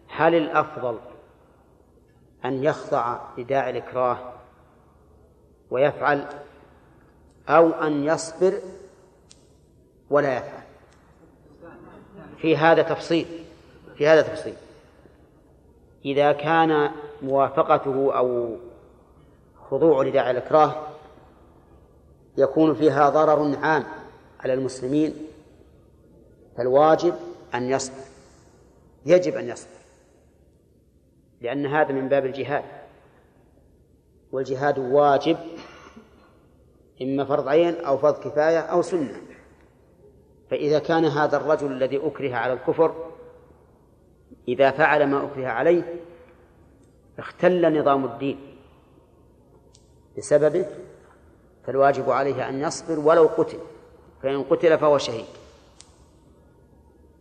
هل 0.07 0.35
الأفضل 0.35 0.97
أن 2.45 2.63
يخضع 2.63 3.19
لداعي 3.37 3.69
الإكراه 3.69 4.17
ويفعل 5.71 6.25
أو 7.49 7.69
أن 7.69 8.03
يصبر 8.03 8.53
ولا 10.09 10.37
يفعل؟ 10.37 10.63
في 12.37 12.57
هذا 12.57 12.81
تفصيل 12.81 13.43
في 13.95 14.07
هذا 14.07 14.21
تفصيل. 14.21 14.53
إذا 16.05 16.31
كان 16.31 16.91
موافقته 17.21 18.17
أو 18.17 18.57
خضوع 19.69 20.03
لداعي 20.03 20.31
الإكراه 20.31 20.75
يكون 22.37 22.75
فيها 22.75 23.09
ضرر 23.09 23.57
عام 23.57 23.83
على 24.39 24.53
المسلمين 24.53 25.15
فالواجب 26.57 27.15
أن 27.55 27.69
يصبر. 27.69 28.12
يجب 29.05 29.35
أن 29.35 29.49
يصبر. 29.49 29.83
لأن 31.41 31.65
هذا 31.65 31.91
من 31.91 32.09
باب 32.09 32.25
الجهاد. 32.25 32.63
والجهاد 34.31 34.79
واجب 34.79 35.37
إما 37.01 37.25
فرض 37.25 37.47
عين 37.47 37.75
أو 37.75 37.97
فرض 37.97 38.19
كفاية 38.19 38.59
أو 38.59 38.81
سنة. 38.81 39.21
فإذا 40.51 40.79
كان 40.79 41.05
هذا 41.05 41.37
الرجل 41.37 41.71
الذي 41.71 41.97
أكره 41.97 42.35
على 42.35 42.53
الكفر 42.53 43.11
إذا 44.47 44.71
فعل 44.71 45.07
ما 45.07 45.25
أكره 45.25 45.47
عليه 45.47 45.95
اختل 47.19 47.79
نظام 47.79 48.05
الدين. 48.05 48.57
بسببه 50.17 50.65
فالواجب 51.65 52.09
عليه 52.09 52.49
أن 52.49 52.61
يصبر 52.61 52.99
ولو 52.99 53.27
قتل. 53.37 53.59
فإن 54.21 54.43
قتل 54.43 54.77
فهو 54.77 54.97
شهيد. 54.97 55.42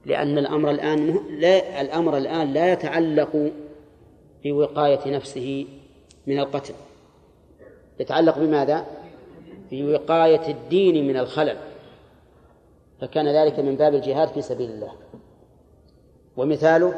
لأن 0.07 0.39
الأمر 0.39 0.71
الآن 0.71 1.21
لا 1.41 1.81
الأمر 1.81 2.17
الآن 2.17 2.53
لا 2.53 2.73
يتعلق 2.73 3.53
بوقاية 4.45 5.17
نفسه 5.17 5.67
من 6.27 6.39
القتل. 6.39 6.75
يتعلق 8.01 8.39
بماذا؟ 8.39 8.87
بوقاية 9.71 10.49
الدين 10.49 11.09
من 11.09 11.17
الخلل. 11.17 11.57
فكان 13.01 13.29
ذلك 13.29 13.59
من 13.59 13.77
باب 13.77 13.95
الجهاد 13.95 14.29
في 14.29 14.43
سبيل 14.43 14.71
الله. 14.71 14.93
ومثاله 16.37 16.95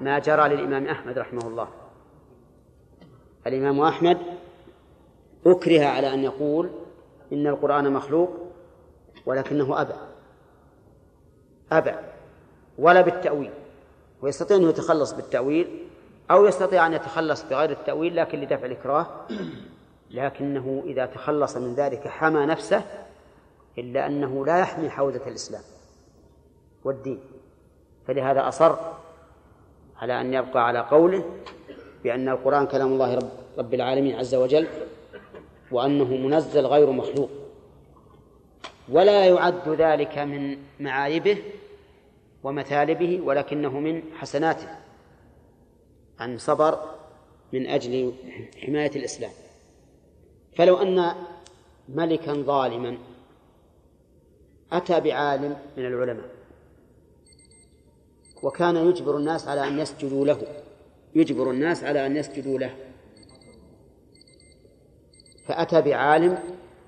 ما 0.00 0.18
جرى 0.18 0.48
للإمام 0.48 0.86
أحمد 0.86 1.18
رحمه 1.18 1.46
الله. 1.46 1.68
الإمام 3.46 3.80
أحمد 3.80 4.18
أكره 5.46 5.84
على 5.84 6.14
أن 6.14 6.24
يقول 6.24 6.70
إن 7.32 7.46
القرآن 7.46 7.92
مخلوق 7.92 8.30
ولكنه 9.26 9.80
أبى. 9.80 9.94
أبى. 11.72 12.09
ولا 12.80 13.00
بالتأويل 13.00 13.50
ويستطيع 14.22 14.56
أن 14.56 14.68
يتخلص 14.68 15.12
بالتأويل 15.12 15.86
أو 16.30 16.46
يستطيع 16.46 16.86
أن 16.86 16.92
يتخلص 16.92 17.42
بغير 17.42 17.70
التأويل 17.70 18.16
لكن 18.16 18.40
لدفع 18.40 18.66
الإكراه. 18.66 19.06
لكنه 20.10 20.82
إذا 20.86 21.06
تخلص 21.06 21.56
من 21.56 21.74
ذلك 21.74 22.08
حمى 22.08 22.46
نفسه 22.46 22.82
إلا 23.78 24.06
أنه 24.06 24.46
لا 24.46 24.58
يحمي 24.58 24.90
حوزة 24.90 25.20
الإسلام 25.26 25.62
والدين. 26.84 27.20
فلهذا 28.06 28.48
أصر 28.48 28.76
على 29.96 30.20
أن 30.20 30.34
يبقى 30.34 30.66
على 30.66 30.78
قوله 30.78 31.24
بأن 32.04 32.28
القرآن 32.28 32.66
كلام 32.66 32.92
الله 32.92 33.14
رب, 33.14 33.28
رب 33.58 33.74
العالمين 33.74 34.14
عز 34.14 34.34
وجل 34.34 34.66
وأنه 35.72 36.04
منزل 36.04 36.66
غير 36.66 36.90
مخلوق 36.90 37.30
ولا 38.88 39.26
يعد 39.26 39.68
ذلك 39.68 40.18
من 40.18 40.58
معايبه 40.80 41.38
ومثالبه 42.42 43.20
ولكنه 43.20 43.80
من 43.80 44.02
حسناته 44.14 44.68
أن 46.20 46.38
صبر 46.38 46.94
من 47.52 47.66
أجل 47.66 48.14
حماية 48.66 48.90
الإسلام. 48.96 49.32
فلو 50.56 50.76
أن 50.76 51.14
ملكا 51.88 52.32
ظالما 52.32 52.98
أتى 54.72 55.00
بعالم 55.00 55.56
من 55.76 55.86
العلماء 55.86 56.30
وكان 58.42 58.76
يجبر 58.76 59.16
الناس 59.16 59.48
على 59.48 59.68
أن 59.68 59.78
يسجدوا 59.78 60.26
له 60.26 60.42
يجبر 61.14 61.50
الناس 61.50 61.84
على 61.84 62.06
أن 62.06 62.16
يسجدوا 62.16 62.58
له. 62.58 62.76
فأتى 65.46 65.82
بعالم 65.82 66.38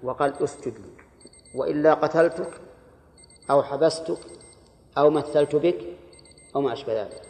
وقال 0.02 0.42
اسجد 0.44 0.74
لي 0.78 0.92
وإلا 1.54 1.94
قتلتك 1.94 2.60
أو 3.50 3.62
حبستك 3.62 4.18
أو 4.98 5.10
مثلت 5.10 5.56
بك 5.56 5.78
أو 6.56 6.60
ما 6.60 6.72
أشبه 6.72 7.02
ذلك. 7.02 7.22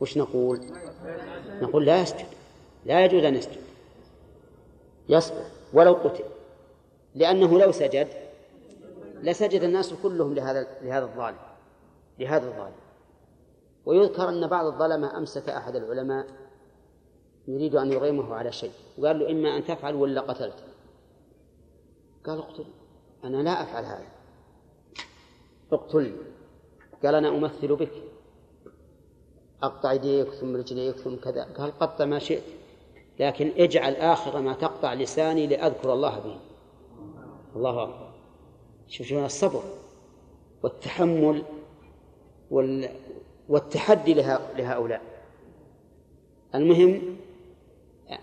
وش 0.00 0.18
نقول؟ 0.18 0.60
نقول 1.62 1.86
لا 1.86 2.02
يسجد. 2.02 2.26
لا 2.84 3.04
يجوز 3.04 3.24
أن 3.24 3.34
يسجد. 3.34 3.62
يصبر 5.08 5.44
ولو 5.72 5.92
قتل. 5.92 6.24
لأنه 7.14 7.58
لو 7.58 7.72
سجد 7.72 8.08
لسجد 9.22 9.62
الناس 9.62 9.94
كلهم 10.02 10.34
لهذا 10.34 10.66
لهذا 10.82 11.04
الظالم. 11.04 11.38
لهذا 12.18 12.46
الظالم. 12.46 12.76
ويذكر 13.86 14.28
أن 14.28 14.46
بعض 14.46 14.66
الظلمة 14.66 15.18
أمسك 15.18 15.48
أحد 15.48 15.76
العلماء 15.76 16.26
يريد 17.48 17.76
أن 17.76 17.92
يغيمه 17.92 18.34
على 18.34 18.52
شيء. 18.52 18.72
وقال 18.98 19.18
له 19.18 19.30
إما 19.30 19.56
أن 19.56 19.64
تفعل 19.64 19.94
ولا 19.94 20.20
قتلت. 20.20 20.64
قال 22.26 22.38
اقتل. 22.38 22.64
أنا 23.24 23.36
لا 23.36 23.62
أفعل 23.62 23.84
هذا. 23.84 24.13
اقتلني 25.74 26.12
قال 27.04 27.14
أنا 27.14 27.28
أمثل 27.28 27.76
بك. 27.76 27.92
أقطع 29.62 29.92
يديك 29.92 30.28
ثم 30.28 30.56
رجليك 30.56 30.96
ثم 30.96 31.16
كذا. 31.16 31.44
قال 31.44 31.78
قطع 31.78 32.04
ما 32.04 32.18
شئت. 32.18 32.42
لكن 33.20 33.52
اجعل 33.56 33.96
آخر 33.96 34.40
ما 34.40 34.52
تقطع 34.52 34.94
لساني 34.94 35.46
لأذكر 35.46 35.92
الله 35.92 36.18
به. 36.18 36.38
الله 37.56 37.82
أكبر. 37.82 38.14
شوف 38.88 39.06
شوف 39.06 39.24
الصبر 39.24 39.62
والتحمل 40.62 41.42
وال... 42.50 42.88
والتحدي. 43.48 44.14
لهؤلاء. 44.56 45.02
المهم 46.54 47.16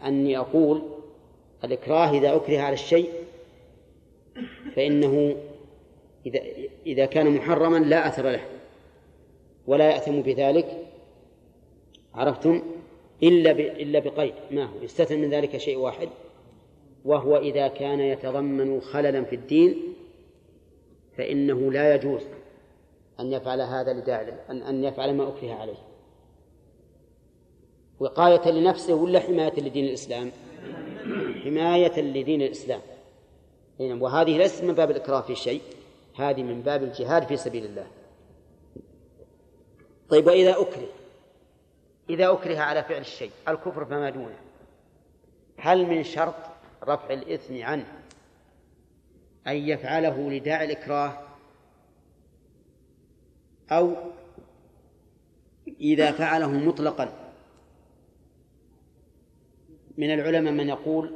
أني 0.05 0.37
أقول 0.37 0.81
الإكراه 1.63 2.09
إذا 2.09 2.35
أكره 2.35 2.59
على 2.59 2.73
الشيء 2.73 3.11
فإنه 4.75 5.35
إذا 6.25 6.39
إذا 6.85 7.05
كان 7.05 7.35
محرما 7.35 7.77
لا 7.77 8.07
أثر 8.07 8.29
له 8.29 8.45
ولا 9.67 9.89
يأثم 9.89 10.21
بذلك. 10.21 10.87
عرفتم؟ 12.13 12.61
إلا 13.23 13.51
إلا 13.51 13.99
بقيد. 13.99 14.33
ما 14.51 14.65
هو؟ 14.65 14.81
يستثنى 14.81 15.17
من 15.17 15.29
ذلك 15.29 15.57
شيء 15.57 15.77
واحد 15.77 16.09
وهو 17.05 17.37
إذا 17.37 17.67
كان 17.67 17.99
يتضمن 17.99 18.81
خللا 18.81 19.23
في 19.23 19.35
الدين 19.35 19.93
فإنه 21.17 21.71
لا 21.71 21.95
يجوز 21.95 22.21
أن 23.19 23.33
يفعل 23.33 23.61
هذا 23.61 23.93
لداعي 23.93 24.33
أن 24.49 24.61
أن 24.61 24.83
يفعل 24.83 25.13
ما 25.13 25.27
أكره 25.27 25.53
عليه. 25.53 25.77
وقاية 27.99 28.51
لنفسه 28.51 28.93
ولا 28.93 29.19
حماية 29.19 29.59
لدين 29.59 29.85
الإسلام؟ 29.85 30.31
حماية 31.43 32.01
لدين 32.01 32.41
الإسلام. 32.41 32.81
وهذه 33.79 34.37
ليست 34.37 34.63
من 34.63 34.73
باب 34.73 34.91
الإكراه 34.91 35.21
في 35.21 35.35
شيء. 35.35 35.61
هذه 36.17 36.43
من 36.43 36.61
باب 36.61 36.83
الجهاد 36.83 37.23
في 37.27 37.37
سبيل 37.37 37.65
الله. 37.65 37.87
طيب 40.09 40.27
وإذا 40.27 40.51
أكره 40.51 40.87
إذا 42.09 42.31
أكره 42.31 42.57
على 42.57 42.83
فعل 42.83 43.01
الشيء 43.01 43.31
الكفر 43.47 43.85
فما 43.85 44.09
دونه؟ 44.09 44.37
هل 45.57 45.85
من 45.85 46.03
شرط 46.03 46.35
رفع 46.83 47.13
الإثم 47.13 47.63
عنه 47.63 47.85
أن 49.47 49.55
يفعله 49.55 50.31
لداعي 50.31 50.65
الإكراه؟ 50.65 51.17
أو 53.71 53.95
إذا 55.81 56.11
فعله 56.11 56.51
مطلقا. 56.51 57.13
من 59.97 60.13
العلماء 60.13 60.53
من 60.53 60.69
يقول 60.69 61.11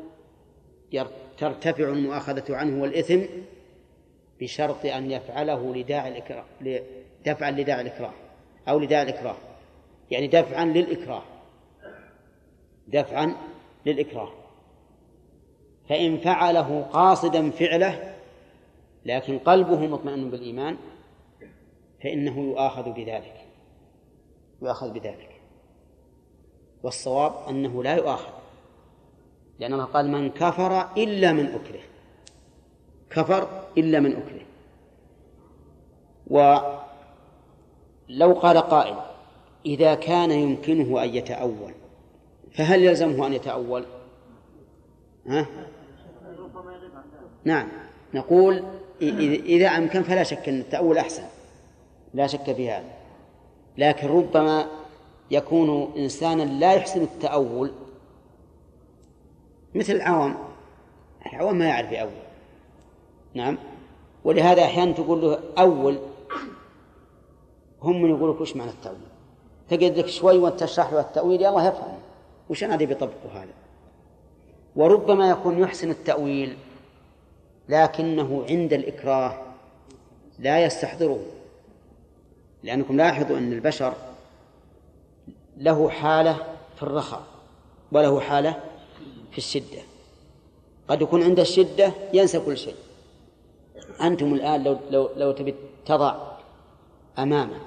ترتفع 1.38 1.84
المؤاخذة 1.84 2.56
عنه 2.56 2.82
والإثم 2.82 3.22
بشرط 4.46 4.86
أن 4.86 5.12
يفعله 5.12 5.76
لداعي 5.76 6.10
الإكراه 6.12 6.46
دفعا 7.26 7.52
لداعي 7.52 7.82
الإكراه 7.82 8.14
أو 8.70 8.80
لداعي 8.80 9.04
الإكراه. 9.04 9.36
يعني 10.12 10.28
دفعا 10.28 10.66
للإكراه. 10.66 11.24
دفعا 12.88 13.36
للإكراه. 13.86 14.32
فإن 15.89 16.18
فعله 16.18 16.82
قاصدا 16.82 17.52
فعله 17.52 18.16
لكن 19.06 19.39
قلبه 19.39 19.88
مطمئن 19.88 20.30
بالإيمان 20.30 20.78
فإنه 22.04 22.39
يؤاخذ 22.39 22.91
بذلك. 22.91 23.46
يؤاخذ 24.62 24.91
بذلك. 24.91 25.41
والصواب 26.84 27.50
أنه 27.50 27.84
لا 27.84 27.96
يؤاخذ. 27.96 28.34
لأن 29.60 29.74
الله 29.74 29.86
قال 29.86 30.12
من 30.12 30.30
كفر 30.30 30.93
إلا 30.98 31.34
من 31.34 31.46
أكره. 31.46 31.82
كفر 33.10 33.68
إلا 33.78 34.00
من 34.00 34.12
أكره. 34.12 34.35
ولو 36.28 38.34
قال 38.34 38.58
قائل 38.58 38.96
إذا 39.66 39.96
كان 39.96 40.32
يمكنه 40.32 41.04
أن 41.04 41.16
يتأول 41.16 41.74
فهل 42.54 42.84
يلزمه 42.84 43.28
أن 43.28 43.34
يتأول؟ 43.34 43.86
ها؟ 45.28 45.48
نعم. 47.44 47.68
نقول 48.14 48.64
إذا 49.02 49.68
أمكن 49.68 50.04
فلا 50.04 50.24
شك 50.24 50.50
أن 50.50 50.60
التأول 50.60 50.98
أحسن. 50.98 51.24
لا 52.14 52.28
شك 52.28 52.54
في 52.54 52.72
هذا. 52.72 52.92
لكن 53.78 54.08
ربما 54.08 54.66
يكون 55.32 55.94
إنسانا 55.98 56.44
لا 56.44 56.74
يحسن 56.74 57.02
التأول. 57.02 57.72
مثل 59.76 59.94
العوام. 59.94 60.36
العوام 61.26 61.56
ما 61.56 61.66
يعرف 61.66 61.92
يأول. 61.92 62.12
نعم. 63.34 63.58
ولهذا 64.24 64.64
أحيانا 64.64 64.92
تقول 64.92 65.22
له 65.22 65.40
أول. 65.58 66.00
هم 67.82 68.02
من 68.02 68.10
يقولوا 68.10 68.42
وش 68.42 68.56
معنى 68.56 68.72
التأويل؟ 68.72 69.00
تقعد 69.70 69.98
لك 69.98 70.08
شوي 70.08 70.38
وانت 70.38 70.60
تشرح 70.60 70.94
له 70.94 71.00
التأويل 71.00 71.42
يا 71.42 71.50
الله 71.50 71.68
يفهم 71.68 71.98
وش 72.50 72.64
أنا 72.64 72.74
أدري 72.74 72.86
بيطبقوا 72.86 73.32
هذا؟ 73.34 73.54
وربما 74.76 75.30
يكون 75.30 75.60
يحسن 75.60 75.92
التأويل 75.92 76.58
لكنه 77.70 78.46
عند 78.50 78.74
الإكراه 78.74 79.42
لا 80.40 80.64
يستحضره. 80.64 81.20
لأنكم 82.64 82.98
لاحظوا 82.98 83.38
أن 83.38 83.54
البشر 83.54 83.94
له 85.58 85.90
حالة 85.90 86.38
في 86.76 86.84
الرخاء 86.84 87.24
وله 87.92 88.20
حالة 88.20 88.64
في 89.32 89.38
الشدة. 89.38 89.82
قد 90.88 91.02
يكون 91.02 91.24
عند 91.24 91.40
الشدة 91.40 91.92
ينسى 92.14 92.40
كل 92.40 92.58
شيء. 92.58 92.76
أنتم 94.02 94.34
الآن 94.34 94.64
لو 94.64 94.78
لو 94.90 95.10
لو 95.16 95.32
تبي 95.32 95.56
تضع 95.86 96.35
أمامك. 97.20 97.61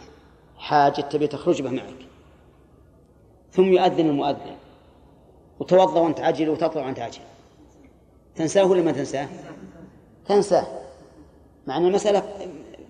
حاجة 0.58 1.00
تبي 1.00 1.26
تخرج 1.26 1.62
به 1.62 1.70
معك. 1.70 2.06
ثم 3.52 3.64
يؤذن 3.64 4.08
المؤذن. 4.08 4.56
وتوضأ 5.60 6.00
وأنت 6.00 6.20
عاجل 6.20 6.48
وتطلع 6.48 6.86
وأنت 6.86 6.98
عاجل. 6.98 7.20
تنساه 8.34 8.64
ولا 8.64 8.82
ما 8.82 8.92
تنساه؟ 8.92 9.28
تنساه. 10.26 10.66
مع 11.66 11.76
أن 11.76 11.86
المسألة 11.86 12.22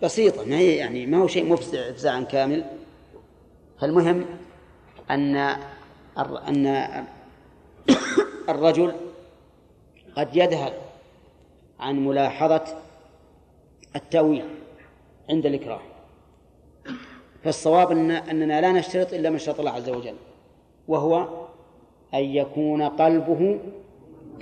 بسيطة 0.02 0.44
ما 0.44 0.56
هي 0.56 0.76
يعني 0.76 1.06
ما 1.06 1.18
هو 1.18 1.26
شيء 1.26 1.48
مفزع 1.52 1.90
إفزاعا 1.90 2.20
كامل. 2.20 2.64
فالمهم 3.80 4.24
أن 5.10 5.36
أن 6.18 7.06
الرجل 8.48 8.94
قد 10.16 10.36
يذهل 10.36 10.72
عن 11.80 12.06
ملاحظة 12.06 12.64
التأويل 13.96 14.48
عند 15.30 15.46
الإكراه. 15.46 15.80
فالصواب 17.44 17.90
أن 17.90 18.10
أننا 18.10 18.60
لا 18.60 18.72
نشترط 18.72 19.14
إلا 19.14 19.30
ما 19.30 19.38
شرط 19.38 19.58
الله 19.58 19.70
عز 19.70 19.88
وجل 19.88 20.14
وهو 20.88 21.28
أن 22.14 22.24
يكون 22.24 22.82
قلبه 22.82 23.58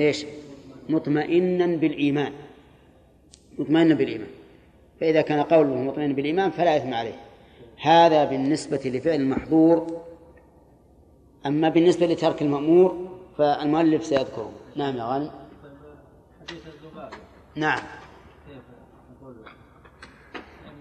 إيش؟ 0.01 0.27
مطمئنا 0.89 1.67
بالإيمان. 1.67 2.33
مطمئنا 3.59 3.95
بالإيمان. 3.95 4.29
فإذا 5.01 5.21
كان 5.21 5.43
قلبه 5.43 5.75
مطمئنا 5.75 6.15
بالإيمان 6.15 6.51
فلا 6.51 6.77
إثم 6.77 6.95
عليه. 6.95 7.17
هذا 7.81 8.25
بالنسبة 8.25 8.81
لفعل 8.85 9.15
المحظور. 9.15 10.01
أما 11.47 11.69
بالنسبة 11.69 12.07
لترك 12.07 12.43
المأمور 12.43 13.09
فالمؤلف 13.39 14.05
سيذكره. 14.05 14.53
نعم 14.77 14.97
يا 14.97 15.05
غانم 15.05 15.31
حديث 16.41 16.63
الذباب 16.67 17.11
نعم. 17.55 17.81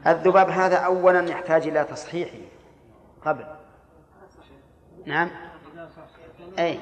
الذباب 0.07 0.49
هذا 0.49 0.75
أولا 0.77 1.29
يحتاج 1.29 1.67
إلى 1.67 1.83
تصحيحه 1.83 2.37
قبل. 3.25 3.45
نعم. 5.05 5.29
أي. 6.59 6.79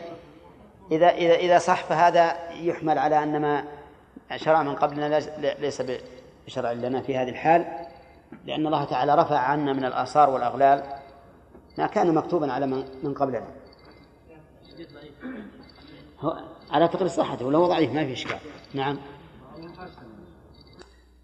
إذا 0.91 1.09
إذا 1.09 1.33
إذا 1.35 1.57
صح 1.59 1.83
فهذا 1.83 2.51
يحمل 2.51 2.97
على 2.97 3.23
أن 3.23 3.41
ما 3.41 3.65
شرع 4.35 4.63
من 4.63 4.75
قبلنا 4.75 5.19
ليس- 5.59 5.81
بشرع 6.47 6.71
لنا 6.71 7.01
في 7.01 7.17
هذه 7.17 7.29
الحال 7.29 7.85
لأن 8.45 8.65
الله 8.65 8.85
تعالى 8.85 9.15
رفع 9.15 9.37
عنا 9.39 9.73
من 9.73 9.85
الآثار 9.85 10.29
والأغلال 10.29 10.83
ما 11.77 11.87
كان 11.87 12.13
مكتوبا 12.15 12.53
على 12.53 12.67
من 13.03 13.13
قبلنا. 13.13 13.47
هو 16.19 16.39
على 16.71 16.87
تقرير 16.87 17.07
صحته 17.07 17.45
ولو 17.45 17.65
ضعيف 17.67 17.91
ما 17.91 18.05
في 18.05 18.13
إشكال. 18.13 18.37
نعم. 18.73 18.97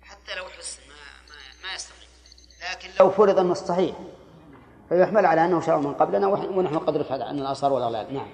حتى 0.01 0.35
لو 0.37 0.43
حسن 0.45 0.81
ما 0.87 0.95
ما, 1.29 1.67
ما 1.67 1.75
يستقيم 1.75 2.09
لكن 2.71 2.78
لو 2.99 3.09
فرض 3.09 3.39
أنه 3.39 3.53
صحيح 3.53 3.95
فيحمل 4.89 5.25
على 5.25 5.45
أنه 5.45 5.61
شرع 5.61 5.77
من 5.77 5.93
قبلنا 5.93 6.27
ونحن 6.27 6.77
قد 6.77 6.97
رفع 6.97 7.23
عن 7.23 7.39
الآثار 7.39 7.73
والأغلال. 7.73 8.13
نعم. 8.13 8.27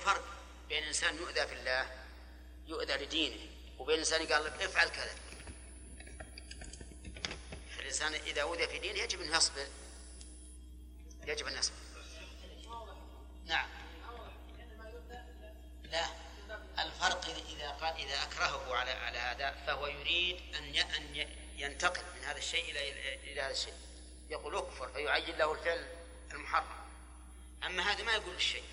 فرق 0.00 0.24
بين 0.68 0.84
إنسان 0.84 1.16
يؤذى 1.16 1.46
في 1.46 1.52
الله 1.52 1.90
يؤذى 2.66 2.92
لدينه 2.92 3.50
وبين 3.78 3.98
إنسان 3.98 4.26
قال 4.26 4.44
لك 4.44 4.62
افعل 4.62 4.88
كذا. 4.88 5.14
الإنسان 7.78 8.14
إذا 8.14 8.42
أوذي 8.42 8.68
في 8.68 8.78
دينه 8.78 8.98
يجب 8.98 9.20
أن 9.20 9.34
يصبر. 9.34 9.66
يجب 11.26 11.46
أن 11.46 11.58
يصبر. 11.58 11.76
نعم. 13.44 13.68
لا. 15.84 16.06
الفرق 16.78 17.24
إذا 17.48 17.70
قال 17.70 17.96
إذا 17.96 18.22
أكرهه 18.22 18.74
على 18.74 18.90
على 18.90 19.18
هذا 19.18 19.50
فهو 19.66 19.86
يريد 19.86 20.54
أن 20.54 20.76
أن 20.76 21.28
ينتقل 21.56 22.02
من 22.16 22.24
هذا 22.24 22.38
الشيء 22.38 22.70
إلى 22.70 23.14
إلى 23.32 23.40
هذا 23.40 23.52
الشيء. 23.52 23.74
يقول 24.30 24.56
اكفر 24.56 24.92
فيعين 24.92 25.36
له 25.36 25.52
الفعل 25.52 25.86
المحرم. 26.32 26.88
أما 27.64 27.92
هذا 27.92 28.04
ما 28.04 28.12
يقول 28.12 28.34
الشيء. 28.34 28.64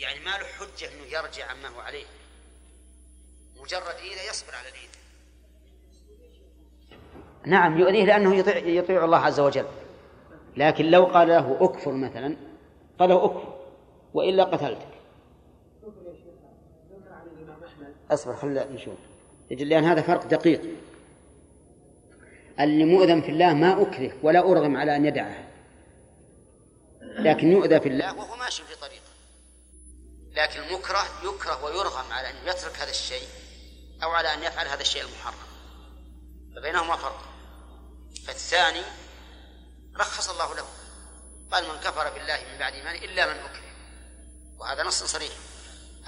يعني 0.00 0.20
ما 0.20 0.30
له 0.30 0.44
حجة 0.44 0.88
أنه 0.92 1.04
يرجع 1.06 1.50
عما 1.50 1.68
هو 1.68 1.80
عليه. 1.80 2.04
مجرد 3.56 3.94
إذا 4.12 4.30
يصبر 4.30 4.54
على 4.54 4.68
الإيذاء 4.68 5.00
نعم 7.46 7.78
يؤذيه 7.78 8.04
لأنه 8.04 8.36
يطيع, 8.36 8.56
يطيع 8.56 9.04
الله 9.04 9.18
عز 9.18 9.40
وجل. 9.40 9.66
لكن 10.56 10.84
لو 10.84 11.04
قال 11.04 11.28
له 11.28 11.56
أكفر 11.60 11.92
مثلا 11.92 12.36
قال 12.98 13.08
له 13.08 13.24
أكفر 13.24 13.60
وإلا 14.14 14.44
قتلتك. 14.44 14.88
أصبر 18.10 18.36
خلنا 18.36 18.72
نشوف. 18.72 18.98
يجل 19.50 19.68
لأن 19.68 19.84
هذا 19.84 20.02
فرق 20.02 20.26
دقيق. 20.26 20.62
اللي 22.60 22.84
مؤذن 22.84 23.20
في 23.20 23.28
الله 23.28 23.54
ما 23.54 23.82
أكره 23.82 24.12
ولا 24.22 24.38
أرغم 24.38 24.76
على 24.76 24.96
أن 24.96 25.04
يدعه. 25.04 25.48
لكن 27.00 27.52
يؤذى 27.52 27.80
في 27.80 27.88
الله. 27.88 28.18
وهو 28.18 28.36
ماشي 28.36 28.62
في 28.62 28.80
طريقه. 28.80 28.99
لكن 30.40 30.62
المكره 30.62 31.08
يكره 31.22 31.64
ويرغم 31.64 32.12
على 32.12 32.30
أن 32.30 32.48
يترك 32.48 32.76
هذا 32.76 32.90
الشيء 32.90 33.28
أو 34.02 34.10
على 34.10 34.34
أن 34.34 34.42
يفعل 34.42 34.68
هذا 34.68 34.80
الشيء 34.80 35.02
المحرم. 35.02 35.34
فبينهما 36.56 36.96
فرق. 36.96 37.24
فالثاني 38.26 38.82
رخص 39.96 40.30
الله 40.30 40.54
له. 40.54 40.68
قال 41.52 41.68
من 41.68 41.80
كفر 41.80 42.10
بالله 42.10 42.44
من 42.52 42.58
بعد 42.58 42.72
إيمانه 42.72 42.98
إلا 42.98 43.26
من 43.26 43.40
أكره. 43.40 43.70
وهذا 44.58 44.82
نص 44.82 45.04
صريح. 45.04 45.32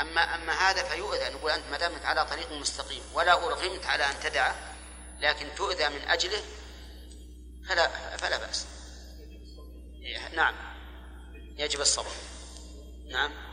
أما 0.01 0.35
أما 0.35 0.53
هذا 0.53 0.83
فيؤذى 0.83 1.35
نقول 1.35 1.51
أنت 1.51 1.65
ما 1.71 1.79
دامت 1.79 2.05
على 2.05 2.27
طريق 2.27 2.53
مستقيم 2.53 3.03
ولا 3.15 3.33
أرغمت 3.33 3.87
على 3.87 4.05
أن 4.05 4.21
تدعه 4.21 4.55
لكن 5.21 5.55
تؤذى 5.57 5.89
من 5.89 6.09
أجله 6.09 6.43
فلا 7.69 8.17
فلا 8.17 8.37
بأس. 8.37 8.67
نعم. 10.33 10.55
يجب 11.57 11.81
الصبر. 11.81 12.13
نعم. 13.11 13.52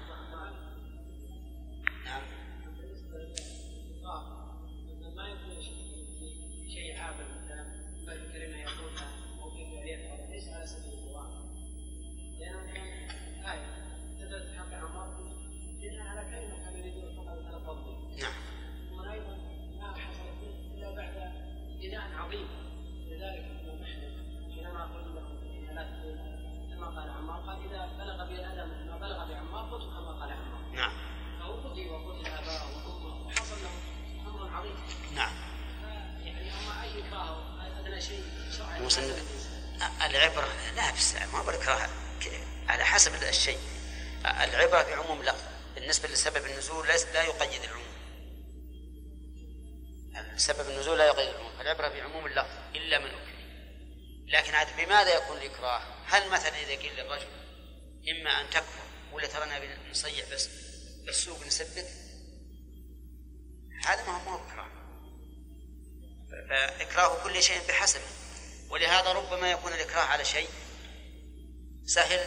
سهل 71.90 72.20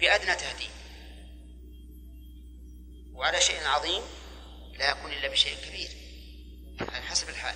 بأدنى 0.00 0.34
تهديد. 0.34 0.70
وعلى 3.12 3.40
شيء 3.40 3.66
عظيم 3.66 4.02
لا 4.78 4.90
يكون 4.90 5.12
إلا 5.12 5.28
بشيء 5.28 5.56
كبير. 5.56 5.88
على 6.80 7.02
حسب 7.02 7.28
الحال. 7.28 7.54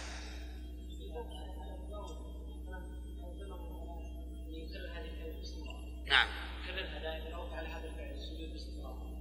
نعم. 6.06 6.28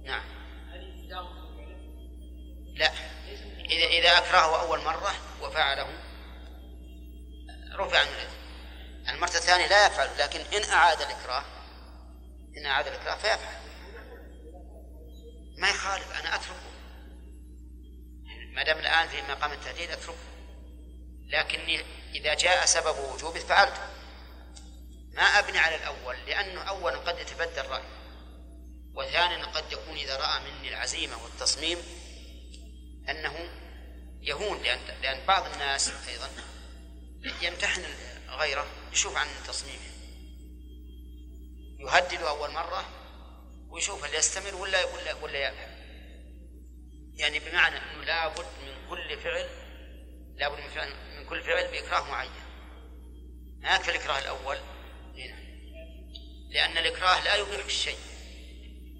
نعم. 0.04 0.24
لا. 2.74 2.92
إذا 3.70 3.86
إذا 3.86 4.18
أكرهه 4.18 4.60
أول 4.60 4.80
مرة 4.80 5.14
وفعله 5.42 5.88
رفع 7.72 7.98
عنه 7.98 8.10
الإثم 8.10 8.38
المرة 9.08 9.28
الثانية 9.28 9.66
لا 9.66 9.86
يفعل 9.86 10.08
لكن 10.18 10.40
إن 10.40 10.70
أعاد 10.70 11.00
الإكراه 11.00 11.57
إن 12.58 12.66
أعاد 12.66 12.86
الإكراه 12.86 13.14
فيفعل 13.14 13.58
ما 15.58 15.68
يخالف 15.68 16.12
أنا 16.12 16.34
أتركه. 16.34 16.68
ما 18.52 18.62
دام 18.62 18.78
الآن 18.78 19.08
في 19.08 19.22
مقام 19.22 19.52
التهديد 19.52 19.90
أتركه. 19.90 20.18
لكني 21.26 21.80
إذا 22.14 22.34
جاء 22.34 22.66
سبب 22.66 22.98
وجوبه 22.98 23.40
فعلته 23.40 23.82
ما 25.12 25.22
أبني 25.22 25.58
على 25.58 25.76
الأول 25.76 26.16
لأنه 26.26 26.62
أولا 26.62 26.96
قد 26.96 27.18
يتبدل 27.18 27.66
رأي 27.66 27.82
وثانيا 28.94 29.46
قد 29.46 29.72
يكون 29.72 29.96
إذا 29.96 30.16
رأى 30.16 30.40
مني 30.40 30.68
العزيمة 30.68 31.22
والتصميم 31.22 31.78
أنه 33.08 33.48
يهون 34.20 34.62
لأن 34.62 34.78
لأن 35.02 35.26
بعض 35.26 35.52
الناس 35.52 35.92
أيضا 36.08 36.30
يمتحن 37.42 37.84
غيره 38.28 38.66
يشوف 38.92 39.16
عن 39.16 39.26
تصميمه. 39.46 39.97
يهدد 41.78 42.22
أول 42.22 42.50
مرة 42.50 42.84
ويشوف 43.68 44.04
هل 44.04 44.14
يستمر 44.14 44.54
ولا 44.54 44.84
ولا 44.84 45.14
ولا 45.14 45.38
يذهب 45.38 45.78
يعني 47.14 47.38
بمعنى 47.38 47.76
أنه 47.76 48.04
لابد 48.04 48.46
من 48.62 48.88
كل 48.90 49.18
فعل 49.18 49.46
لابد 50.36 50.60
من 50.60 50.68
فعل 50.68 50.88
من 51.18 51.28
كل 51.28 51.42
فعل 51.42 51.70
بإكراه 51.70 52.10
معين. 52.10 52.30
ما 53.60 53.74
يكفي 53.74 53.90
الإكراه 53.90 54.18
الأول. 54.18 54.56
هنا. 55.14 55.38
لأن 56.50 56.78
الإكراه 56.78 57.24
لا 57.24 57.34
يبيح 57.34 57.64
الشيء. 57.64 57.98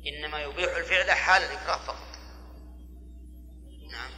إنما 0.06 0.42
يبيح 0.42 0.76
الفعل 0.76 1.10
حال 1.10 1.42
الإكراه 1.42 1.78
فقط. 1.78 2.08
نعم. 3.92 4.10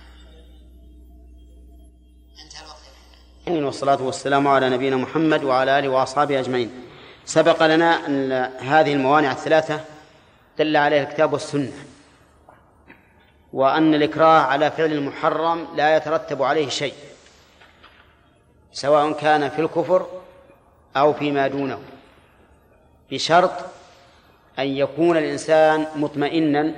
انتهى 2.45 2.65
الوقت. 2.65 3.65
والصلاة 3.65 4.03
والسلام 4.03 4.49
على 4.49 4.69
نبينا 4.71 4.97
محمد 4.97 5.45
وعلى 5.45 5.79
آله 5.79 5.89
وأصحابه 5.89 6.41
أجمعين. 6.41 6.90
سبق 7.25 7.67
لنا 7.67 8.07
أن 8.07 8.33
هذه 8.59 8.93
الموانع 8.93 9.33
الثلاثة 9.33 9.81
دل 10.59 10.77
عليها 10.77 11.03
الكتاب 11.03 11.33
والسنة 11.33 11.73
وأن 13.53 13.95
الإكراه 13.95 14.41
على 14.41 14.71
فعل 14.71 14.93
المحرم 14.93 15.67
لا 15.77 15.97
يترتب 15.97 16.43
عليه 16.43 16.69
شيء 16.69 16.95
سواء 18.73 19.13
كان 19.13 19.49
في 19.49 19.61
الكفر 19.61 20.07
أو 20.97 21.13
فيما 21.13 21.49
دونه 21.49 21.79
بشرط 23.11 23.53
أن 24.59 24.67
يكون 24.67 25.17
الإنسان 25.17 25.87
مطمئنا 25.97 26.75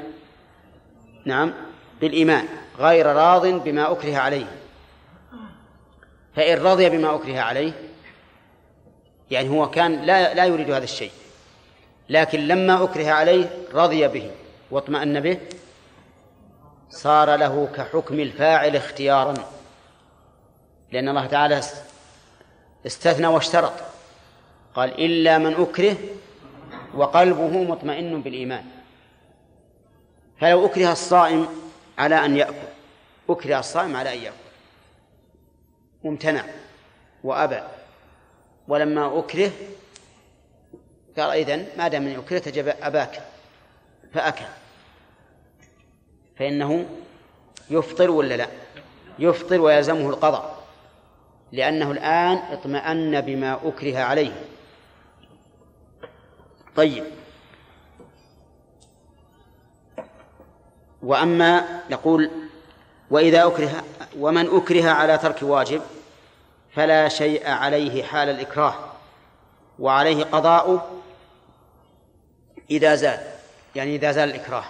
نعم 1.25 1.53
بالإيمان 2.01 2.49
غير 2.79 3.07
راض 3.07 3.47
بما 3.47 3.93
أكره 3.93 4.17
عليه 4.17 4.47
فإن 6.37 6.63
رضي 6.63 6.89
بما 6.89 7.15
أكره 7.15 7.41
عليه 7.41 7.73
يعني 9.33 9.49
هو 9.49 9.71
كان 9.71 10.03
لا 10.03 10.35
لا 10.35 10.45
يريد 10.45 10.71
هذا 10.71 10.85
الشيء. 10.85 11.11
لكن 12.09 12.41
لما 12.41 12.85
أكره 12.85 13.11
عليه 13.11 13.51
رضي 13.75 14.09
به 14.09 14.31
واطمأن 14.71 15.21
به 15.21 15.39
صار 16.91 17.37
له 17.37 17.69
كحكم 17.77 18.21
الفاعل 18.21 18.77
اختيارا. 18.77 19.35
لأن 20.93 21.09
الله 21.09 21.27
تعالى 21.27 21.61
استثنى 22.87 23.27
واشترط. 23.27 23.73
قال 24.75 25.05
إلا 25.05 25.39
من 25.39 25.55
أكره 25.55 25.97
وقلبه 26.95 27.63
مطمئن 27.63 28.23
بالإيمان. 28.23 28.65
فلو 30.41 30.67
أكره 30.67 30.93
الصائم 30.93 31.47
على 31.99 32.25
أن 32.25 32.37
يأكل 32.37 32.69
أكره 33.31 33.59
الصائم 33.59 33.97
على 33.97 34.15
أن 34.15 34.19
يأكل. 34.19 34.37
ممتنع. 36.05 36.45
وأبى. 37.25 37.61
ولما 38.69 39.19
أكره 39.19 39.51
قال 41.19 41.31
إذن 41.31 41.67
ما 41.79 41.89
دام 41.89 42.03
من 42.03 42.17
أكره 42.17 42.39
تجب 42.39 42.69
أباك 42.69 43.23
فأكل 44.15 44.45
فإنه 46.39 46.87
يفطر 47.71 48.11
ولا 48.11 48.35
لا؟ 48.35 48.49
يفطر 49.19 49.61
ويلزمه 49.61 50.11
القضاء 50.11 50.63
لأنه 51.53 51.91
الآن 51.91 52.37
اطمأن 52.37 53.21
بما 53.21 53.61
أكره 53.65 53.99
عليه. 53.99 54.33
طيب. 56.77 57.05
وأما 61.03 61.83
يقول 61.91 62.31
وإذا 63.11 63.47
أكره 63.47 63.85
ومن 64.19 64.57
أكره 64.57 64.91
على 64.91 65.19
ترك 65.19 65.43
واجب 65.43 65.83
فلا 66.75 67.09
شيء 67.09 67.49
عليه 67.49 68.03
حال 68.03 68.29
الإكراه 68.29 68.75
وعليه 69.79 70.25
قضاء 70.25 70.91
إذا 72.71 72.95
زال 72.95 73.21
يعني 73.75 73.97
إذا 73.97 74.13
زال 74.13 74.29
الإكراه. 74.31 74.65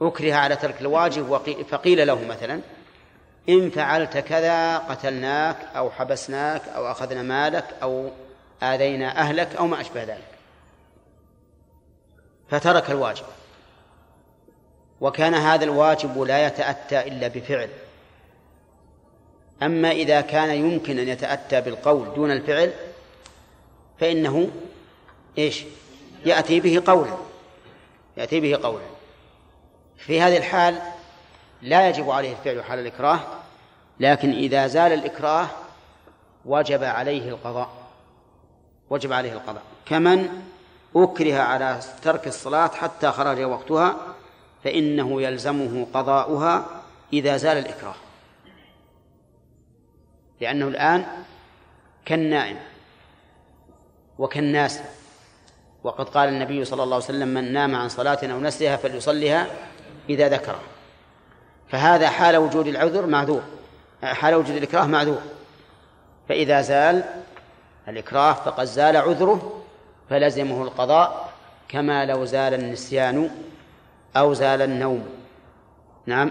أكره 0.00 0.34
على 0.34 0.56
ترك 0.56 0.80
الواجب 0.80 1.40
فقيل 1.70 2.06
له 2.06 2.24
مثلا 2.24 2.60
إن 3.48 3.70
فعلت 3.70 4.18
كذا 4.18 4.78
قتلناك 4.78 5.56
أو 5.76 5.90
حبسناك 5.90 6.68
أو 6.68 6.90
أخذنا 6.90 7.22
مالك 7.22 7.64
أو 7.82 8.10
آذينا 8.62 9.18
أهلك 9.18 9.56
أو 9.56 9.66
ما 9.66 9.80
أشبه 9.80 10.02
ذلك. 10.02 10.30
فترك 12.50 12.90
الواجب. 12.90 13.24
وكان 15.00 15.34
هذا 15.34 15.64
الواجب 15.64 16.22
لا 16.22 16.46
يتأتى 16.46 17.00
إلا 17.00 17.28
بفعل. 17.28 17.68
أما 19.62 19.90
إذا 19.90 20.20
كان 20.20 20.50
يمكن 20.50 20.98
أن 20.98 21.08
يتأتى 21.08 21.60
بالقول 21.60 22.14
دون 22.14 22.30
الفعل 22.30 22.72
فإنه 24.00 24.50
إيش؟ 25.38 25.64
يأتي 26.26 26.60
به 26.60 26.82
قولا 26.86 27.16
يأتي 28.16 28.40
به 28.40 28.56
قولا 28.56 28.84
في 29.96 30.20
هذه 30.20 30.36
الحال 30.36 30.78
لا 31.62 31.88
يجب 31.88 32.10
عليه 32.10 32.32
الفعل 32.32 32.64
حال 32.64 32.78
الإكراه 32.78 33.20
لكن 34.00 34.30
إذا 34.32 34.66
زال 34.66 34.92
الإكراه 34.92 35.46
وجب 36.44 36.84
عليه 36.84 37.28
القضاء. 37.28 37.70
وجب 38.90 39.12
عليه 39.12 39.32
القضاء. 39.32 39.62
كمن 39.86 40.42
أكره 40.96 41.38
على 41.38 41.80
ترك 42.02 42.26
الصلاة 42.26 42.68
حتى 42.68 43.10
خرج 43.10 43.40
وقتها 43.40 43.96
فإنه 44.64 45.22
يلزمه 45.22 45.86
قضاؤها 45.94 46.66
إذا 47.12 47.36
زال 47.36 47.58
الإكراه. 47.58 47.94
لأنه 50.40 50.68
الآن 50.68 51.06
كالنائم 52.04 52.56
وكالناس. 54.18 54.80
وقد 55.84 56.08
قال 56.08 56.28
النبي 56.28 56.64
صلى 56.64 56.82
الله 56.82 56.94
عليه 56.94 57.04
وسلم 57.04 57.28
من 57.28 57.52
نام 57.52 57.74
عن 57.74 57.88
صلاة 57.88 58.18
أو 58.22 58.40
نسيها 58.40 58.76
فليصليها 58.76 59.46
إذا 60.08 60.28
ذكرها 60.28 60.62
فهذا 61.68 62.10
حال 62.10 62.36
وجود 62.36 62.66
العذر 62.66 63.06
معذور 63.06 63.42
حال 64.02 64.34
وجود 64.34 64.56
الإكراه 64.56 64.86
معذور. 64.86 65.20
فإذا 66.28 66.60
زال 66.60 67.04
الإكراه 67.88 68.32
فقد 68.32 68.64
زال 68.64 68.96
عذره 68.96 69.62
فلزمه 70.10 70.62
القضاء 70.62 71.32
كما 71.68 72.04
لو 72.04 72.24
زال 72.24 72.54
النسيان 72.54 73.30
أو 74.16 74.34
زال 74.34 74.62
النوم. 74.62 75.08
نعم. 76.06 76.30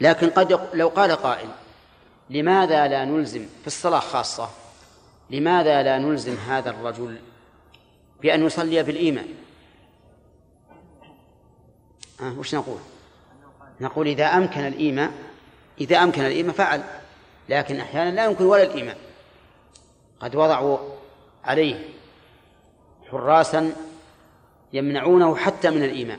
لكن 0.00 0.30
قد 0.30 0.68
لو 0.74 0.88
قال 0.88 1.12
قائل 1.12 1.48
لماذا 2.32 2.88
لا 2.88 3.04
نلزم 3.04 3.46
في 3.60 3.66
الصلاة 3.66 4.00
خاصة؟ 4.00 4.50
لماذا 5.30 5.82
لا 5.82 5.98
نلزم 5.98 6.36
هذا 6.36 6.70
الرجل 6.70 7.18
بأن 8.22 8.46
يصلي 8.46 8.82
بالإيمان 8.82 9.26
أه 12.20 12.38
وش 12.38 12.54
نقول؟ 12.54 12.78
نقول 13.80 14.06
إذا 14.06 14.26
أمكن 14.26 14.60
الإيمان 14.60 15.12
إذا 15.80 16.02
أمكن 16.02 16.22
الإيمان 16.22 16.52
فعل 16.52 16.82
لكن 17.48 17.80
أحيانا 17.80 18.10
لا 18.10 18.24
يمكن 18.24 18.44
ولا 18.44 18.62
الإيمان. 18.62 18.96
قد 20.20 20.36
وضعوا 20.36 20.78
عليه 21.44 21.88
حراسا 23.10 23.72
يمنعونه 24.72 25.36
حتى 25.36 25.70
من 25.70 25.84
الإيمان. 25.84 26.18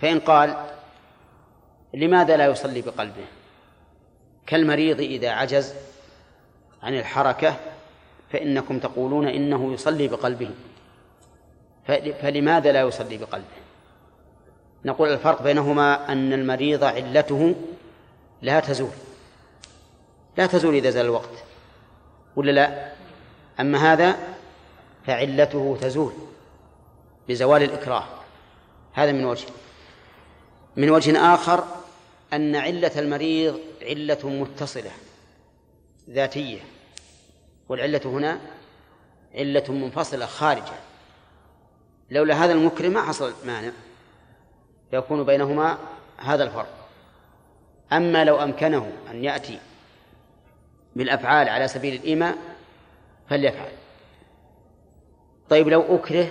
فإن 0.00 0.20
قال 0.20 0.66
لماذا 1.94 2.36
لا 2.36 2.46
يصلي 2.46 2.82
بقلبه؟ 2.82 3.24
كالمريض 4.48 5.00
إذا 5.00 5.30
عجز 5.30 5.74
عن 6.82 6.98
الحركة 6.98 7.56
فإنكم 8.32 8.78
تقولون 8.78 9.28
إنه 9.28 9.72
يصلي 9.72 10.08
بقلبه. 10.08 10.50
فلماذا 12.22 12.72
لا 12.72 12.80
يصلي 12.80 13.16
بقلبه؟ 13.16 13.58
نقول 14.84 15.08
الفرق 15.08 15.42
بينهما 15.42 16.12
أن 16.12 16.32
المريض 16.32 16.84
علته 16.84 17.54
لا 18.42 18.60
تزول. 18.60 18.90
لا 20.36 20.46
تزول 20.46 20.74
إذا 20.74 20.90
زال 20.90 21.04
الوقت. 21.04 21.44
ولا 22.36 22.50
لا؟ 22.50 22.92
أما 23.60 23.92
هذا 23.92 24.16
فعلته 25.06 25.78
تزول 25.80 26.12
بزوال 27.28 27.62
الإكراه. 27.62 28.04
هذا 28.92 29.12
من 29.12 29.24
وجه. 29.24 29.46
من 30.76 30.90
وجه 30.90 31.34
آخر 31.34 31.64
أن 32.32 32.56
علة 32.56 32.92
المريض 32.98 33.58
علة 33.82 34.18
متصلة 34.24 34.90
ذاتية 36.10 36.60
والعلة 37.68 38.00
هنا 38.04 38.40
علة 39.34 39.64
منفصلة 39.68 40.26
خارجة. 40.26 40.74
لولا 42.10 42.44
هذا 42.44 42.52
المكرم 42.52 42.92
ما 42.92 43.02
حصل 43.02 43.32
مانع 43.44 43.72
يكون 44.92 45.24
بينهما 45.24 45.78
هذا 46.18 46.44
الفرق. 46.44 46.88
أما 47.92 48.24
لو 48.24 48.42
أمكنه 48.42 48.92
أن 49.10 49.24
يأتي 49.24 49.58
بالأفعال 50.96 51.48
على 51.48 51.68
سبيل 51.68 51.94
الإيماء 51.94 52.38
فليفعل. 53.30 53.72
طيب 55.48 55.68
لو 55.68 55.96
أكره 55.96 56.28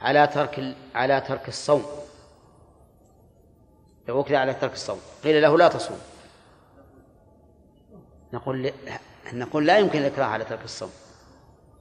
على 0.00 0.26
ترك 0.26 0.74
على 0.94 1.20
ترك 1.20 1.48
الصوم 1.48 1.84
لو 4.08 4.20
أكره 4.20 4.38
على 4.38 4.54
ترك 4.54 4.72
الصوم 4.72 5.00
قيل 5.24 5.42
له 5.42 5.58
لا 5.58 5.68
تصوم. 5.68 5.98
نقول 8.32 8.72
نقول 9.32 9.66
لا 9.66 9.78
يمكن 9.78 9.98
الإكراه 9.98 10.24
على 10.24 10.44
ترك 10.44 10.64
الصوم. 10.64 10.90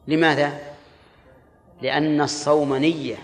لماذا؟ 0.07 0.59
لأن 1.81 2.21
الصوم 2.21 2.75
نية. 2.75 3.17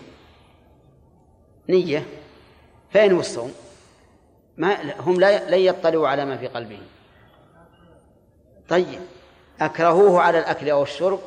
نية. 1.69 2.05
فين 2.89 3.11
هو 3.11 3.19
الصوم؟ 3.19 3.53
ما 4.57 5.01
هم 5.01 5.19
لا 5.19 5.49
لن 5.49 5.59
يطلعوا 5.59 6.07
على 6.07 6.25
ما 6.25 6.37
في 6.37 6.47
قلبه. 6.47 6.79
طيب 8.69 9.01
أكرهوه 9.61 10.21
على 10.21 10.39
الأكل 10.39 10.69
أو 10.69 10.83
الشرب 10.83 11.19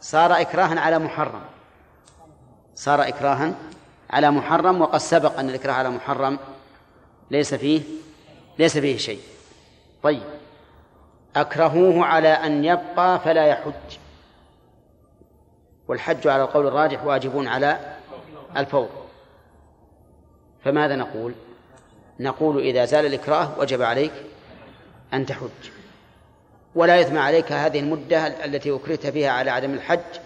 صار 0.00 0.40
إكراها 0.40 0.80
على 0.80 0.98
محرم. 0.98 1.42
صار 2.74 3.08
إكراها 3.08 3.54
على 4.10 4.30
محرم 4.30 4.80
وقد 4.80 4.98
سبق 4.98 5.38
أن 5.38 5.48
الإكراه 5.48 5.72
على 5.72 5.90
محرم 5.90 6.38
ليس 7.30 7.54
فيه 7.54 7.82
ليس 8.58 8.78
فيه 8.78 8.96
شيء. 8.96 9.20
طيب 10.02 10.22
أكرهوه 11.36 12.04
على 12.04 12.28
أن 12.28 12.64
يبقى 12.64 13.20
فلا 13.20 13.46
يحج. 13.46 13.98
والحج 15.88 16.26
على 16.26 16.42
القول 16.42 16.66
الراجح 16.66 17.04
واجب 17.04 17.46
على 17.46 17.96
الفور. 18.56 18.88
فماذا 20.64 20.96
نقول؟ 20.96 21.34
نقول 22.20 22.60
إذا 22.60 22.84
زال 22.84 23.06
الإكراه 23.06 23.58
وجب 23.58 23.82
عليك 23.82 24.12
أن 25.14 25.26
تحج. 25.26 25.70
ولا 26.74 26.96
يثم 26.96 27.18
عليك 27.18 27.52
هذه 27.52 27.80
المدة 27.80 28.26
التي 28.26 28.76
أكرهت 28.76 29.06
فيها 29.06 29.30
على 29.30 29.50
عدم 29.50 29.74
الحج. 29.74 30.20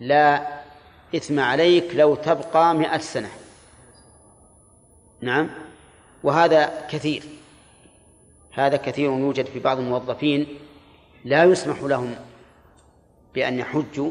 لا 0.00 0.46
إثم 1.16 1.40
عليك 1.40 1.94
لو 1.94 2.14
تبقى 2.14 2.74
مئة 2.74 2.98
سنة. 2.98 3.30
نعم؟ 5.20 5.50
وهذا 6.22 6.86
كثير. 6.88 7.22
هذا 8.52 8.76
كثير 8.76 9.10
يوجد 9.10 9.46
في 9.46 9.58
بعض 9.58 9.78
الموظفين 9.78 10.46
لا 11.24 11.44
يسمح 11.44 11.82
لهم 11.82 12.14
بأن 13.34 13.58
يحجوا 13.58 14.10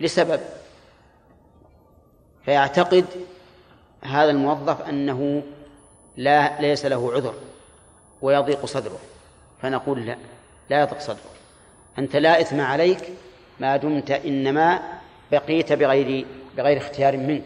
لسبب 0.00 0.40
فيعتقد 2.44 3.04
هذا 4.02 4.30
الموظف 4.30 4.82
أنه 4.82 5.42
لا 6.16 6.60
ليس 6.60 6.86
له 6.86 7.12
عذر 7.12 7.34
ويضيق 8.22 8.66
صدره 8.66 8.98
فنقول 9.62 10.06
لا 10.06 10.16
لا 10.70 10.80
يضيق 10.80 10.98
صدره. 10.98 11.30
أنت 11.98 12.16
لا 12.16 12.40
إثم 12.40 12.60
عليك 12.60 13.12
ما 13.60 13.76
دمت 13.76 14.10
إنما 14.10 14.82
بقيت 15.32 15.72
بغير 15.72 16.26
بغير 16.56 16.76
اختيار 16.76 17.16
منك. 17.16 17.44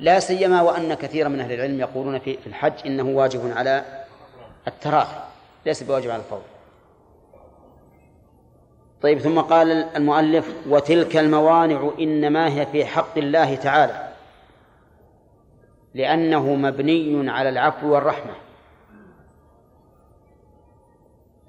لا 0.00 0.20
سيما 0.20 0.62
وأن 0.62 0.94
كثيرا 0.94 1.28
من 1.28 1.40
أهل 1.40 1.52
العلم 1.52 1.80
يقولون 1.80 2.18
في 2.18 2.38
الحج 2.46 2.72
إنه 2.86 3.02
واجب 3.02 3.52
على 3.56 3.84
التراخي 4.68 5.20
ليس 5.66 5.82
بواجب 5.82 6.10
على 6.10 6.22
الفور. 6.22 6.42
طيب 9.02 9.18
ثم 9.18 9.40
قال 9.40 9.70
المؤلف 9.96 10.54
وتلك 10.68 11.16
الموانع 11.16 11.90
إنما 12.00 12.48
هي 12.48 12.66
في 12.66 12.84
حق 12.84 13.18
الله 13.18 13.54
تعالى 13.54 14.08
لأنه 15.94 16.54
مبني 16.54 17.30
على 17.30 17.48
العفو 17.48 17.94
والرحمة. 17.94 18.34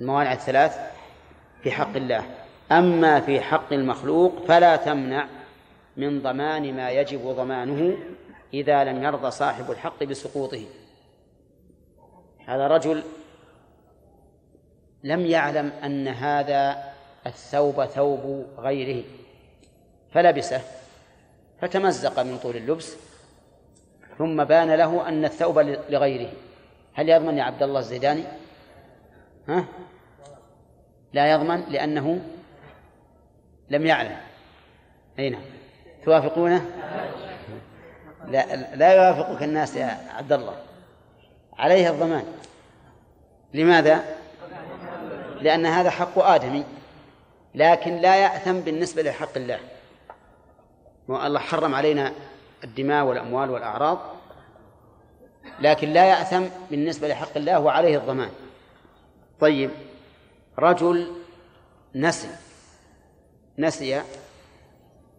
الموانع 0.01 0.33
الثلاث 0.33 0.79
في 1.63 1.71
حق 1.71 1.95
الله. 1.95 2.25
أما 2.71 3.19
في 3.19 3.41
حق 3.41 3.73
المخلوق 3.73 4.45
فلا 4.47 4.75
تمنع 4.75 5.27
من 5.97 6.21
ضمان 6.21 6.75
ما 6.75 6.89
يجب 6.89 7.27
ضمانه 7.27 7.97
إذا 8.53 8.83
لم 8.83 9.03
يرضى 9.03 9.31
صاحب 9.31 9.71
الحق 9.71 10.03
بسقوطه. 10.03 10.65
هذا 12.47 12.67
رجل 12.67 13.03
لم 15.03 15.25
يعلم 15.25 15.71
أن 15.83 16.07
هذا 16.07 16.93
الثوب 17.25 17.85
ثوب 17.85 18.45
غيره 18.57 19.03
فلبسه 20.11 20.61
فتمزق 21.61 22.19
من 22.19 22.37
طول 22.37 22.55
اللبس 22.55 22.95
ثم 24.17 24.43
بان 24.43 24.71
له 24.71 25.07
أن 25.07 25.25
الثوب 25.25 25.59
لغيره. 25.89 26.31
هل 26.93 27.09
يضمن 27.09 27.37
يا 27.37 27.43
عبد 27.43 27.63
الله 27.63 27.79
الزيداني؟ 27.79 28.23
ها؟ 29.47 29.65
لا 31.13 31.31
يضمن 31.31 31.63
لأنه 31.69 32.21
لم 33.69 33.85
يعلم. 33.85 34.17
أي 35.19 35.29
نعم. 35.29 35.41
توافقونه؟ 36.05 36.65
لا 38.27 38.75
لا 38.75 38.93
يوافقك 38.93 39.43
الناس 39.43 39.75
يا 39.75 39.97
عبد 40.17 40.33
الله. 40.33 40.55
عليه 41.57 41.89
الضمان. 41.89 42.25
لماذا؟ 43.53 44.03
لأن 45.41 45.65
هذا 45.65 45.89
حق 45.89 46.19
آدمي 46.19 46.65
لكن 47.55 47.97
لا 47.97 48.15
يأثم 48.15 48.59
بالنسبة 48.59 49.01
لحق 49.01 49.37
الله. 49.37 49.59
الله 51.09 51.39
حرم 51.39 51.75
علينا 51.75 52.13
الدماء 52.63 53.05
والأموال 53.05 53.49
والأعراض 53.49 53.99
لكن 55.59 55.93
لا 55.93 56.05
يأثم 56.05 56.43
بالنسبة 56.71 57.07
لحق 57.07 57.37
الله 57.37 57.59
وعليه 57.59 57.97
الضمان. 57.97 58.29
طيب 59.39 59.69
رجل 60.59 61.11
نسي 61.95 62.29
نسي 63.57 64.01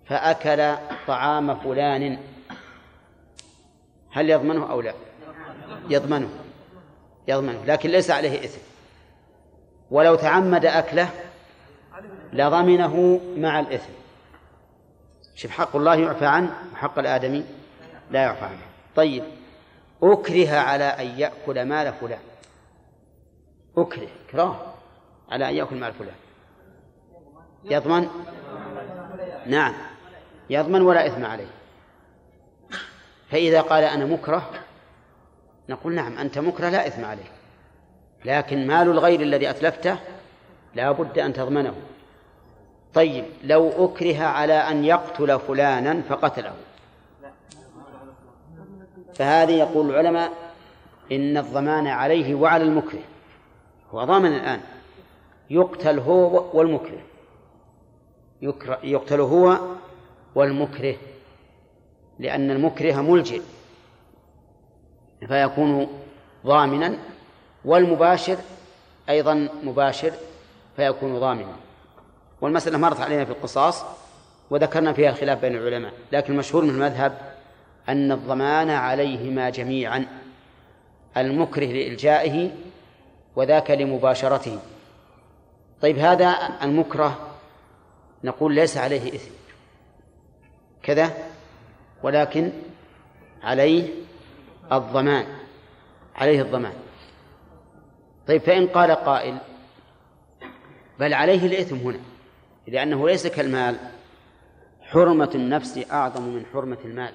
فأكل 0.07 0.77
طعام 1.07 1.55
فلان. 1.55 2.19
هل 4.13 4.31
يضمنه 4.31 4.71
أو 4.71 4.81
لا؟ 4.81 4.95
يضمنه. 5.89 6.29
يضمنه. 7.29 7.65
لكن 7.67 7.91
ليس 7.91 8.11
عليه 8.11 8.45
إثم. 8.45 8.61
ولو 9.91 10.15
تعمد 10.15 10.67
أكله 10.67 11.09
لضمنه 12.33 13.21
مع 13.37 13.61
الإثم. 13.61 13.93
شوف 15.35 15.51
حق 15.51 15.77
الله 15.77 15.95
يعفى 15.95 16.27
عنه 16.27 16.55
وحق 16.73 16.99
الآدمي 16.99 17.45
لا 18.11 18.23
يعفى 18.23 18.45
عنه. 18.45 18.63
طيب 18.97 19.25
أكره 20.03 20.57
على 20.57 20.85
أن 20.85 21.07
يأكل 21.07 21.65
مال 21.65 21.93
فلان. 21.93 22.21
أكره 23.77 24.09
إكراه 24.29 24.57
على 25.31 25.49
أن 25.49 25.55
يأكل 25.55 25.77
مال 25.77 25.93
فلان. 25.93 26.15
يضمن؟ 27.65 28.09
نعم. 29.47 29.75
يضمن 30.51 30.83
ولا 30.83 31.07
إثم 31.07 31.25
عليه. 31.25 31.62
فإذا 33.33 33.61
قال 33.61 33.85
أنا 33.85 34.05
مكره 34.05 34.51
نقول 35.69 35.95
نعم 35.95 36.19
أنت 36.19 36.39
مكره 36.39 36.69
لا 36.69 36.87
إثم 36.87 37.05
عليه 37.05 37.31
لكن 38.25 38.67
مال 38.67 38.89
الغير 38.89 39.21
الذي 39.21 39.51
أتلفته 39.51 39.97
لا 40.75 40.93
بد 40.93 41.19
أن 41.19 41.33
تضمنه. 41.33 41.75
طيب 42.95 43.25
لو 43.45 43.85
أكره 43.85 44.25
على 44.25 44.53
أن 44.55 44.85
يقتل 44.85 45.41
فلانا 45.41 46.03
فقتله. 46.03 46.53
فهذه 49.15 49.53
يقول 49.53 49.91
العلماء 49.91 50.33
إن 51.13 51.37
الضمان 51.37 51.87
عليه 51.87 52.35
وعلى 52.35 52.65
المكره. 52.65 53.03
هو 53.91 54.05
ضامن 54.05 54.33
الآن. 54.33 54.61
يقتل 55.51 55.99
هو 55.99 56.51
والمكره. 56.59 57.03
يقتل 58.83 59.21
هو 59.21 59.59
والمكره. 60.35 60.97
لأن 62.19 62.51
المكره 62.51 63.01
ملجئ. 63.01 63.43
فيكون 65.29 65.89
ضامنا 66.47 66.99
والمباشر 67.65 68.37
أيضا 69.09 69.49
مباشر 69.63 70.13
فيكون 70.77 71.21
ضامنا. 71.21 71.57
والمسألة 72.41 72.79
مرت 72.79 73.01
علينا 73.01 73.25
في 73.25 73.31
القصاص 73.31 73.85
وذكرنا 74.51 74.93
فيها 74.93 75.11
الخلاف 75.11 75.41
بين 75.41 75.57
العلماء 75.57 75.93
لكن 76.13 76.33
المشهور 76.33 76.65
من 76.65 76.71
المذهب 76.71 77.19
أن 77.89 78.13
الضمان 78.13 78.71
عليهما 78.71 79.51
جميعا 79.51 80.07
المكره 81.17 81.67
لإلجائه 81.67 82.51
وذاك 83.37 83.71
لمباشرته. 83.71 84.59
طيب 85.81 85.99
هذا 85.99 86.51
المكره 86.63 87.19
نقول 88.25 88.55
ليس 88.55 88.77
عليه 88.77 89.15
إثم. 89.15 89.31
كذا؟ 90.83 91.11
ولكن 92.03 92.53
عليه 93.43 93.89
الضمان 94.73 95.27
عليه 96.15 96.43
الضمان. 96.43 96.73
طيب 98.29 98.41
فإن 98.41 98.67
قال 98.67 98.91
قائل 98.91 99.39
بل 100.99 101.15
عليه 101.15 101.47
الإثم 101.47 101.77
هنا 101.77 102.01
لأنه 102.67 103.09
ليس 103.09 103.27
كالمال. 103.27 103.77
حرمة 104.81 105.31
النفس 105.35 105.93
أعظم 105.93 106.23
من 106.23 106.47
حرمة 106.53 106.79
المال. 106.85 107.13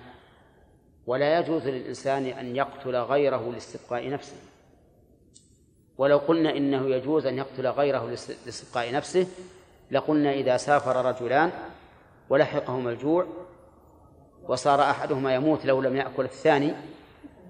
ولا 1.05 1.39
يجوز 1.39 1.67
للإنسان 1.67 2.25
أن 2.25 2.55
يقتل 2.55 2.95
غيره 2.95 3.51
لاستبقاء 3.51 4.09
نفسه. 4.09 4.37
ولو 5.97 6.17
قلنا 6.17 6.57
إنه 6.57 6.89
يجوز 6.89 7.25
أن 7.25 7.37
يقتل 7.37 7.67
غيره 7.67 8.09
لاستبقاء 8.45 8.93
نفسه 8.93 9.27
لقلنا 9.91 10.33
إذا 10.33 10.57
سافر 10.57 11.05
رجلان 11.05 11.51
ولحقهما 12.29 12.89
الجوع 12.89 13.27
وصار 14.47 14.81
أحدهما 14.81 15.35
يموت 15.35 15.65
لو 15.65 15.81
لم 15.81 15.95
يأكل 15.95 16.23
الثاني. 16.25 16.73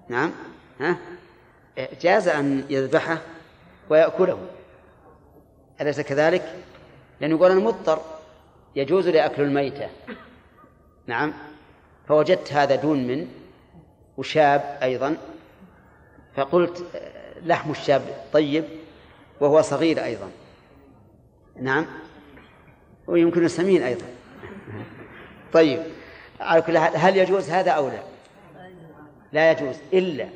نعم. 0.08 0.32
ها؟ 0.80 0.98
جاز 2.00 2.28
أن 2.28 2.64
يذبحه 2.70 3.18
ويأكله. 3.90 4.38
أليس 5.80 6.00
كذلك؟ 6.00 6.54
لأنه 7.20 7.36
يقول 7.36 7.50
أنا 7.50 7.60
مضطر 7.60 8.00
يجوز 8.76 9.08
لأكل 9.08 9.42
الميتة. 9.42 9.88
نعم. 11.06 11.32
فوجدت 12.08 12.52
هذا 12.52 12.74
دون 12.74 13.06
من 13.06 13.28
وشاب 14.16 14.78
أيضا. 14.82 15.16
فقلت 16.36 16.86
لحم 17.42 17.70
الشاب 17.70 18.02
طيب 18.32 18.64
وهو 19.40 19.62
صغير 19.62 20.04
أيضا. 20.04 20.30
نعم. 21.60 21.86
ويمكن 23.06 23.48
سمين 23.48 23.82
أيضا. 23.82 24.06
طيب. 25.52 25.97
على 26.40 26.62
كل 26.62 26.78
حال 26.78 26.96
هل 26.96 27.16
يجوز 27.16 27.50
هذا 27.50 27.70
أو 27.70 27.88
لا؟ 27.88 28.02
لا 29.32 29.50
يجوز 29.50 29.76
إلا 29.92 30.28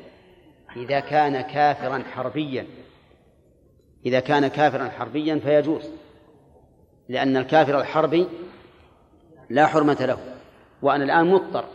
إذا 0.75 0.99
كان 0.99 1.41
كافرا 1.41 2.03
حربيا. 2.15 2.65
إذا 4.05 4.19
كان 4.19 4.47
كافرا 4.47 4.89
حربيا 4.89 5.39
فيجوز 5.43 5.89
لأن 7.09 7.37
الكافر 7.37 7.81
الحربي 7.81 8.27
لا 9.49 9.67
حرمة 9.67 10.05
له 10.05 10.17
وأنا 10.81 11.03
الآن 11.03 11.27
مضطر. 11.27 11.65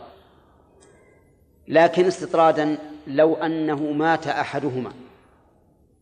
لكن 1.67 2.05
استطرادا 2.05 2.77
لو 3.07 3.35
أنه 3.35 3.91
مات 3.91 4.27
أحدهما 4.27 4.91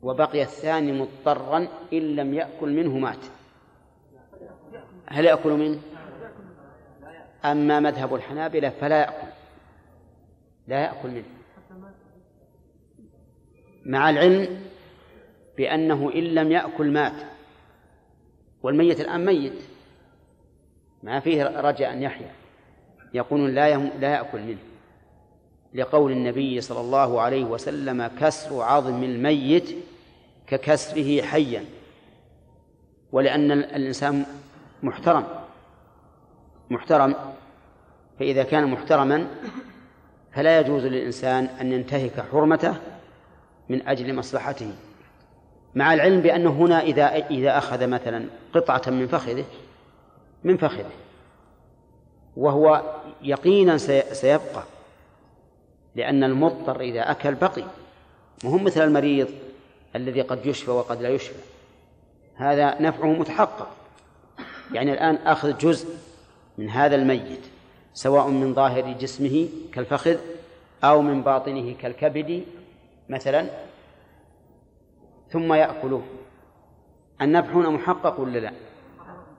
وبقي 0.01 0.41
الثاني 0.41 0.91
مضطرا 0.91 1.67
إن 1.93 2.15
لم 2.15 2.33
يأكل 2.33 2.69
منه 2.69 2.97
مات 2.97 3.25
هل 5.05 5.25
يأكل 5.25 5.49
منه؟ 5.51 5.79
أما 7.51 7.79
مذهب 7.79 8.15
الحنابلة 8.15 8.69
فلا 8.69 8.99
يأكل. 8.99 9.27
لا 10.67 10.81
يأكل 10.81 11.09
منه. 11.09 11.23
مع 13.85 14.09
العلم 14.09 14.61
بأنه 15.57 16.11
إن 16.15 16.23
لم 16.23 16.51
يأكل 16.51 16.91
مات. 16.91 17.13
والميت 18.63 19.01
الآن 19.01 19.25
ميت. 19.25 19.61
ما 21.03 21.19
فيه 21.19 21.43
رجاء 21.43 21.93
أن 21.93 22.01
يحيا. 22.01 22.31
يقولون 23.13 23.55
لا 23.55 23.77
لا 23.77 24.13
يأكل 24.13 24.41
منه. 24.41 24.57
لقول 25.73 26.11
النبي 26.11 26.61
صلى 26.61 26.81
الله 26.81 27.21
عليه 27.21 27.43
وسلم 27.43 28.07
كسر 28.07 28.61
عظم 28.61 29.03
الميت 29.03 29.75
ككسره 30.47 31.21
حيا. 31.21 31.65
ولأن 33.11 33.51
الإنسان 33.51 34.25
محترم. 34.83 35.23
محترم 36.69 37.15
فإذا 38.19 38.43
كان 38.43 38.67
محترما 38.67 39.27
فلا 40.33 40.59
يجوز 40.59 40.85
للإنسان 40.85 41.45
أن 41.61 41.71
ينتهك 41.71 42.25
حرمته 42.31 42.75
من 43.69 43.87
أجل 43.87 44.15
مصلحته. 44.15 44.71
مع 45.75 45.93
العلم 45.93 46.21
بأنه 46.21 46.49
هنا 46.49 46.81
إذا 46.81 47.15
إذا 47.15 47.57
أخذ 47.57 47.87
مثلا 47.87 48.25
قطعة 48.53 48.81
من 48.87 49.07
فخذه 49.07 49.45
من 50.43 50.57
فخذه 50.57 50.91
وهو 52.37 52.83
يقينا 53.21 53.77
سيبقى 54.13 54.63
لأن 55.95 56.23
المضطر 56.23 56.79
إذا 56.79 57.11
أكل 57.11 57.35
بقي 57.35 57.63
وهم 58.43 58.63
مثل 58.63 58.83
المريض 58.83 59.27
الذي 59.95 60.21
قد 60.21 60.45
يشفى 60.45 60.71
وقد 60.71 61.01
لا 61.01 61.09
يشفى. 61.09 61.39
هذا 62.35 62.81
نفعه 62.81 63.07
متحقق. 63.07 63.69
يعني 64.73 64.93
الآن 64.93 65.15
أخذ 65.15 65.57
جزء 65.57 65.87
من 66.57 66.69
هذا 66.69 66.95
الميت. 66.95 67.56
سواء 67.97 68.27
من 68.27 68.53
ظاهر 68.53 68.91
جسمه 68.91 69.49
كالفخذ 69.73 70.17
أو 70.83 71.01
من 71.01 71.21
باطنه 71.21 71.73
كالكبد 71.73 72.43
مثلا 73.09 73.49
ثم 75.29 75.53
يأكله. 75.53 76.03
النفع 77.21 77.51
هنا 77.51 77.69
محقق 77.69 78.19
ولا 78.19 78.39
لا؟ 78.39 78.51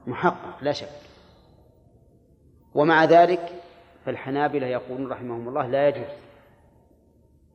محقق 0.06 0.62
لا 0.62 0.72
شك. 0.72 0.88
ومع 2.74 3.04
ذلك 3.04 3.62
فالحنابلة 4.04 4.66
يقولون 4.66 5.12
رحمهم 5.12 5.48
الله 5.48 5.66
لا 5.66 5.88
يجوز 5.88 6.12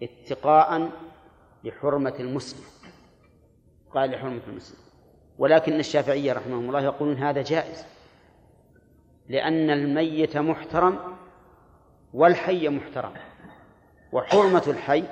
اتقاء 0.04 0.90
لحرمة 1.64 2.16
المسلم. 2.20 2.66
قال 3.94 4.12
لحرمة 4.12 4.42
المسلم. 4.48 4.78
ولكن 5.38 5.80
الشافعية 5.80 6.34
رحمهم 6.34 6.68
الله 6.68 6.82
يقولون 6.82 7.18
هذا 7.18 7.42
جائز. 7.42 7.93
لأن 9.34 9.70
الميت 9.70 10.38
محترم 10.38 11.00
والحي 12.14 12.70
محترم 12.70 13.14
وحرمة 14.12 14.64
الحي 14.68 15.04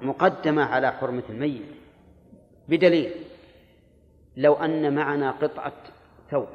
مقدمة 0.00 0.64
على 0.64 0.92
حرمة 0.92 1.22
الميت 1.30 1.66
بدليل 2.68 3.12
لو 4.36 4.54
أن 4.54 4.94
معنا 4.94 5.30
قطعة 5.30 5.72
ثوب 6.30 6.48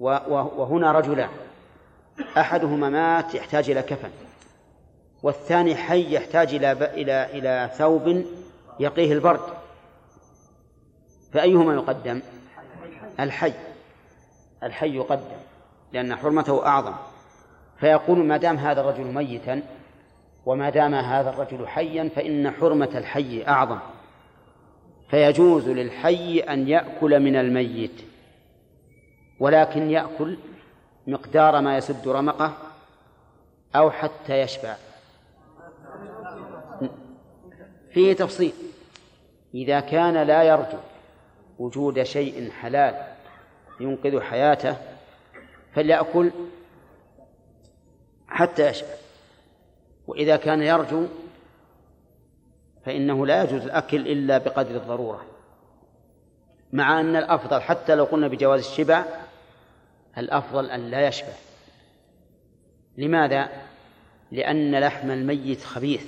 وهنا 0.00 0.92
رجلان 0.92 1.30
أحدهما 2.38 2.88
مات 2.90 3.34
يحتاج 3.34 3.70
إلى 3.70 3.82
كفن 3.82 4.10
والثاني 5.22 5.76
حي 5.76 6.14
يحتاج 6.14 6.54
إلى. 6.54 6.72
إلى 6.72 7.38
إلى 7.38 7.70
ثوب 7.74 8.24
يقيه 8.80 9.12
البرد 9.12 9.40
فأيهما 11.32 11.74
يقدم؟ 11.74 12.22
الحي 13.20 13.69
الحي 14.62 14.96
يقدم 14.96 15.40
لأن 15.92 16.16
حرمته 16.16 16.66
أعظم. 16.66 16.94
فيقول 17.80 18.18
ما 18.18 18.36
دام 18.36 18.56
هذا 18.56 18.80
الرجل 18.80 19.04
ميتا 19.04 19.62
وما 20.46 20.70
دام 20.70 20.94
هذا 20.94 21.30
الرجل 21.30 21.68
حيا 21.68 22.10
فإن 22.16 22.50
حرمة 22.50 22.90
الحي 22.94 23.44
أعظم. 23.48 23.78
فيجوز 25.10 25.68
للحي 25.68 26.40
أن 26.40 26.68
يأكل 26.68 27.20
من 27.20 27.36
الميت 27.36 28.02
ولكن 29.40 29.90
يأكل 29.90 30.38
مقدار 31.06 31.60
ما 31.60 31.76
يسد 31.76 32.08
رمقه 32.08 32.52
أو 33.76 33.90
حتى 33.90 34.40
يشبع. 34.40 34.76
فيه 37.92 38.12
تفصيل. 38.12 38.52
إذا 39.54 39.80
كان 39.80 40.22
لا 40.22 40.42
يرجو 40.42 40.78
وجود 41.58 42.02
شيء 42.02 42.50
حلال 42.50 43.09
ينقذ 43.80 44.20
حياته 44.20 44.76
فليأكل 45.74 46.30
حتى 48.28 48.68
يشبع. 48.68 48.94
وإذا 50.06 50.36
كان 50.36 50.62
يرجو 50.62 51.06
فإنه 52.86 53.26
لا 53.26 53.42
يجوز 53.42 53.62
الأكل 53.62 54.08
إلا 54.08 54.38
بقدر 54.38 54.76
الضرورة. 54.76 55.26
مع 56.72 57.00
أن 57.00 57.16
الأفضل 57.16 57.60
حتى 57.60 57.94
لو 57.94 58.04
قلنا 58.04 58.28
بجواز 58.28 58.60
الشبع 58.60 59.04
الأفضل 60.18 60.70
أن 60.70 60.90
لا 60.90 61.08
يشبع. 61.08 61.32
لماذا؟ 62.96 63.48
لأن 64.32 64.80
لحم 64.80 65.10
الميت 65.10 65.62
خبيث. 65.62 66.06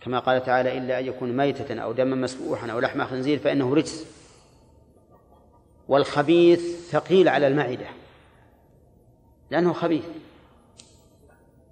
كما 0.00 0.18
قال 0.18 0.44
تعالى 0.44 0.78
إلا 0.78 0.98
أن 0.98 1.06
يكون 1.06 1.36
ميتة 1.36 1.80
أو 1.80 1.92
دما 1.92 2.16
مسفوحا 2.16 2.70
أو 2.70 2.80
لحم 2.80 3.04
خنزير 3.04 3.38
فإنه 3.38 3.74
رجس. 3.74 4.21
والخبيث 5.92 6.90
ثقيل 6.90 7.28
على 7.28 7.46
المعدة 7.46 7.86
لأنه 9.50 9.72
خبيث. 9.72 10.04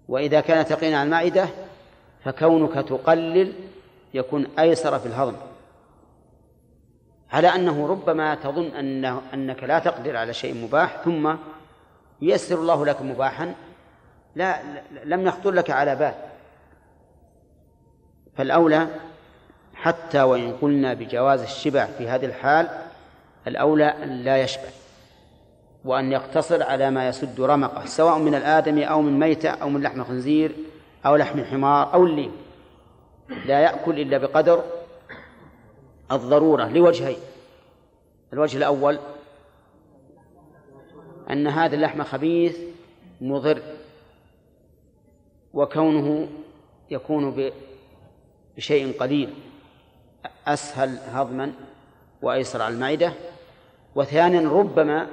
وإذا 0.08 0.40
كان 0.40 0.64
ثقيلا 0.64 0.96
على 0.96 1.06
المعدة 1.06 1.48
فكونك 2.24 2.74
تقلل 2.88 3.52
يكون 4.14 4.46
أيسر 4.58 4.98
في 4.98 5.06
الهضم. 5.06 5.36
على 7.30 7.48
أنه 7.48 7.86
ربما 7.86 8.34
تظن 8.34 8.66
أنه 8.66 9.22
أنك 9.34 9.64
لا 9.64 9.78
تقدر 9.78 10.16
على 10.16 10.34
شيء 10.34 10.54
مباح 10.54 11.02
ثم 11.04 11.34
ييسر 12.22 12.58
الله 12.58 12.86
لك 12.86 13.02
مباحا 13.02 13.54
لا 14.36 14.60
لم 15.04 15.26
يخطر 15.26 15.50
لك 15.50 15.70
على 15.70 15.96
بال. 15.96 16.14
فالأولى 18.36 18.88
حتى 19.74 20.22
وإن 20.22 20.52
قلنا 20.52 20.94
بجواز 20.94 21.42
الشبع 21.42 21.86
في 21.86 22.08
هذه 22.08 22.26
الحال 22.26 22.89
الأولى 23.46 23.84
أن 23.84 24.08
لا 24.08 24.42
يشبع 24.42 24.68
وأن 25.84 26.12
يقتصر 26.12 26.62
على 26.62 26.90
ما 26.90 27.08
يسد 27.08 27.40
رمقه 27.40 27.84
سواء 27.84 28.18
من 28.18 28.34
الآدم 28.34 28.78
أو 28.78 29.02
من 29.02 29.18
ميتة 29.18 29.48
أو 29.50 29.68
من 29.68 29.82
لحم 29.82 30.04
خنزير 30.04 30.52
أو 31.06 31.16
لحم 31.16 31.44
حمار 31.44 31.94
أو 31.94 32.06
الليم 32.06 32.32
لا 33.46 33.60
يأكل 33.60 34.00
إلا 34.00 34.18
بقدر 34.18 34.64
الضرورة 36.12 36.68
لوجهين. 36.68 37.18
الوجه 38.32 38.56
الأول 38.56 38.98
أن 41.30 41.46
هذا 41.46 41.74
اللحم 41.74 42.02
خبيث 42.02 42.58
مضر 43.20 43.62
وكونه 45.54 46.28
يكون 46.90 47.50
بشيء 48.56 48.98
قليل 49.00 49.34
أسهل 50.46 50.98
هضما 51.12 51.52
وأيسر 52.22 52.62
على 52.62 52.74
المعدة 52.74 53.12
وثانيا 53.94 54.48
ربما 54.48 55.06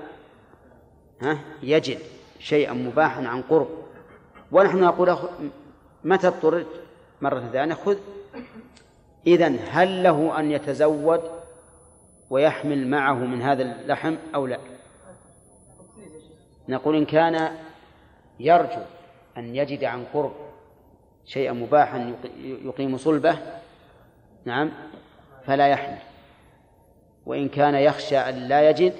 ها 1.21 1.39
يجد 1.63 1.99
شيئا 2.39 2.73
مباحا 2.73 3.27
عن 3.27 3.41
قرب. 3.41 3.67
ونحن 4.51 4.79
نقول 4.79 5.17
متى 6.03 6.27
اضطررت؟ 6.27 6.67
مرة 7.21 7.39
ثانية 7.39 7.73
خذ. 7.73 7.97
إذن 9.27 9.59
هل 9.69 10.03
له 10.03 10.39
أن 10.39 10.51
يتزود 10.51 11.21
ويحمل 12.29 12.87
معه 12.87 13.13
من 13.13 13.41
هذا 13.41 13.63
اللحم 13.63 14.15
أو 14.35 14.47
لا؟ 14.47 14.59
نقول 16.69 16.95
إن 16.95 17.05
كان 17.05 17.51
يرجو 18.39 18.81
أن 19.37 19.55
يجد 19.55 19.83
عن 19.83 20.05
قرب 20.13 20.33
شيئا 21.25 21.53
مباحا 21.53 22.15
يقيم 22.41 22.97
صلبه 22.97 23.37
نعم 24.45 24.71
فلا 25.45 25.67
يحمل. 25.67 25.97
وإن 27.27 27.49
كان 27.49 27.75
يخشى 27.75 28.17
أن 28.17 28.35
لا 28.35 28.69
يجد 28.69 28.93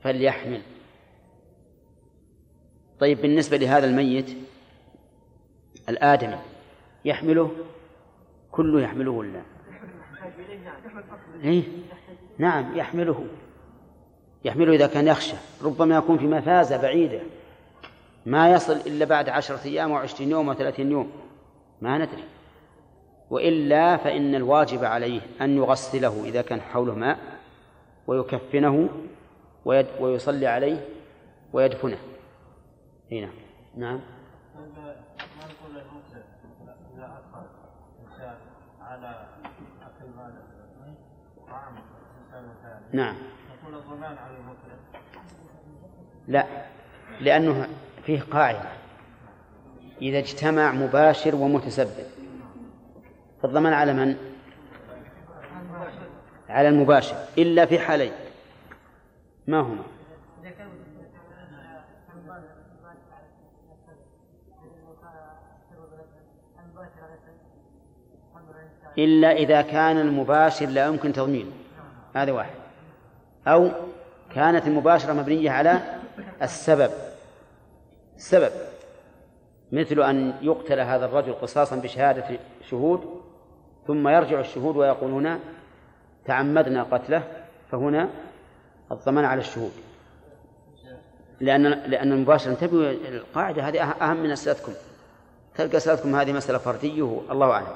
فليحمل. 0.00 0.62
طيب 3.00 3.22
بالنسبة 3.22 3.56
لهذا 3.56 3.86
الميت 3.86 4.36
الآدمي 5.88 6.38
يحمله؟ 7.04 7.52
كله 8.50 8.80
يحمله 8.80 9.10
ولا؟ 9.10 9.42
إيه؟ 11.44 11.62
نعم 12.38 12.78
يحمله. 12.78 13.26
يحمله 14.44 14.72
إذا 14.72 14.86
كان 14.86 15.06
يخشى 15.06 15.36
ربما 15.62 15.96
يكون 15.96 16.18
في 16.18 16.26
مفازة 16.26 16.76
بعيدة. 16.82 17.20
ما 18.26 18.52
يصل 18.52 18.76
إلا 18.76 19.04
بعد 19.04 19.28
عشرة 19.28 19.60
أيام 19.64 19.90
وعشرين 19.90 20.30
يوم 20.30 20.48
وثلاثين 20.48 20.92
يوم. 20.92 21.12
ما 21.80 21.98
ندري. 21.98 22.24
وإلا 23.30 23.96
فإن 23.96 24.34
الواجب 24.34 24.84
عليه 24.84 25.20
أن 25.40 25.56
يغسله 25.56 26.24
إذا 26.24 26.42
كان 26.42 26.60
حوله 26.60 26.94
ماء 26.94 27.18
ويكفنه 28.06 28.88
ويصلي 30.00 30.46
عليه 30.46 30.84
ويدفنه. 31.52 31.98
هنا 33.12 33.28
نعم. 33.76 34.00
نعم. 42.92 43.16
المسلم 44.30 44.78
لا 46.28 46.46
لأنه 47.20 47.68
فيه 48.02 48.20
قاعدة. 48.20 48.68
إذا 50.02 50.18
اجتمع 50.18 50.72
مباشر 50.72 51.34
ومتسبب. 51.34 52.17
فالضمان 53.42 53.72
على 53.72 53.92
من؟ 53.92 54.16
على 56.48 56.68
المباشر 56.68 57.16
إلا 57.38 57.66
في 57.66 57.78
حالين. 57.78 58.12
ما 59.46 59.60
هما؟ 59.60 59.82
إلا 68.98 69.32
إذا 69.32 69.62
كان 69.62 69.98
المباشر 69.98 70.66
لا 70.66 70.86
يمكن 70.86 71.12
تضمينه. 71.12 71.52
هذا 72.14 72.32
واحد. 72.32 72.54
أو 73.46 73.70
كانت 74.34 74.66
المباشرة 74.66 75.12
مبنية 75.12 75.50
على 75.50 75.80
السبب. 76.42 76.90
السبب 78.16 78.52
مثل 79.72 80.02
أن 80.02 80.34
يقتل 80.42 80.80
هذا 80.80 81.06
الرجل 81.06 81.32
قصاصا 81.32 81.76
بشهادة 81.76 82.38
شهود 82.70 83.22
ثم 83.88 84.08
يرجع 84.08 84.40
الشهود 84.40 84.76
ويقولون 84.76 85.40
تعمدنا 86.24 86.82
قتله 86.82 87.22
فهنا 87.70 88.08
الضمان 88.92 89.24
على 89.24 89.40
الشهود. 89.40 89.72
لأن 91.40 91.62
لأن 91.62 92.12
المباشرة 92.12 92.50
انتبهوا 92.50 92.90
القاعدة 92.90 93.68
هذه 93.68 93.82
أهم 93.82 94.16
من 94.16 94.30
أسئلتكم. 94.30 94.72
تلقى 95.54 95.76
أسئلتكم 95.76 96.14
هذه 96.14 96.32
مسألة 96.32 96.58
فردية 96.58 97.20
الله 97.30 97.50
أعلم. 97.50 97.66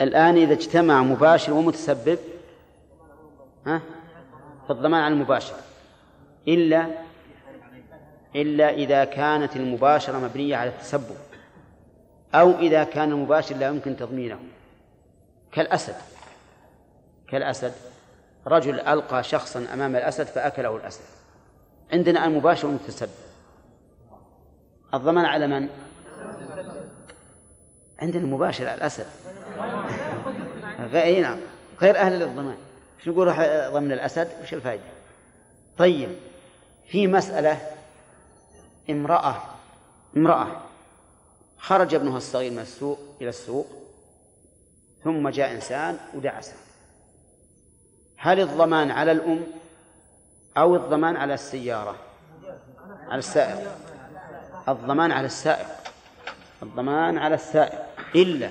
الآن 0.00 0.36
إذا 0.36 0.52
اجتمع 0.52 1.02
مباشر 1.02 1.52
ومتسبب 1.52 2.18
ها؟ 3.66 3.80
فالضمان 4.68 5.00
على 5.00 5.14
المباشر 5.14 5.54
إلا 6.48 6.86
إلا 8.36 8.70
إذا 8.70 9.04
كانت 9.04 9.56
المباشرة 9.56 10.18
مبنية 10.18 10.56
على 10.56 10.70
التسبب. 10.70 11.16
أو 12.34 12.50
إذا 12.50 12.84
كان 12.84 13.12
المباشر 13.12 13.56
لا 13.56 13.68
يمكن 13.68 13.96
تضمينه. 13.96 14.38
كالأسد. 15.54 15.94
كالأسد. 17.28 17.72
رجل 18.46 18.80
ألقى 18.80 19.22
شخصا 19.22 19.66
أمام 19.72 19.96
الأسد 19.96 20.26
فأكله 20.26 20.76
الأسد. 20.76 21.04
عندنا 21.92 22.24
المباشر 22.24 22.66
والمتسبب 22.66 23.10
الضمان 24.94 25.24
على 25.24 25.46
من؟ 25.46 25.68
عندنا 27.98 28.22
المباشر 28.22 28.68
على 28.68 28.74
الأسد. 28.74 29.06
غير 30.92 31.22
نعم. 31.22 31.38
غير 31.80 31.96
أهل 31.96 32.12
للضمان. 32.18 32.56
شو 33.04 33.10
نقول 33.10 33.32
ضمن 33.72 33.92
الأسد؟ 33.92 34.28
وش 34.42 34.54
الفائدة؟ 34.54 34.82
طيب. 35.78 36.08
في 36.88 37.06
مسألة. 37.06 37.60
امرأة. 38.90 39.42
امرأة. 40.16 40.46
خرج 41.58 41.94
ابنها 41.94 42.16
الصغير 42.16 42.52
من 42.52 42.58
السوق 42.58 42.98
إلى 43.20 43.28
السوق. 43.28 43.83
ثم 45.04 45.28
جاء 45.28 45.54
إنسان 45.54 45.98
ودعسه. 46.14 46.54
هل 48.16 48.40
الضمان 48.40 48.90
على 48.90 49.12
الأم 49.12 49.46
أو 50.56 50.76
الضمان 50.76 51.16
على 51.16 51.34
السيارة؟ 51.34 51.96
على 53.08 53.18
السائق. 53.18 53.76
الضمان 54.68 55.12
على 55.12 55.26
السائق. 55.26 55.66
الضمان 56.62 57.18
على 57.18 57.34
السائق. 57.34 57.78
إلا 58.14 58.50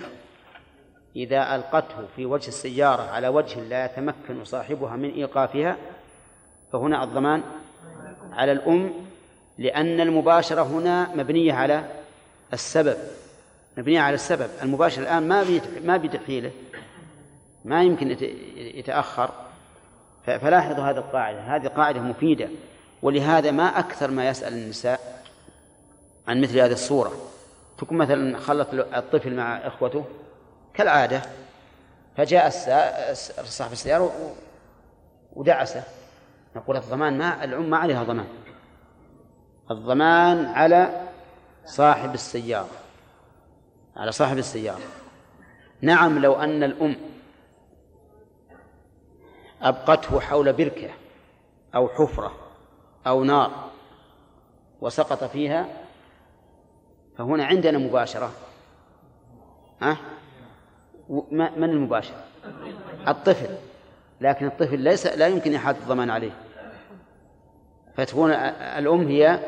إذا 1.15 1.55
ألقته 1.55 2.07
في 2.15 2.25
وجه 2.25 2.47
السيارة 2.47 3.01
على 3.01 3.27
وجه 3.27 3.59
لا 3.59 3.85
يتمكن 3.85 4.45
صاحبها 4.45 4.95
من 4.95 5.09
إيقافها 5.09 5.77
فهنا 6.73 7.03
الضمان 7.03 7.43
على 8.31 8.51
الأم 8.51 8.93
لأن 9.57 10.01
المباشرة 10.01 10.61
هنا 10.61 11.15
مبنية 11.15 11.53
على 11.53 11.85
السبب. 12.53 12.97
مبنية 13.77 14.01
على 14.01 14.15
السبب. 14.15 14.49
المباشر 14.61 15.01
الآن 15.01 15.27
ما 15.27 15.61
ما 15.83 15.97
بتحيله 15.97 16.51
ما 17.65 17.83
يمكن 17.83 18.17
يتأخر. 18.55 19.29
فلاحظوا 20.25 20.83
هذه 20.83 20.97
القاعدة. 20.97 21.39
هذه 21.39 21.67
قاعدة 21.67 21.99
مفيدة. 21.99 22.49
ولهذا 23.01 23.51
ما 23.51 23.79
أكثر 23.79 24.11
ما 24.11 24.27
يسأل 24.27 24.53
النساء 24.53 25.23
عن 26.27 26.41
مثل 26.41 26.59
هذه 26.59 26.71
الصورة. 26.71 27.11
تكون 27.77 27.97
مثلا 27.97 28.39
خلط 28.39 28.67
الطفل 28.73 29.35
مع 29.35 29.57
إخوته 29.67 30.05
كالعادة. 30.73 31.21
فجاء 32.17 32.49
صاحب 33.43 33.71
السيارة 33.71 34.35
ودعسه. 35.33 35.83
نقول 36.55 36.77
الضمان 36.77 37.17
ما 37.17 37.43
الأم 37.43 37.69
ما 37.69 37.77
عليها 37.77 38.03
ضمان. 38.03 38.27
الضمان 39.71 40.45
على 40.45 41.07
صاحب 41.65 42.13
السيارة. 42.13 42.82
على 43.95 44.11
صاحب 44.11 44.37
السيارة. 44.37 44.81
نعم 45.81 46.19
لو 46.19 46.33
أن 46.33 46.63
الأم 46.63 46.95
أبقته 49.61 50.19
حول 50.19 50.53
بركة 50.53 50.89
أو 51.75 51.89
حفرة 51.89 52.35
أو 53.07 53.23
نار 53.23 53.69
وسقط 54.81 55.23
فيها 55.23 55.67
فهنا 57.17 57.45
عندنا 57.45 57.77
مباشرة. 57.77 58.31
ها؟ 59.81 59.97
من 61.29 61.63
المباشر 61.63 62.13
الطفل. 63.07 63.55
لكن 64.21 64.45
الطفل 64.45 64.79
ليس 64.79 65.07
لا 65.07 65.27
يمكن 65.27 65.55
إحاطة 65.55 65.77
الضمان 65.77 66.09
عليه. 66.09 66.31
فتكون 67.95 68.31
الأم 68.31 69.07
هي 69.07 69.39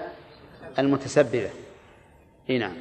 المتسببة. 0.79 1.49
هنا 2.49 2.67
نعم. 2.67 2.75